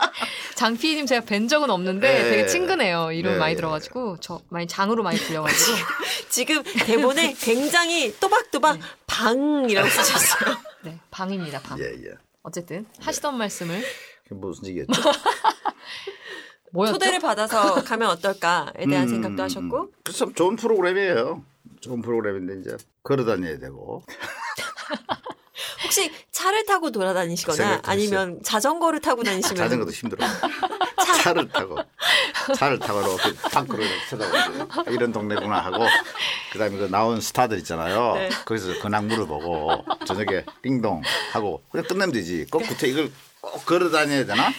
장 0.59 0.77
PD님 0.77 1.07
제가 1.07 1.25
뵌 1.25 1.47
적은 1.47 1.71
없는데 1.71 2.13
네. 2.13 2.31
되게 2.31 2.47
친근해요. 2.47 3.13
이름 3.13 3.35
네. 3.35 3.39
많이 3.39 3.55
들어가지고 3.55 4.17
저 4.19 4.41
많이 4.49 4.67
장으로 4.67 5.05
많이 5.05 5.17
불려가지고 5.17 5.77
지금 6.31 6.65
대본에 6.65 7.35
굉장히 7.39 8.13
또박또박 8.19 8.81
방이라고 9.07 9.89
쓰셨어요. 9.89 10.57
네 10.83 10.99
방입니다. 11.13 11.61
방. 11.61 11.79
예, 11.79 11.85
예. 11.85 12.11
어쨌든 12.43 12.87
하시던 12.99 13.39
말씀을 13.39 13.85
무슨 14.31 14.67
얘기였죠? 14.67 15.01
뭐였죠? 16.73 16.95
초대를 16.95 17.21
받아서 17.21 17.85
가면 17.85 18.09
어떨까에 18.11 18.85
대한 18.91 19.05
음, 19.05 19.09
생각도 19.09 19.41
하셨고. 19.45 19.93
참 20.13 20.35
좋은 20.35 20.57
프로그램이에요. 20.57 21.45
좋은 21.81 22.03
프로그램인데 22.03 22.63
이제 22.63 22.77
걸어 23.05 23.25
다녀야 23.25 23.61
되고 23.61 24.03
혹시 25.83 26.13
차를 26.31 26.67
타고 26.67 26.91
돌아다니시거나 26.91 27.83
아니면 27.85 28.41
자전거를 28.43 29.01
타고 29.01 29.23
다니시면 29.23 29.57
자전거도 29.57 29.91
힘들어요. 29.91 30.29
차 31.05 31.15
차를 31.15 31.49
타고 31.49 31.77
차를 32.55 32.79
타고 32.79 33.01
이렇게 33.01 33.35
밖으로 33.51 33.83
이렇게 33.83 34.07
쳐다보고 34.09 34.91
이런 34.91 35.13
동네구나 35.13 35.59
하고 35.61 35.87
그다음에 36.53 36.77
그 36.77 36.89
나온 36.91 37.21
스타들 37.21 37.59
있잖아요. 37.59 38.15
네. 38.15 38.29
거기서 38.45 38.81
근황물을 38.81 39.27
보고 39.27 39.85
저녁에 40.07 40.45
띵동 40.63 41.03
하고 41.33 41.63
그냥 41.71 41.87
끝내면 41.87 42.13
되지. 42.13 42.47
꼭 42.51 42.61
구태 42.61 42.89
이걸 42.89 43.11
꼭 43.41 43.65
걸어 43.67 43.91
다녀야 43.91 44.25
되나? 44.25 44.53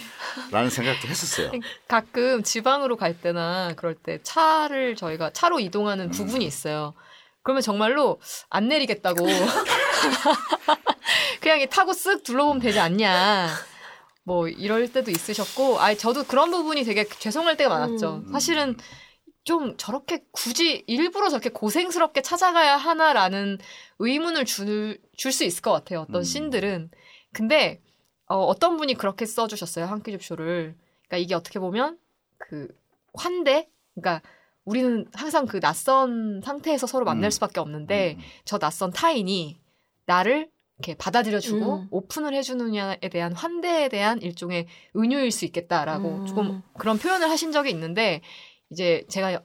라는 0.51 0.69
생각도 0.69 1.07
했었어요. 1.07 1.51
가끔 1.87 2.43
지방으로 2.43 2.97
갈 2.97 3.19
때나 3.19 3.73
그럴 3.75 3.95
때 3.95 4.19
차를 4.23 4.95
저희가 4.95 5.31
차로 5.31 5.57
음. 5.57 5.61
이동하는 5.61 6.11
부분이 6.11 6.45
있어요. 6.45 6.93
그러면 7.41 7.61
정말로 7.61 8.19
안 8.49 8.67
내리겠다고 8.67 9.25
그냥 11.41 11.61
이 11.61 11.67
타고 11.67 11.91
쓱 11.91 12.23
둘러보면 12.23 12.61
되지 12.61 12.79
않냐. 12.79 13.47
뭐 14.23 14.47
이럴 14.47 14.91
때도 14.91 15.09
있으셨고, 15.09 15.79
아 15.79 15.95
저도 15.95 16.25
그런 16.25 16.51
부분이 16.51 16.83
되게 16.83 17.07
죄송할 17.07 17.57
때가 17.57 17.69
많았죠. 17.69 18.23
음. 18.27 18.31
사실은 18.31 18.77
좀 19.43 19.75
저렇게 19.77 20.23
굳이 20.31 20.83
일부러 20.85 21.29
저렇게 21.29 21.49
고생스럽게 21.49 22.21
찾아가야 22.21 22.77
하나라는 22.77 23.57
의문을 23.97 24.45
줄줄수 24.45 25.45
있을 25.45 25.61
것 25.61 25.71
같아요. 25.71 26.01
어떤 26.01 26.17
음. 26.17 26.23
씬들은. 26.23 26.91
근데 27.33 27.81
어, 28.27 28.37
어떤 28.37 28.77
분이 28.77 28.93
그렇게 28.95 29.25
써주셨어요 29.25 29.85
한끼 29.85 30.11
줍쇼를. 30.11 30.75
그러니까 31.07 31.17
이게 31.17 31.33
어떻게 31.33 31.59
보면 31.59 31.97
그 32.37 32.67
환대, 33.15 33.67
그러니까 33.95 34.21
우리는 34.66 35.05
항상 35.14 35.45
그 35.45 35.60
낯선 35.60 36.41
상태에서 36.43 36.88
서로 36.88 37.05
만날 37.05 37.28
음. 37.28 37.32
수밖에 37.32 37.60
없는데 37.60 38.16
음. 38.18 38.24
저 38.45 38.57
낯선 38.57 38.91
타인이 38.91 39.60
나를 40.05 40.49
이렇게 40.80 40.95
받아들여주고 40.97 41.76
음. 41.76 41.88
오픈을 41.91 42.34
해주느냐에 42.34 43.10
대한 43.12 43.34
환대에 43.34 43.89
대한 43.89 44.22
일종의 44.22 44.68
은유일 44.95 45.32
수 45.32 45.45
있겠다라고 45.45 46.10
음. 46.10 46.26
조금 46.26 46.62
그런 46.78 46.97
표현을 46.97 47.30
하신 47.30 47.51
적이 47.51 47.72
있는데 47.72 48.22
이제 48.70 49.05
제가 49.10 49.41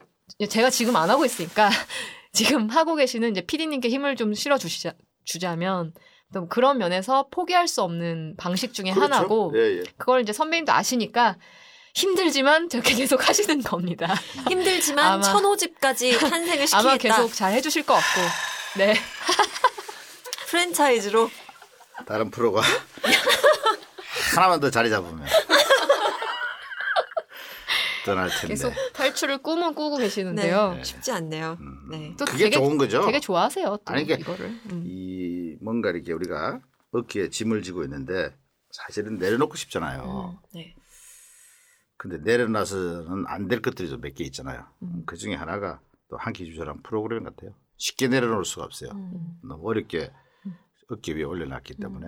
제가 0.49 0.69
지금 0.69 0.95
안 0.95 1.09
하고 1.09 1.25
있으니까 1.25 1.69
지금 2.31 2.69
하고 2.69 2.95
계시는 2.95 3.31
이제 3.31 3.41
PD님께 3.41 3.89
힘을 3.89 4.15
좀 4.15 4.33
실어 4.33 4.57
주시자 4.57 4.93
주자면 5.23 5.93
또 6.33 6.47
그런 6.47 6.77
면에서 6.77 7.27
포기할 7.29 7.67
수 7.67 7.81
없는 7.81 8.35
방식 8.37 8.73
중에 8.73 8.91
그렇죠. 8.91 9.13
하나고 9.13 9.53
예, 9.55 9.79
예. 9.79 9.83
그걸 9.97 10.21
이제 10.21 10.33
선배님도 10.33 10.71
아시니까 10.71 11.37
힘들지만 11.95 12.69
저렇게 12.69 12.93
계속 12.93 13.25
하시는 13.27 13.61
겁니다. 13.63 14.13
힘들지만 14.49 15.05
아마- 15.13 15.21
천호집까지 15.23 16.19
탄생을 16.19 16.67
시키겠다. 16.67 16.77
아마 16.79 16.97
계속 16.97 17.33
잘 17.33 17.53
해주실 17.53 17.85
것 17.85 17.93
같고. 17.95 18.21
네. 18.77 18.95
프랜차이즈로 20.49 21.29
다른 22.05 22.29
프로가 22.29 22.61
하나만 24.35 24.59
더 24.59 24.69
자리 24.69 24.89
잡으면 24.89 25.25
떠날 28.05 28.29
텐데. 28.29 28.47
계속 28.49 28.73
탈출을 28.93 29.39
꿈은 29.39 29.73
꾸고 29.73 29.97
계시는데요. 29.97 30.73
네, 30.75 30.83
쉽지 30.83 31.11
않네요. 31.11 31.57
음. 31.59 31.87
네. 31.89 32.13
또 32.19 32.25
그게 32.25 32.45
되게, 32.45 32.57
좋은 32.57 32.77
거죠. 32.77 33.03
되게 33.05 33.19
좋아하세요. 33.19 33.77
또 33.83 33.93
아니, 33.93 34.03
이게 34.03 34.13
이거를. 34.15 34.45
음. 34.45 34.83
이 34.85 35.55
뭔가 35.61 35.89
이렇게 35.89 36.13
우리가 36.13 36.59
어깨에 36.91 37.29
짐을 37.29 37.63
지고 37.63 37.83
있는데 37.83 38.31
사실은 38.71 39.17
내려놓고 39.17 39.55
싶잖아요. 39.55 40.37
음, 40.43 40.47
네. 40.53 40.75
근데 41.97 42.17
내려놔서는 42.17 43.25
안 43.27 43.47
될 43.47 43.61
것들이 43.61 43.89
좀 43.89 44.01
몇 44.01 44.13
개 44.15 44.23
있잖아요. 44.25 44.65
음. 44.83 45.03
그 45.05 45.15
중에 45.17 45.35
하나가 45.35 45.79
또 46.09 46.17
한끼 46.17 46.45
주저랑 46.45 46.81
프로그램 46.83 47.23
같아요. 47.23 47.51
쉽게 47.77 48.07
내려놓을 48.07 48.45
수가 48.45 48.65
없어요. 48.65 48.91
음. 48.91 49.39
너무 49.43 49.67
어렵게 49.69 50.11
어깨 50.89 51.13
위에 51.13 51.23
올려놨기 51.23 51.75
때문에. 51.75 52.07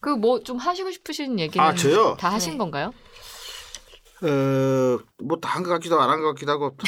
그 0.00 0.10
뭐 0.16 0.42
좀 0.42 0.58
하시고 0.58 0.90
싶으신 0.90 1.38
얘기는 1.38 1.64
아, 1.64 1.74
저요? 1.74 2.16
다 2.18 2.28
하신 2.32 2.52
네. 2.52 2.58
건가요? 2.58 2.92
어, 4.22 4.98
뭐 5.22 5.40
다 5.40 5.48
한 5.56 5.62
것 5.62 5.70
같기도 5.70 6.00
안 6.00 6.10
한 6.10 6.20
것 6.20 6.34
같기도 6.34 6.52
하고. 6.52 6.76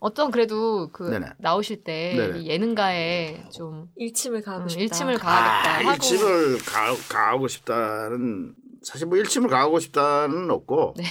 어떤 0.00 0.30
그래도 0.30 0.88
그 0.92 1.02
네네. 1.10 1.26
나오실 1.38 1.84
때 1.84 2.32
예능가에 2.42 3.50
좀 3.50 3.88
일침을 3.96 4.40
가하고 4.40 4.64
음, 4.64 4.68
싶다. 4.68 4.82
일침을 4.82 5.18
가하겠다 5.18 5.70
아, 5.70 5.78
하고 5.78 5.92
일침을 5.92 6.58
가, 6.64 6.94
가하고 7.08 7.48
싶다는 7.48 8.54
사실 8.82 9.06
뭐 9.06 9.18
일침을 9.18 9.48
가하고 9.48 9.78
싶다는 9.78 10.50
없고 10.50 10.94
네. 10.96 11.04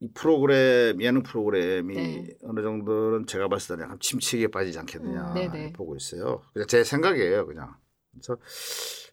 이 0.00 0.08
프로그램 0.12 1.00
예능 1.00 1.22
프로그램이 1.22 1.94
네. 1.94 2.38
어느 2.44 2.60
정도는 2.62 3.26
제가 3.26 3.48
봤을 3.48 3.76
때 3.76 3.82
약간 3.82 3.98
침체기에 3.98 4.48
빠지지 4.48 4.78
않겠느냐 4.78 5.28
음, 5.28 5.34
네네. 5.34 5.72
보고 5.72 5.96
있어요. 5.96 6.42
그냥 6.52 6.68
제 6.68 6.84
생각이에요, 6.84 7.46
그냥. 7.46 7.74
그래서 8.12 8.38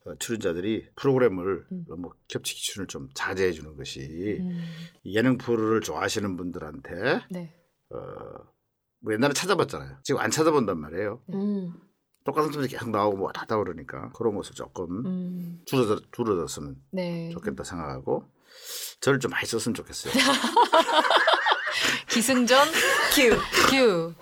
어, 0.05 0.15
출연자들이 0.19 0.89
프로그램을 0.95 1.65
음. 1.71 1.85
너무 1.87 2.09
겹치기 2.27 2.61
출연을 2.61 2.87
좀 2.87 3.09
자제해 3.13 3.53
주는 3.53 3.75
것이 3.77 4.39
음, 4.41 4.61
예능 5.05 5.37
프로를 5.37 5.81
좋아하시는 5.81 6.35
분들한테 6.35 7.21
네. 7.31 7.53
어, 7.89 7.97
뭐 8.99 9.13
옛날에 9.13 9.33
찾아봤잖아요. 9.33 9.99
지금 10.03 10.19
안 10.19 10.31
찾아본단 10.31 10.77
말이에요. 10.79 11.21
음. 11.33 11.73
똑같은 12.23 12.51
분들이 12.51 12.71
계속 12.71 12.89
나오고 12.89 13.17
뭐 13.17 13.31
하다 13.33 13.57
그러니까 13.57 14.09
그런 14.13 14.35
것을 14.35 14.55
조금 14.55 15.05
음, 15.05 15.61
줄어들, 15.65 15.99
줄어들었으면 16.11 16.75
네. 16.91 17.29
좋겠다 17.31 17.63
생각하고 17.63 18.23
저를 19.01 19.19
좀 19.19 19.31
많이 19.31 19.45
썼으면 19.45 19.73
좋겠어요. 19.75 20.13
기승전 22.09 22.67
규. 23.15 23.37
규. 23.69 24.13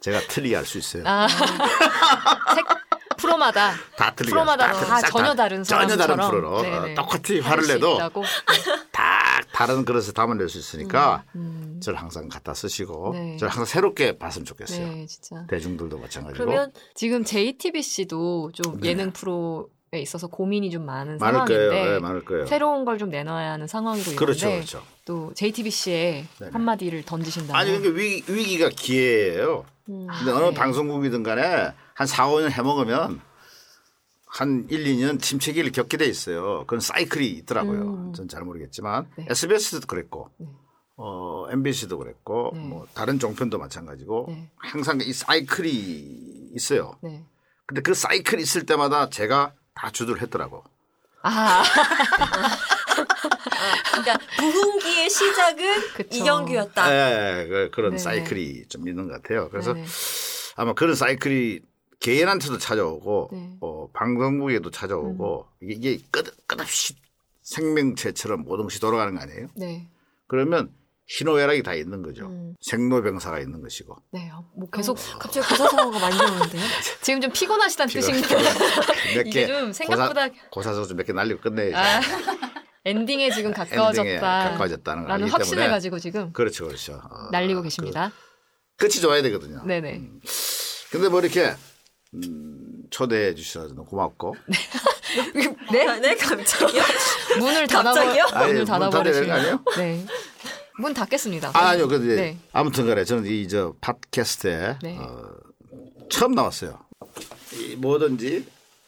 제가 0.00 0.20
틀리게 0.28 0.54
할 0.54 0.64
수 0.64 0.78
있어요. 0.78 1.02
아. 1.06 1.26
색 2.54 2.85
프로마다 3.16 3.72
다 3.96 4.12
틀리게. 4.14 4.30
프로마다 4.30 4.72
다싹 4.72 5.10
전혀 5.10 5.34
다른 5.34 5.62
전혀 5.62 5.96
다른 5.96 6.16
프로로 6.16 6.62
네네. 6.62 6.92
어, 6.92 6.94
똑같이 6.94 7.40
할 7.40 7.52
화를 7.52 7.64
수 7.64 7.72
내도. 7.74 7.98
다 8.92 9.40
다른 9.52 9.84
그릇에 9.84 10.12
담아낼 10.14 10.48
수 10.48 10.58
있으니까 10.58 11.24
음, 11.34 11.80
저를 11.82 11.98
항상 12.00 12.28
갖다 12.28 12.54
쓰시고 12.54 13.12
네. 13.14 13.36
저를 13.38 13.50
항상 13.50 13.64
새롭게 13.64 14.18
봤으면 14.18 14.44
좋겠어요. 14.44 14.86
네, 14.86 15.06
진짜. 15.06 15.44
대중들도 15.48 15.98
마찬가지고 15.98 16.44
그러면 16.44 16.72
지금 16.94 17.24
JTBC도 17.24 18.52
좀 18.52 18.80
네. 18.80 18.90
예능 18.90 19.12
프로 19.12 19.68
에 19.94 20.00
있어서 20.00 20.26
고민이 20.26 20.70
좀 20.72 20.84
많은 20.84 21.16
상황인데 21.18 22.00
거예요. 22.00 22.00
네. 22.42 22.46
새로운 22.46 22.84
걸 22.84 22.98
좀 22.98 23.08
내놔야 23.08 23.52
하는 23.52 23.68
상황이고 23.68 24.16
그렇죠, 24.16 24.48
이런데 24.48 24.66
그렇죠. 24.66 24.82
또 25.04 25.32
JTBC에 25.34 26.24
네네. 26.40 26.50
한마디를 26.50 27.04
던지신다면 27.04 27.54
아니 27.60 27.70
그러니까 27.78 27.96
위기, 28.00 28.24
위기가 28.34 28.68
기회예요. 28.68 29.64
음. 29.88 30.08
근데 30.18 30.32
어느 30.32 30.46
네. 30.46 30.54
방송국이든 30.54 31.22
간에 31.22 31.72
한 31.96 32.06
4, 32.06 32.26
5년 32.28 32.50
해먹으면 32.50 33.22
한 34.26 34.66
1, 34.68 34.84
2년 34.84 35.20
침체기를 35.20 35.72
겪게 35.72 35.96
돼 35.96 36.04
있어요. 36.04 36.64
그런 36.66 36.78
사이클이 36.78 37.26
있더라고요. 37.26 37.80
음. 37.80 38.12
전잘 38.12 38.42
모르겠지만 38.42 39.08
네. 39.16 39.26
SBS도 39.30 39.86
그랬고 39.86 40.30
네. 40.36 40.46
어, 40.96 41.46
MBC도 41.50 41.96
그랬고 41.96 42.50
네. 42.52 42.60
뭐 42.60 42.86
다른 42.92 43.18
종편도 43.18 43.56
마찬가지고 43.56 44.26
네. 44.28 44.50
항상 44.58 44.98
이 45.00 45.10
사이클이 45.10 46.50
있어요. 46.54 46.98
네. 47.00 47.24
근데 47.64 47.80
그 47.80 47.94
사이클이 47.94 48.42
있을 48.42 48.66
때마다 48.66 49.08
제가 49.08 49.54
다 49.74 49.90
주도를 49.90 50.20
했더라고. 50.20 50.64
아, 51.22 51.62
그러니까 53.90 54.18
부흥기의 54.36 55.08
시작은 55.08 55.80
그쵸. 55.94 56.08
이경규였다. 56.14 56.92
예, 56.92 57.48
그, 57.48 57.70
그런 57.72 57.92
네네. 57.92 57.98
사이클이 58.02 58.66
좀 58.68 58.86
있는 58.86 59.08
것 59.08 59.14
같아요. 59.14 59.48
그래서 59.48 59.72
네네. 59.72 59.86
아마 60.56 60.74
그런 60.74 60.94
사이클이 60.94 61.62
개인한테도 62.00 62.58
찾아오고 62.58 63.30
네. 63.32 63.38
음. 63.38 63.56
어, 63.60 63.88
방송국에도 63.92 64.70
찾아오고 64.70 65.46
이게, 65.62 65.74
이게 65.74 66.04
끝, 66.10 66.46
끝없이 66.46 66.94
생명체처럼 67.42 68.44
것이 68.44 68.80
돌아가는 68.80 69.14
거 69.14 69.20
아니에요? 69.20 69.48
네. 69.56 69.88
그러면 70.26 70.72
희노애락이 71.08 71.62
다 71.62 71.74
있는 71.74 72.02
거죠. 72.02 72.26
음. 72.26 72.54
생로병사가 72.60 73.38
있는 73.38 73.62
것이고. 73.62 73.96
네. 74.10 74.28
어, 74.30 74.44
뭐 74.56 74.68
계속 74.70 74.98
갑자기 75.18 75.46
고사성어가 75.48 75.98
많이 75.98 76.16
나오는데요. 76.16 76.62
지금 77.00 77.20
좀 77.20 77.30
피곤하시다는 77.30 77.92
뜻인가요? 77.92 78.38
몇 79.14 79.26
이게 79.26 79.46
개좀 79.46 79.72
생각보다 79.72 80.28
고사서 80.50 80.84
좀몇 80.84 81.06
개 81.06 81.12
날리고 81.12 81.40
끝내야죠. 81.40 81.76
아, 81.76 82.00
엔딩에 82.84 83.30
지금 83.30 83.52
가까워졌다. 83.54 84.20
가까워졌다는 84.20 85.02
걸 85.04 85.10
라는 85.10 85.28
확신을 85.28 85.68
가지고 85.68 86.00
지금 86.00 86.32
그렇죠, 86.32 86.66
그렇죠. 86.66 86.94
어, 86.94 87.30
날리고 87.30 87.62
계십니다. 87.62 88.12
그, 88.76 88.88
끝이 88.88 89.00
좋아야 89.00 89.22
되거든요. 89.22 89.64
네네. 89.64 90.02
근데 90.90 91.08
뭐 91.08 91.20
이렇게 91.20 91.54
음, 92.24 92.84
초대해 92.90 93.34
주셔서 93.34 93.68
너무 93.68 93.84
고맙고 93.84 94.34
네? 95.72 95.98
네, 96.00 96.14
갑자기요? 96.14 96.82
문을 97.38 97.66
갑자기요? 97.66 98.26
닫아버 98.26 98.38
아니, 98.38 98.52
문을 98.52 98.54
문 98.56 98.64
닫아야 98.66 99.02
되는 99.02 99.26
거 99.28 99.32
아니에요? 99.34 99.50
닫아버리시면 99.64 99.64
네. 99.76 100.06
문 100.78 100.94
닫겠습니다. 100.94 101.50
아, 101.54 101.68
아니요. 101.70 101.88
근데 101.88 102.14
네. 102.16 102.38
아무튼 102.52 102.86
간에 102.86 103.04
저는 103.04 103.24
이 103.26 103.48
저 103.48 103.74
팟캐스트에 103.80 104.78
네. 104.82 104.98
어, 104.98 105.30
처음 106.10 106.32
나왔어요. 106.32 106.78
이 107.54 107.76
뭐든지 107.76 108.44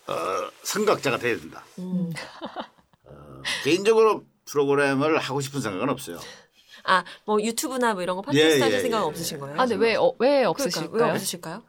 어, 0.07 0.15
선각자가 0.63 1.19
돼야 1.19 1.37
된다. 1.39 1.65
음. 1.79 2.11
어, 3.05 3.43
개인적으로 3.65 4.25
프로그램을 4.47 5.19
하고 5.19 5.41
싶은 5.41 5.61
생각은 5.61 5.89
없어요. 5.89 6.19
아, 6.85 7.05
뭐 7.25 7.41
유튜브나 7.43 7.95
뭐 7.95 8.03
이런 8.03 8.17
거 8.17 8.23
팟캐스트 8.23 8.65
예, 8.65 8.75
예, 8.75 8.81
생각 8.81 8.99
은 8.99 9.03
예. 9.05 9.07
없으신 9.09 9.39
거예요? 9.41 9.55
아, 9.61 9.67
근데 9.67 9.75
왜, 9.77 9.95
어, 9.97 10.13
왜 10.19 10.29
그러니까 10.41 10.51
없으실까요? 10.51 10.91
왜 11.05 11.11
없으실까요? 11.11 11.63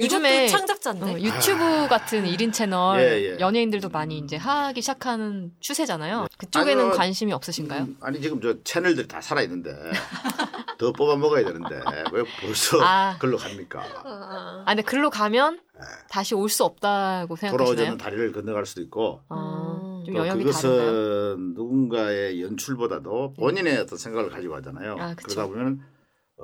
요즘에 0.00 0.48
창작자인데. 0.48 1.04
어, 1.06 1.18
유튜브 1.20 1.86
같은 1.88 2.24
1인 2.24 2.52
채널 2.52 3.00
예, 3.00 3.32
예. 3.34 3.38
연예인들도 3.38 3.90
많이 3.90 4.18
이제 4.18 4.36
하기 4.36 4.80
시작하는 4.82 5.52
추세잖아요. 5.60 6.26
그쪽에는 6.36 6.84
아니요. 6.86 6.96
관심이 6.96 7.32
없으신가요? 7.32 7.82
음, 7.84 7.96
아니 8.00 8.20
지금 8.20 8.40
저 8.40 8.54
채널들이 8.64 9.06
다 9.06 9.20
살아 9.20 9.42
있는데 9.42 9.70
더 10.78 10.92
뽑아 10.92 11.14
먹어야 11.16 11.44
되는데 11.44 11.80
왜 12.12 12.24
벌써 12.40 12.80
아. 12.82 13.16
글로 13.20 13.36
갑니까? 13.36 13.80
아, 14.04 14.62
아, 14.64 14.74
근데 14.74 14.82
글로 14.82 15.10
가면 15.10 15.60
네. 15.74 15.80
다시 16.10 16.34
올 16.34 16.48
수 16.48 16.64
없다고 16.64 17.36
생각하시나요? 17.36 17.86
않는 17.86 17.98
다리를 17.98 18.32
건너갈 18.32 18.66
수도 18.66 18.80
있고 18.82 19.20
아, 19.28 20.02
좀또 20.06 20.18
영역이 20.26 20.42
그것은 20.44 20.70
다른가요? 20.70 21.36
누군가의 21.54 22.42
연출보다도 22.42 23.34
본인의 23.34 23.78
어떤 23.78 23.96
생각을 23.98 24.30
가지고 24.30 24.56
하잖아요. 24.56 24.96
아. 24.98 25.14
그러다 25.14 25.46
보면 25.46 25.80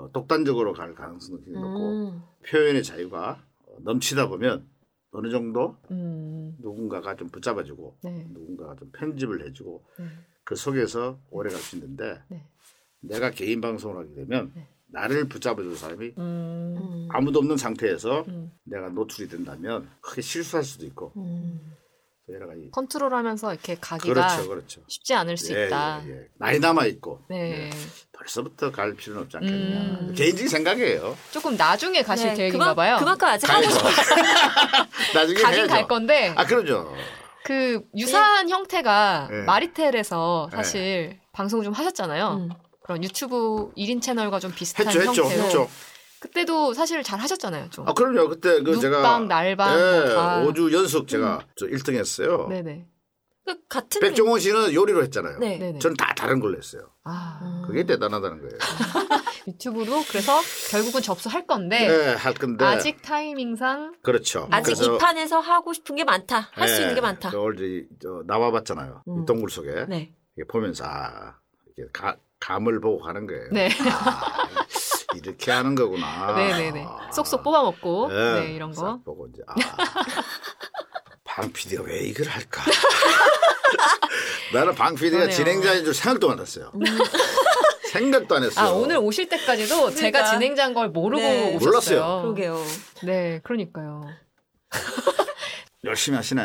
어, 0.00 0.10
독단적으로 0.12 0.72
갈 0.72 0.94
가능성이 0.94 1.42
높고 1.46 2.10
음. 2.10 2.22
표현의 2.48 2.82
자유가 2.82 3.44
어, 3.66 3.76
넘치다 3.80 4.28
보면 4.28 4.66
어느 5.12 5.30
정도 5.30 5.76
음, 5.90 6.56
누군가가 6.60 7.16
좀 7.16 7.28
붙잡아주고 7.28 7.98
네. 8.04 8.26
누군가가 8.30 8.76
좀 8.76 8.90
편집을 8.92 9.46
해주고 9.46 9.84
네. 9.98 10.04
그 10.44 10.56
속에서 10.56 11.18
오래 11.30 11.50
갈 11.50 11.60
수 11.60 11.76
있는데 11.76 12.22
네. 12.28 12.46
내가 13.00 13.30
개인 13.30 13.60
방송을 13.60 13.96
하게 13.98 14.14
되면 14.14 14.52
네. 14.54 14.66
나를 14.86 15.28
붙잡아줄 15.28 15.76
사람이 15.76 16.14
음, 16.18 16.78
음. 16.80 17.08
아무도 17.10 17.40
없는 17.40 17.56
상태에서 17.56 18.24
음. 18.28 18.50
내가 18.64 18.88
노출이 18.88 19.28
된다면 19.28 19.88
크게 20.00 20.22
실수할 20.22 20.64
수도 20.64 20.86
있고 20.86 21.12
음. 21.16 21.74
여러 22.34 22.46
가지 22.46 22.70
컨트롤하면서 22.72 23.52
이렇게 23.52 23.76
가기가 23.80 24.14
그렇죠 24.14 24.48
그렇죠 24.48 24.80
쉽지 24.88 25.14
않을 25.14 25.36
수 25.36 25.54
예, 25.56 25.66
있다. 25.66 26.02
예, 26.06 26.10
예. 26.10 26.14
많이 26.38 26.58
남아 26.58 26.86
있고 26.86 27.24
네. 27.28 27.70
벌써부터 28.12 28.70
갈 28.72 28.94
필요는 28.94 29.22
없지 29.22 29.36
않겠느냐 29.38 29.80
음. 29.80 30.14
개인적인 30.16 30.48
생각이에요 30.48 31.16
조금 31.30 31.56
나중에 31.56 32.02
가실 32.02 32.28
네, 32.28 32.34
계획인가 32.34 32.74
그만, 32.74 32.76
봐요. 32.76 32.96
그만큼 32.98 33.28
아직 33.28 33.48
하고 33.48 33.62
가야죠 33.62 33.88
싶어. 33.88 33.88
나중에 35.18 35.40
가긴 35.40 35.58
해야죠 35.60 35.72
갈 35.72 35.88
건데 35.88 36.32
아 36.36 36.44
그러죠 36.46 36.94
그 37.44 37.82
유사한 37.96 38.48
형태가 38.50 39.28
네. 39.30 39.42
마리텔에서 39.42 40.48
네. 40.50 40.56
사실 40.56 41.20
방송 41.32 41.62
좀 41.62 41.72
하셨잖아요. 41.72 42.32
음. 42.34 42.50
그런 42.82 43.02
유튜브 43.04 43.72
1인 43.76 44.02
채널과 44.02 44.40
좀 44.40 44.52
비슷한 44.52 44.86
했죠 44.86 45.00
했죠 45.00 45.22
형태로 45.24 45.44
했죠 45.44 45.68
그때도 46.20 46.74
사실 46.74 47.02
잘 47.02 47.18
하셨잖아요. 47.18 47.70
좀. 47.70 47.88
아 47.88 47.94
그럼요 47.94 48.28
그때 48.28 48.62
그 48.62 48.78
제가 48.78 48.98
묵방, 48.98 49.28
날방 49.28 49.78
예, 49.78 50.00
뭐 50.00 50.14
다. 50.14 50.44
5주 50.44 50.72
연속 50.72 51.08
제가 51.08 51.46
저 51.56 51.66
1등 51.66 51.94
했어요 51.94 52.46
네네. 52.48 52.86
그 53.46 53.56
같은 53.68 54.00
백종원 54.00 54.38
씨는 54.38 54.74
요리로 54.74 55.02
했잖아요 55.04 55.38
네. 55.38 55.58
네네. 55.58 55.78
저는 55.78 55.96
다 55.96 56.14
다른 56.14 56.40
걸로 56.40 56.58
했어요 56.58 56.82
아 57.04 57.40
음. 57.42 57.62
그게 57.66 57.84
대단하다는 57.84 58.38
거예요 58.38 58.58
유튜브로 59.48 60.02
그래서 60.08 60.38
결국은 60.70 61.00
접수할 61.00 61.46
건데 61.46 61.88
네, 61.88 62.14
할 62.14 62.34
건데 62.34 62.64
아직 62.64 63.00
타이밍상 63.02 63.94
그렇죠 64.02 64.46
아직 64.50 64.74
그래서 64.74 64.94
이 64.94 64.98
판에서 64.98 65.40
하고 65.40 65.72
싶은 65.72 65.96
게 65.96 66.04
많다. 66.04 66.50
할수 66.52 66.74
예, 66.74 66.80
있는 66.82 66.94
게 66.94 67.00
많다. 67.00 67.30
저 67.30 68.22
나와봤잖아요. 68.26 69.02
음. 69.08 69.22
이 69.22 69.26
동굴 69.26 69.50
속에 69.50 69.86
네. 69.88 70.12
이게 70.36 70.46
보면서 70.46 70.84
아, 70.84 71.36
이게 71.72 71.88
가, 71.92 72.16
감을 72.38 72.80
보고 72.80 73.00
가는 73.00 73.26
거예요. 73.26 73.48
네. 73.52 73.70
아, 73.90 74.48
이렇게 75.16 75.50
하는 75.50 75.74
거구나. 75.74 76.34
네네네 76.36 76.86
쏙쏙 77.12 77.42
뽑아 77.42 77.62
먹고 77.62 78.08
예, 78.12 78.40
네 78.40 78.52
이런 78.52 78.72
거. 78.72 78.80
싹 78.80 79.04
보고 79.04 79.26
이제 79.28 79.42
아, 79.46 79.54
방 81.24 81.52
PD가 81.52 81.82
왜 81.84 82.00
이걸 82.00 82.28
할까? 82.28 82.62
나는 84.54 84.74
방 84.74 84.94
PD가 84.94 85.18
그러네요. 85.18 85.36
진행자인 85.36 85.84
줄 85.84 85.94
생각도 85.94 86.30
안 86.30 86.38
했어요. 86.40 86.72
생각도 87.90 88.36
안 88.36 88.44
했어요. 88.44 88.66
아 88.66 88.70
오늘 88.70 88.98
오실 88.98 89.28
때까지도 89.28 89.90
제가 89.94 90.10
그러니까. 90.20 90.24
진행자인 90.30 90.74
걸 90.74 90.88
모르고 90.90 91.20
네. 91.22 91.56
오셨어요. 91.56 91.60
몰랐어요. 91.70 92.22
그러게요. 92.22 92.64
네, 93.02 93.40
그러니까요. 93.42 94.04
열심히 95.84 96.16
하시네. 96.16 96.42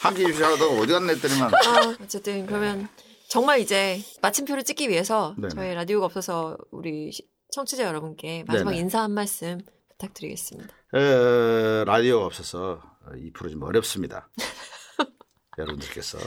한끼 0.00 0.22
입시 0.22 0.42
하다가 0.42 0.66
어디 0.80 0.92
갔나 0.92 1.12
했더니만 1.12 1.50
아, 1.54 1.94
어쨌든 2.02 2.46
그러면 2.46 2.88
정말 3.28 3.60
이제 3.60 4.00
마침표를 4.22 4.64
찍기 4.64 4.88
위해서 4.88 5.34
네네. 5.36 5.54
저희 5.54 5.74
라디오가 5.74 6.06
없어서 6.06 6.56
우리 6.70 7.12
시- 7.12 7.28
청취자 7.52 7.84
여러분께 7.84 8.44
마지막 8.46 8.70
네네. 8.70 8.80
인사 8.82 9.02
한 9.02 9.12
말씀 9.12 9.58
부탁드리겠습니다. 9.90 10.74
에, 10.94 11.84
라디오가 11.84 12.26
없어서 12.26 12.80
이 13.18 13.30
프로 13.32 13.50
좀 13.50 13.62
어렵습니다. 13.62 14.30
여러분들께서 15.58 16.18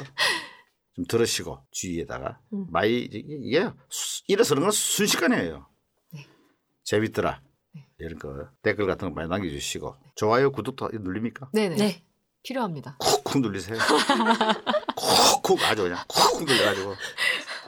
좀 0.93 1.05
들으시고 1.07 1.59
주위에다가 1.71 2.39
음. 2.53 2.67
많이 2.69 2.99
이게 3.01 3.67
수- 3.89 4.23
일어서는 4.27 4.61
건 4.63 4.71
순식간이에요. 4.71 5.67
네. 6.13 6.27
재밌더라. 6.83 7.41
이런 7.99 8.19
거 8.19 8.47
댓글 8.61 8.85
같은 8.87 9.09
거 9.09 9.13
많이 9.15 9.29
남겨주시고 9.29 9.95
좋아요 10.15 10.51
구독도 10.51 10.89
눌립니까? 10.91 11.49
네네. 11.53 11.75
네. 11.75 12.03
필요합니다. 12.43 12.97
콕콕 12.99 13.41
눌리세요. 13.41 13.77
콕콕 15.41 15.61
아주 15.63 15.83
그냥 15.83 15.99
콕콕 16.07 16.43
눌려가지고 16.45 16.95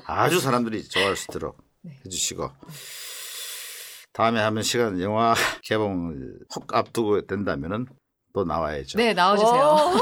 아주 0.05 0.39
사람들이 0.39 0.87
좋아할 0.87 1.15
수 1.15 1.25
있도록 1.29 1.57
네. 1.81 1.99
해주시고 2.05 2.49
다음에 4.13 4.39
하면 4.41 4.63
시간 4.63 5.01
영화 5.01 5.33
개봉을 5.63 6.39
혹 6.55 6.73
앞두고 6.73 7.25
된다면은 7.25 7.87
또 8.33 8.43
나와야죠. 8.43 8.97
네, 8.97 9.13
나와주세요. 9.13 10.01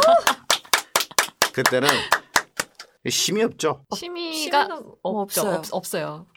그때는 1.54 1.90
힘이 3.10 3.44
없죠. 3.44 3.86
취미가 3.96 4.68
없죠. 5.02 5.42
없어요. 5.42 5.56
없, 5.56 5.66
없어요. 5.72 6.28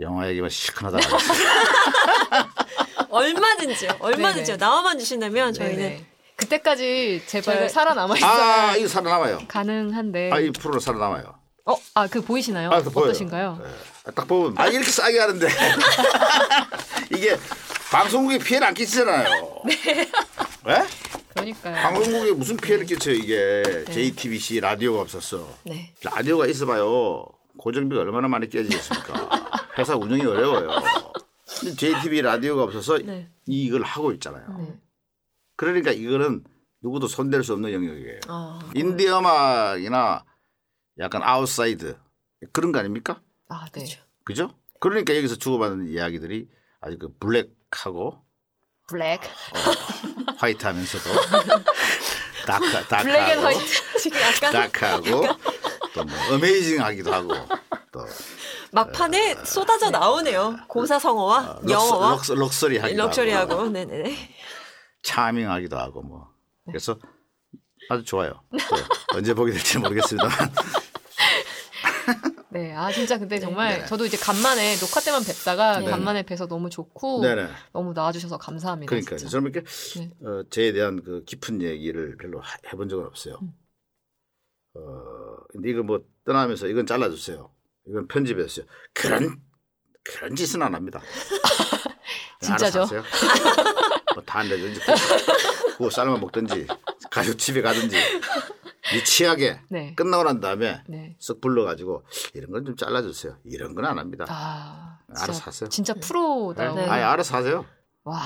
영화 0.00 0.28
얘기만 0.28 0.50
시큰하다. 0.50 0.98
얼마든지요. 3.10 3.90
얼마든지요. 4.00 4.56
네네. 4.56 4.58
나와만 4.58 4.98
주신다면 4.98 5.52
저희는 5.52 5.76
네네. 5.76 6.06
그때까지 6.36 7.22
제발 7.26 7.56
저희- 7.56 7.68
살아남아 7.68 8.16
있어야 8.16 8.70
아 8.70 8.76
이거 8.76 8.88
살아남아요. 8.88 9.40
가능한데. 9.48 10.30
아 10.32 10.40
이 10.40 10.50
프로는 10.50 10.80
살아남아요. 10.80 11.34
어, 11.66 11.76
아, 11.94 12.06
그 12.06 12.20
보이시나요? 12.20 12.70
아, 12.70 12.82
그. 12.82 12.88
어떠신가요? 12.90 13.58
네. 13.62 13.70
아, 14.06 14.10
딱 14.10 14.28
보면 14.28 14.54
아 14.58 14.66
이렇게 14.66 14.90
싸게 14.90 15.18
하는데 15.18 15.48
이게 17.14 17.36
방송국에 17.90 18.38
피해를 18.38 18.66
안 18.66 18.74
끼치잖아요. 18.74 19.62
네? 20.66 20.86
그러니까요. 21.34 21.74
방송국에 21.74 22.32
무슨 22.32 22.56
피해를 22.56 22.84
끼쳐요 22.86 23.14
이게 23.14 23.62
네. 23.64 23.84
JTBC 23.92 24.60
라디오가 24.60 25.00
없었어. 25.00 25.48
네. 25.64 25.92
라디오가 26.02 26.46
있어봐요. 26.46 27.26
고정비가 27.56 28.02
얼마나 28.02 28.28
많이 28.28 28.48
깨지겠습니까? 28.48 29.30
회사 29.78 29.94
운영이 29.96 30.24
어려워요. 30.26 30.68
근데 31.60 31.76
JTB 31.76 32.22
라디오가 32.22 32.64
없어서 32.64 32.98
네. 32.98 33.28
이걸 33.46 33.82
하고 33.82 34.12
있잖아요. 34.12 34.44
네. 35.54 35.56
그러니까 35.56 35.90
이거는 35.92 36.44
누구도 36.82 37.06
손댈 37.08 37.42
수 37.44 37.52
없는 37.54 37.72
영역이에요. 37.72 38.20
아, 38.28 38.58
인디 38.74 39.08
음악이나 39.08 40.24
약간 40.98 41.22
아웃사이드 41.22 41.96
그런 42.52 42.72
거 42.72 42.78
아닙니까? 42.80 43.20
아, 43.48 43.64
네. 43.72 43.80
그렇죠. 43.80 44.00
그죠? 44.24 44.50
그러니까 44.80 45.16
여기서 45.16 45.36
주고받는 45.36 45.88
이야기들이 45.88 46.48
아주 46.80 46.98
그 46.98 47.08
black하고 47.18 48.22
black. 48.88 49.20
white하면서도 50.36 51.10
dark, 52.46 52.64
black 53.04 53.16
and 53.30 53.40
dark하고 53.40 53.42
white. 53.46 53.98
지금 53.98 54.20
약간 54.20 54.52
dark하고 54.52 55.10
또 55.94 56.04
뭐 56.04 56.34
amazing하기도 56.34 57.12
하고 57.14 57.32
또 57.92 58.00
막판에 58.72 59.36
쏟아져 59.44 59.88
나오네요. 59.90 60.58
고사성어와 60.68 61.38
어, 61.44 61.60
영어와 61.68 62.10
luxu, 62.10 62.34
luxury하기도 62.34 63.00
하고 63.00 63.06
luxury하고. 63.08 63.68
네네네. 63.68 64.16
charming하기도 65.04 65.78
하고 65.78 66.02
뭐 66.02 66.28
그래서 66.66 66.98
아주 67.88 68.02
좋아요. 68.04 68.32
또 68.50 69.16
언제 69.16 69.34
보게 69.34 69.52
될지 69.52 69.78
모르겠습니다만 69.78 70.32
네. 72.50 72.72
아, 72.72 72.90
진짜 72.92 73.18
근데 73.18 73.40
정말 73.40 73.80
네. 73.80 73.86
저도 73.86 74.04
이제 74.06 74.16
간만에 74.16 74.76
녹화 74.76 75.00
때만 75.00 75.24
뵙다가 75.24 75.80
네. 75.80 75.86
간만에 75.90 76.22
뵈서 76.22 76.46
너무 76.46 76.70
좋고 76.70 77.20
네네. 77.22 77.48
너무 77.72 77.92
나와주셔서 77.92 78.38
감사합니다. 78.38 78.88
그러니까 78.88 79.16
진짜. 79.16 79.30
저는 79.30 79.50
이렇게 79.50 79.66
네. 79.98 80.10
어, 80.24 80.44
저에 80.50 80.72
대한 80.72 81.02
그 81.02 81.24
깊은 81.24 81.62
얘기를 81.62 82.16
별로 82.16 82.40
하- 82.40 82.56
해본 82.72 82.88
적은 82.88 83.06
없어요. 83.06 83.38
음. 83.42 83.52
어, 84.76 85.36
근데 85.50 85.70
이거 85.70 85.82
뭐 85.82 86.00
떠나면서 86.24 86.68
이건 86.68 86.86
잘라주세요. 86.86 87.50
이건 87.88 88.06
편집했어요. 88.06 88.66
그런 88.92 89.40
그런 90.04 90.36
짓은 90.36 90.62
안 90.62 90.74
합니다. 90.76 91.00
진짜죠? 92.40 92.86
하세요. 94.14 94.22
뭐다 94.22 94.42
내든지 94.44 94.80
구워 95.76 95.90
삶아 95.90 96.18
먹든지 96.18 96.66
가족 97.10 97.38
집에 97.38 97.62
가든지 97.62 97.96
유치하게 98.94 99.60
네. 99.70 99.94
끝나고 99.96 100.24
난 100.24 100.40
다음에 100.40 100.82
네. 100.86 101.16
쓱 101.20 101.40
불러가지고 101.40 102.04
이런 102.34 102.50
건 102.50 102.64
좀 102.64 102.76
잘라주세요. 102.76 103.36
이런 103.44 103.74
건 103.74 103.84
안 103.84 103.98
합니다. 103.98 104.24
아, 104.28 104.98
알아서 105.10 105.32
진짜, 105.32 105.46
하세요. 105.46 105.68
진짜 105.68 105.94
프로다. 105.94 106.74
네. 106.74 106.86
아예 106.88 107.02
알아서 107.02 107.36
하세요. 107.36 107.64
와. 108.04 108.22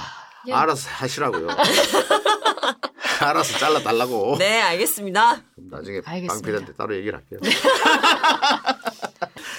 예. 0.47 0.53
알아서 0.53 0.89
하시라고요. 0.91 1.49
알아서 3.21 3.59
잘라달라고. 3.59 4.37
네, 4.39 4.61
알겠습니다. 4.63 5.43
그럼 5.55 5.69
나중에 5.71 6.01
알겠습니다. 6.05 6.35
빵피디한테 6.35 6.73
따로 6.75 6.95
얘기를 6.97 7.19
할게요. 7.19 7.41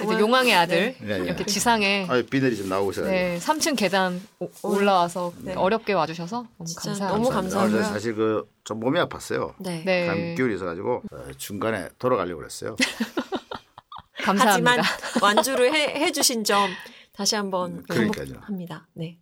이제 0.04 0.20
용왕의 0.20 0.56
아들 0.56 0.95
네, 1.00 1.18
네. 1.20 1.26
이렇게 1.26 1.45
지상에 1.45 2.06
아, 2.10 2.22
비늘이 2.30 2.56
좀 2.58 2.70
나오고 2.70 2.91
있어요. 2.91 3.06
네, 3.08 3.38
3층 3.39 3.78
계단 3.78 4.22
오- 4.39 4.50
올라와서 4.64 5.34
네. 5.39 5.54
어렵게 5.56 5.93
와주셔서 5.93 6.47
너무 6.58 6.74
감사합니다. 6.76 7.08
너무 7.10 7.30
감사하고요. 7.30 7.84
사실 7.84 8.16
그좀 8.16 8.80
몸이 8.80 9.00
아팠어요. 9.00 9.54
네. 9.60 9.84
네, 9.86 10.08
감기울이 10.08 10.56
있어가지고 10.56 11.04
어, 11.12 11.18
중간에 11.38 11.89
돌아가려고 12.00 12.38
그랬어요. 12.39 12.76
감사합니다. 14.24 14.72
하지만 14.82 14.82
완주를 15.22 15.74
해, 15.74 16.06
해주신 16.06 16.43
점 16.43 16.70
다시 17.14 17.36
한번 17.36 17.84
그러니까요. 17.84 18.26
행복합니다. 18.26 18.88
네. 18.93 19.18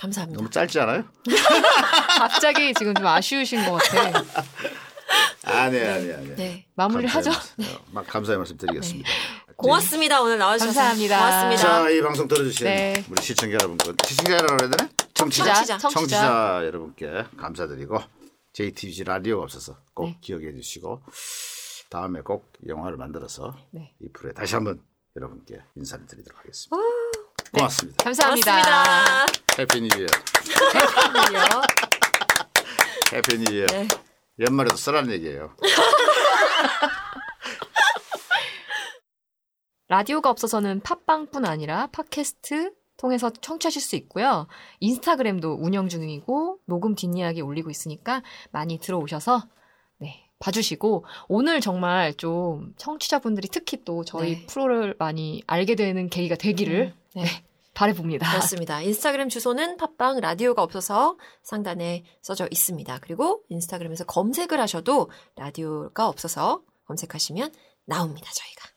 감사합니다. 0.00 0.38
너무 0.38 0.50
짧지 0.50 0.80
않아요? 0.80 1.04
갑자기 2.18 2.74
지금 2.74 2.94
좀 2.94 3.06
아쉬우신 3.06 3.64
것 3.64 3.74
같아. 3.82 4.24
아니 5.44 5.78
아니 5.78 6.12
아니. 6.12 6.34
네. 6.36 6.66
마무리를 6.74 7.08
하죠. 7.10 7.30
감사의 7.30 7.54
말씀, 7.58 7.76
어, 7.76 7.84
막 7.92 8.06
감사의 8.06 8.38
말씀 8.38 8.56
드리겠습니다. 8.56 9.08
고맙습니다. 9.62 10.20
오늘 10.22 10.38
나와주셔서. 10.38 10.72
감사합니다. 10.80 11.16
고맙습니다. 11.18 11.62
자, 11.62 11.90
이 11.90 12.02
방송 12.02 12.28
들어주신 12.28 12.66
네. 12.66 13.04
우리 13.10 13.22
시청자 13.22 13.54
여러분, 13.54 13.78
시청자라고 14.04 14.62
해야 14.64 14.70
되나? 14.70 14.88
청취자, 15.14 15.54
청취자. 15.64 15.88
청취자 15.88 16.62
여러분께 16.64 17.24
감사드리고 17.36 17.98
JTBC 18.52 19.04
라디오가 19.04 19.44
없어서 19.44 19.76
꼭 19.94 20.06
네. 20.06 20.18
기억해 20.20 20.52
주시고 20.54 21.02
다음에 21.90 22.20
꼭 22.22 22.52
영화를 22.66 22.96
만들어서 22.96 23.54
네. 23.70 23.94
이 24.00 24.08
프로에 24.12 24.32
다시 24.32 24.54
한번 24.54 24.80
여러분께 25.16 25.60
인사를 25.76 26.06
드리도록 26.06 26.38
하겠습니다. 26.40 26.76
고맙습니다. 27.54 28.04
감사합니다. 28.04 28.62
고맙습니다. 28.62 29.26
Happy 29.58 29.80
New 29.82 29.88
Year. 30.00 30.06
감사합니다. 30.72 31.62
Happy 33.12 33.38
New 33.38 33.52
Year. 33.58 33.66
네. 33.66 33.88
연말에도 34.40 34.76
쓰라는 34.76 35.12
얘기예요. 35.12 35.54
라디오가 39.92 40.30
없어서는 40.30 40.80
팟빵뿐 40.80 41.44
아니라 41.44 41.86
팟캐스트 41.88 42.72
통해서 42.96 43.28
청취하실 43.28 43.82
수 43.82 43.94
있고요. 43.96 44.46
인스타그램도 44.80 45.58
운영 45.60 45.90
중이고 45.90 46.60
녹음 46.64 46.94
뒷이야기 46.94 47.42
올리고 47.42 47.68
있으니까 47.68 48.22
많이 48.52 48.78
들어오셔서 48.78 49.42
네, 49.98 50.30
봐주시고 50.38 51.04
오늘 51.28 51.60
정말 51.60 52.14
좀 52.14 52.72
청취자분들이 52.78 53.48
특히 53.48 53.84
또 53.84 54.02
저희 54.02 54.36
네. 54.36 54.46
프로를 54.46 54.96
많이 54.98 55.42
알게 55.46 55.74
되는 55.74 56.08
계기가 56.08 56.36
되기를 56.36 56.94
네. 57.14 57.24
바래봅니다. 57.74 58.30
그렇습니다. 58.30 58.80
인스타그램 58.80 59.28
주소는 59.28 59.76
팟빵 59.76 60.20
라디오가 60.20 60.62
없어서 60.62 61.18
상단에 61.42 62.04
써져 62.22 62.48
있습니다. 62.50 62.98
그리고 63.02 63.42
인스타그램에서 63.50 64.04
검색을 64.04 64.58
하셔도 64.58 65.10
라디오가 65.36 66.08
없어서 66.08 66.62
검색하시면 66.86 67.52
나옵니다, 67.84 68.30
저희가. 68.32 68.71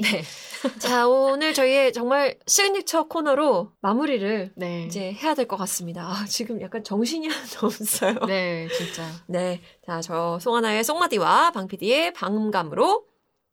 네. 0.00 0.22
자, 0.80 1.06
오늘 1.08 1.52
저희의 1.54 1.92
정말 1.92 2.38
시그니처 2.46 3.08
코너로 3.08 3.72
마무리를 3.80 4.52
네. 4.56 4.84
이제 4.86 5.12
해야 5.12 5.34
될 5.34 5.46
것 5.46 5.56
같습니다. 5.56 6.02
아, 6.06 6.24
지금 6.26 6.60
약간 6.60 6.82
정신이 6.84 7.28
하나도 7.28 7.66
없어요. 7.66 8.14
네, 8.26 8.68
진짜. 8.68 9.04
네. 9.28 9.60
자, 9.86 10.00
저 10.00 10.38
송하나의 10.40 10.84
송마디와 10.84 11.50
방PD의 11.52 12.12
방음감으로 12.14 13.06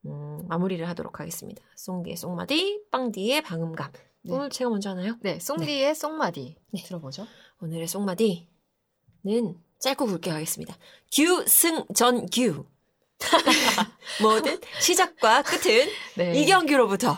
음, 0.06 0.48
마무리를 0.48 0.88
하도록 0.90 1.20
하겠습니다. 1.20 1.62
송디의 1.76 2.16
송마디, 2.16 2.84
빵디의 2.92 3.42
방음감. 3.42 3.92
네. 4.22 4.34
오늘 4.34 4.50
제가 4.50 4.70
먼저 4.70 4.92
하나요? 4.92 5.16
네, 5.22 5.40
송디의 5.40 5.96
송마디 5.96 6.56
네. 6.72 6.84
들어보죠. 6.84 7.26
오늘의 7.62 7.88
송마디는 7.88 8.46
짧고 9.80 10.06
굵게 10.06 10.32
가겠습니다. 10.32 10.78
규승전규. 11.14 12.66
뭐든 14.22 14.60
시작과 14.80 15.44
끝은 15.44 15.88
네. 16.16 16.34
이경규로부터 16.42 17.18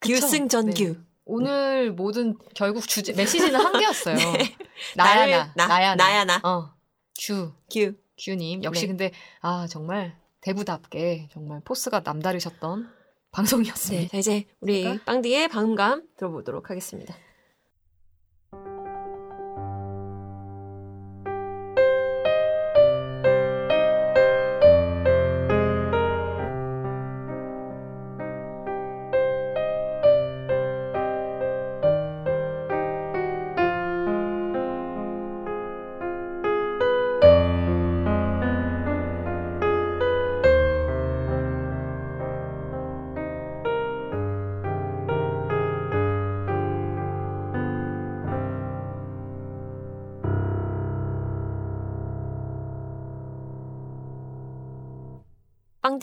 그쵸? 0.00 0.14
규승전규. 0.14 0.84
네. 0.84 0.94
오늘 1.24 1.92
모든 1.92 2.36
결국 2.54 2.86
주제 2.88 3.12
메시지는 3.12 3.54
한 3.60 3.78
개였어요. 3.78 4.16
네. 4.32 4.56
나야 4.96 5.26
나를- 5.26 5.30
나, 5.30 5.52
나, 5.54 5.66
나야 5.66 5.94
나. 5.94 6.04
나야 6.04 6.24
나. 6.24 6.40
어, 6.42 6.74
규, 7.20 7.52
규. 7.72 7.94
규님 8.22 8.62
역시 8.64 8.82
네. 8.82 8.86
근데 8.88 9.12
아 9.40 9.66
정말 9.70 10.14
대부답게 10.42 11.28
정말 11.32 11.62
포스가 11.64 12.00
남다르셨던 12.04 12.90
방송이었습니다. 13.32 14.02
네, 14.02 14.08
자 14.08 14.16
이제 14.18 14.46
우리 14.60 14.82
그러니까? 14.82 15.04
빵디의 15.06 15.48
방음감 15.48 16.02
들어보도록 16.18 16.68
하겠습니다. 16.68 17.14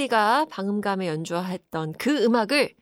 빵디가 0.08 0.46
방음감에 0.50 1.08
연주했던 1.08 1.94
그 1.94 2.24
음악을 2.24 2.74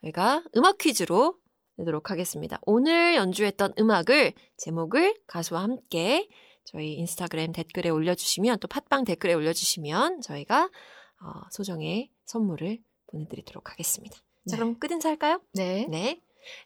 저희가 0.00 0.44
음악 0.56 0.78
퀴즈로 0.78 1.36
내도록 1.76 2.10
하겠습니다. 2.10 2.58
오늘 2.62 3.14
연주했던 3.16 3.74
음악을 3.78 4.32
제목을 4.56 5.14
가수와 5.26 5.62
함께 5.62 6.28
저희 6.64 6.94
인스타그램 6.94 7.52
댓글에 7.52 7.90
올려주시면 7.90 8.58
또 8.60 8.68
팟빵 8.68 9.04
댓글에 9.04 9.34
올려주시면 9.34 10.22
저희가 10.22 10.64
어, 10.64 11.50
소정의 11.50 12.10
선물을 12.24 12.78
보내드리도록 13.08 13.70
하겠습니다. 13.70 14.16
자 14.16 14.22
네. 14.44 14.56
그럼 14.56 14.78
끝 14.78 14.90
인사 14.90 15.08
할까요? 15.08 15.40
네. 15.54 15.86
네. 15.88 16.20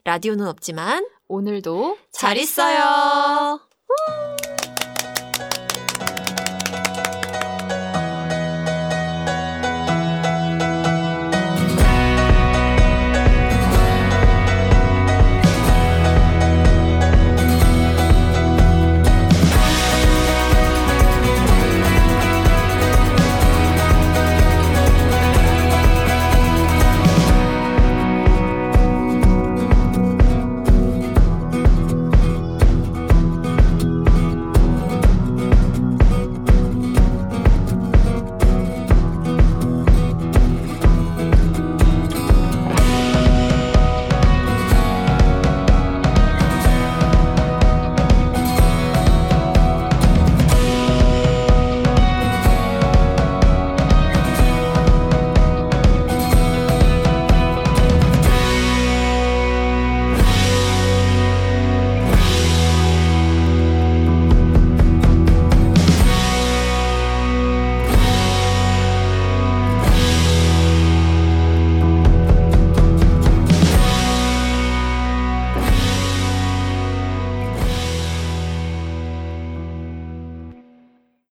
라디오는 0.05 0.47
없지만 0.47 1.07
오늘도 1.29 1.99
잘 2.13 2.37
있어요. 2.37 3.61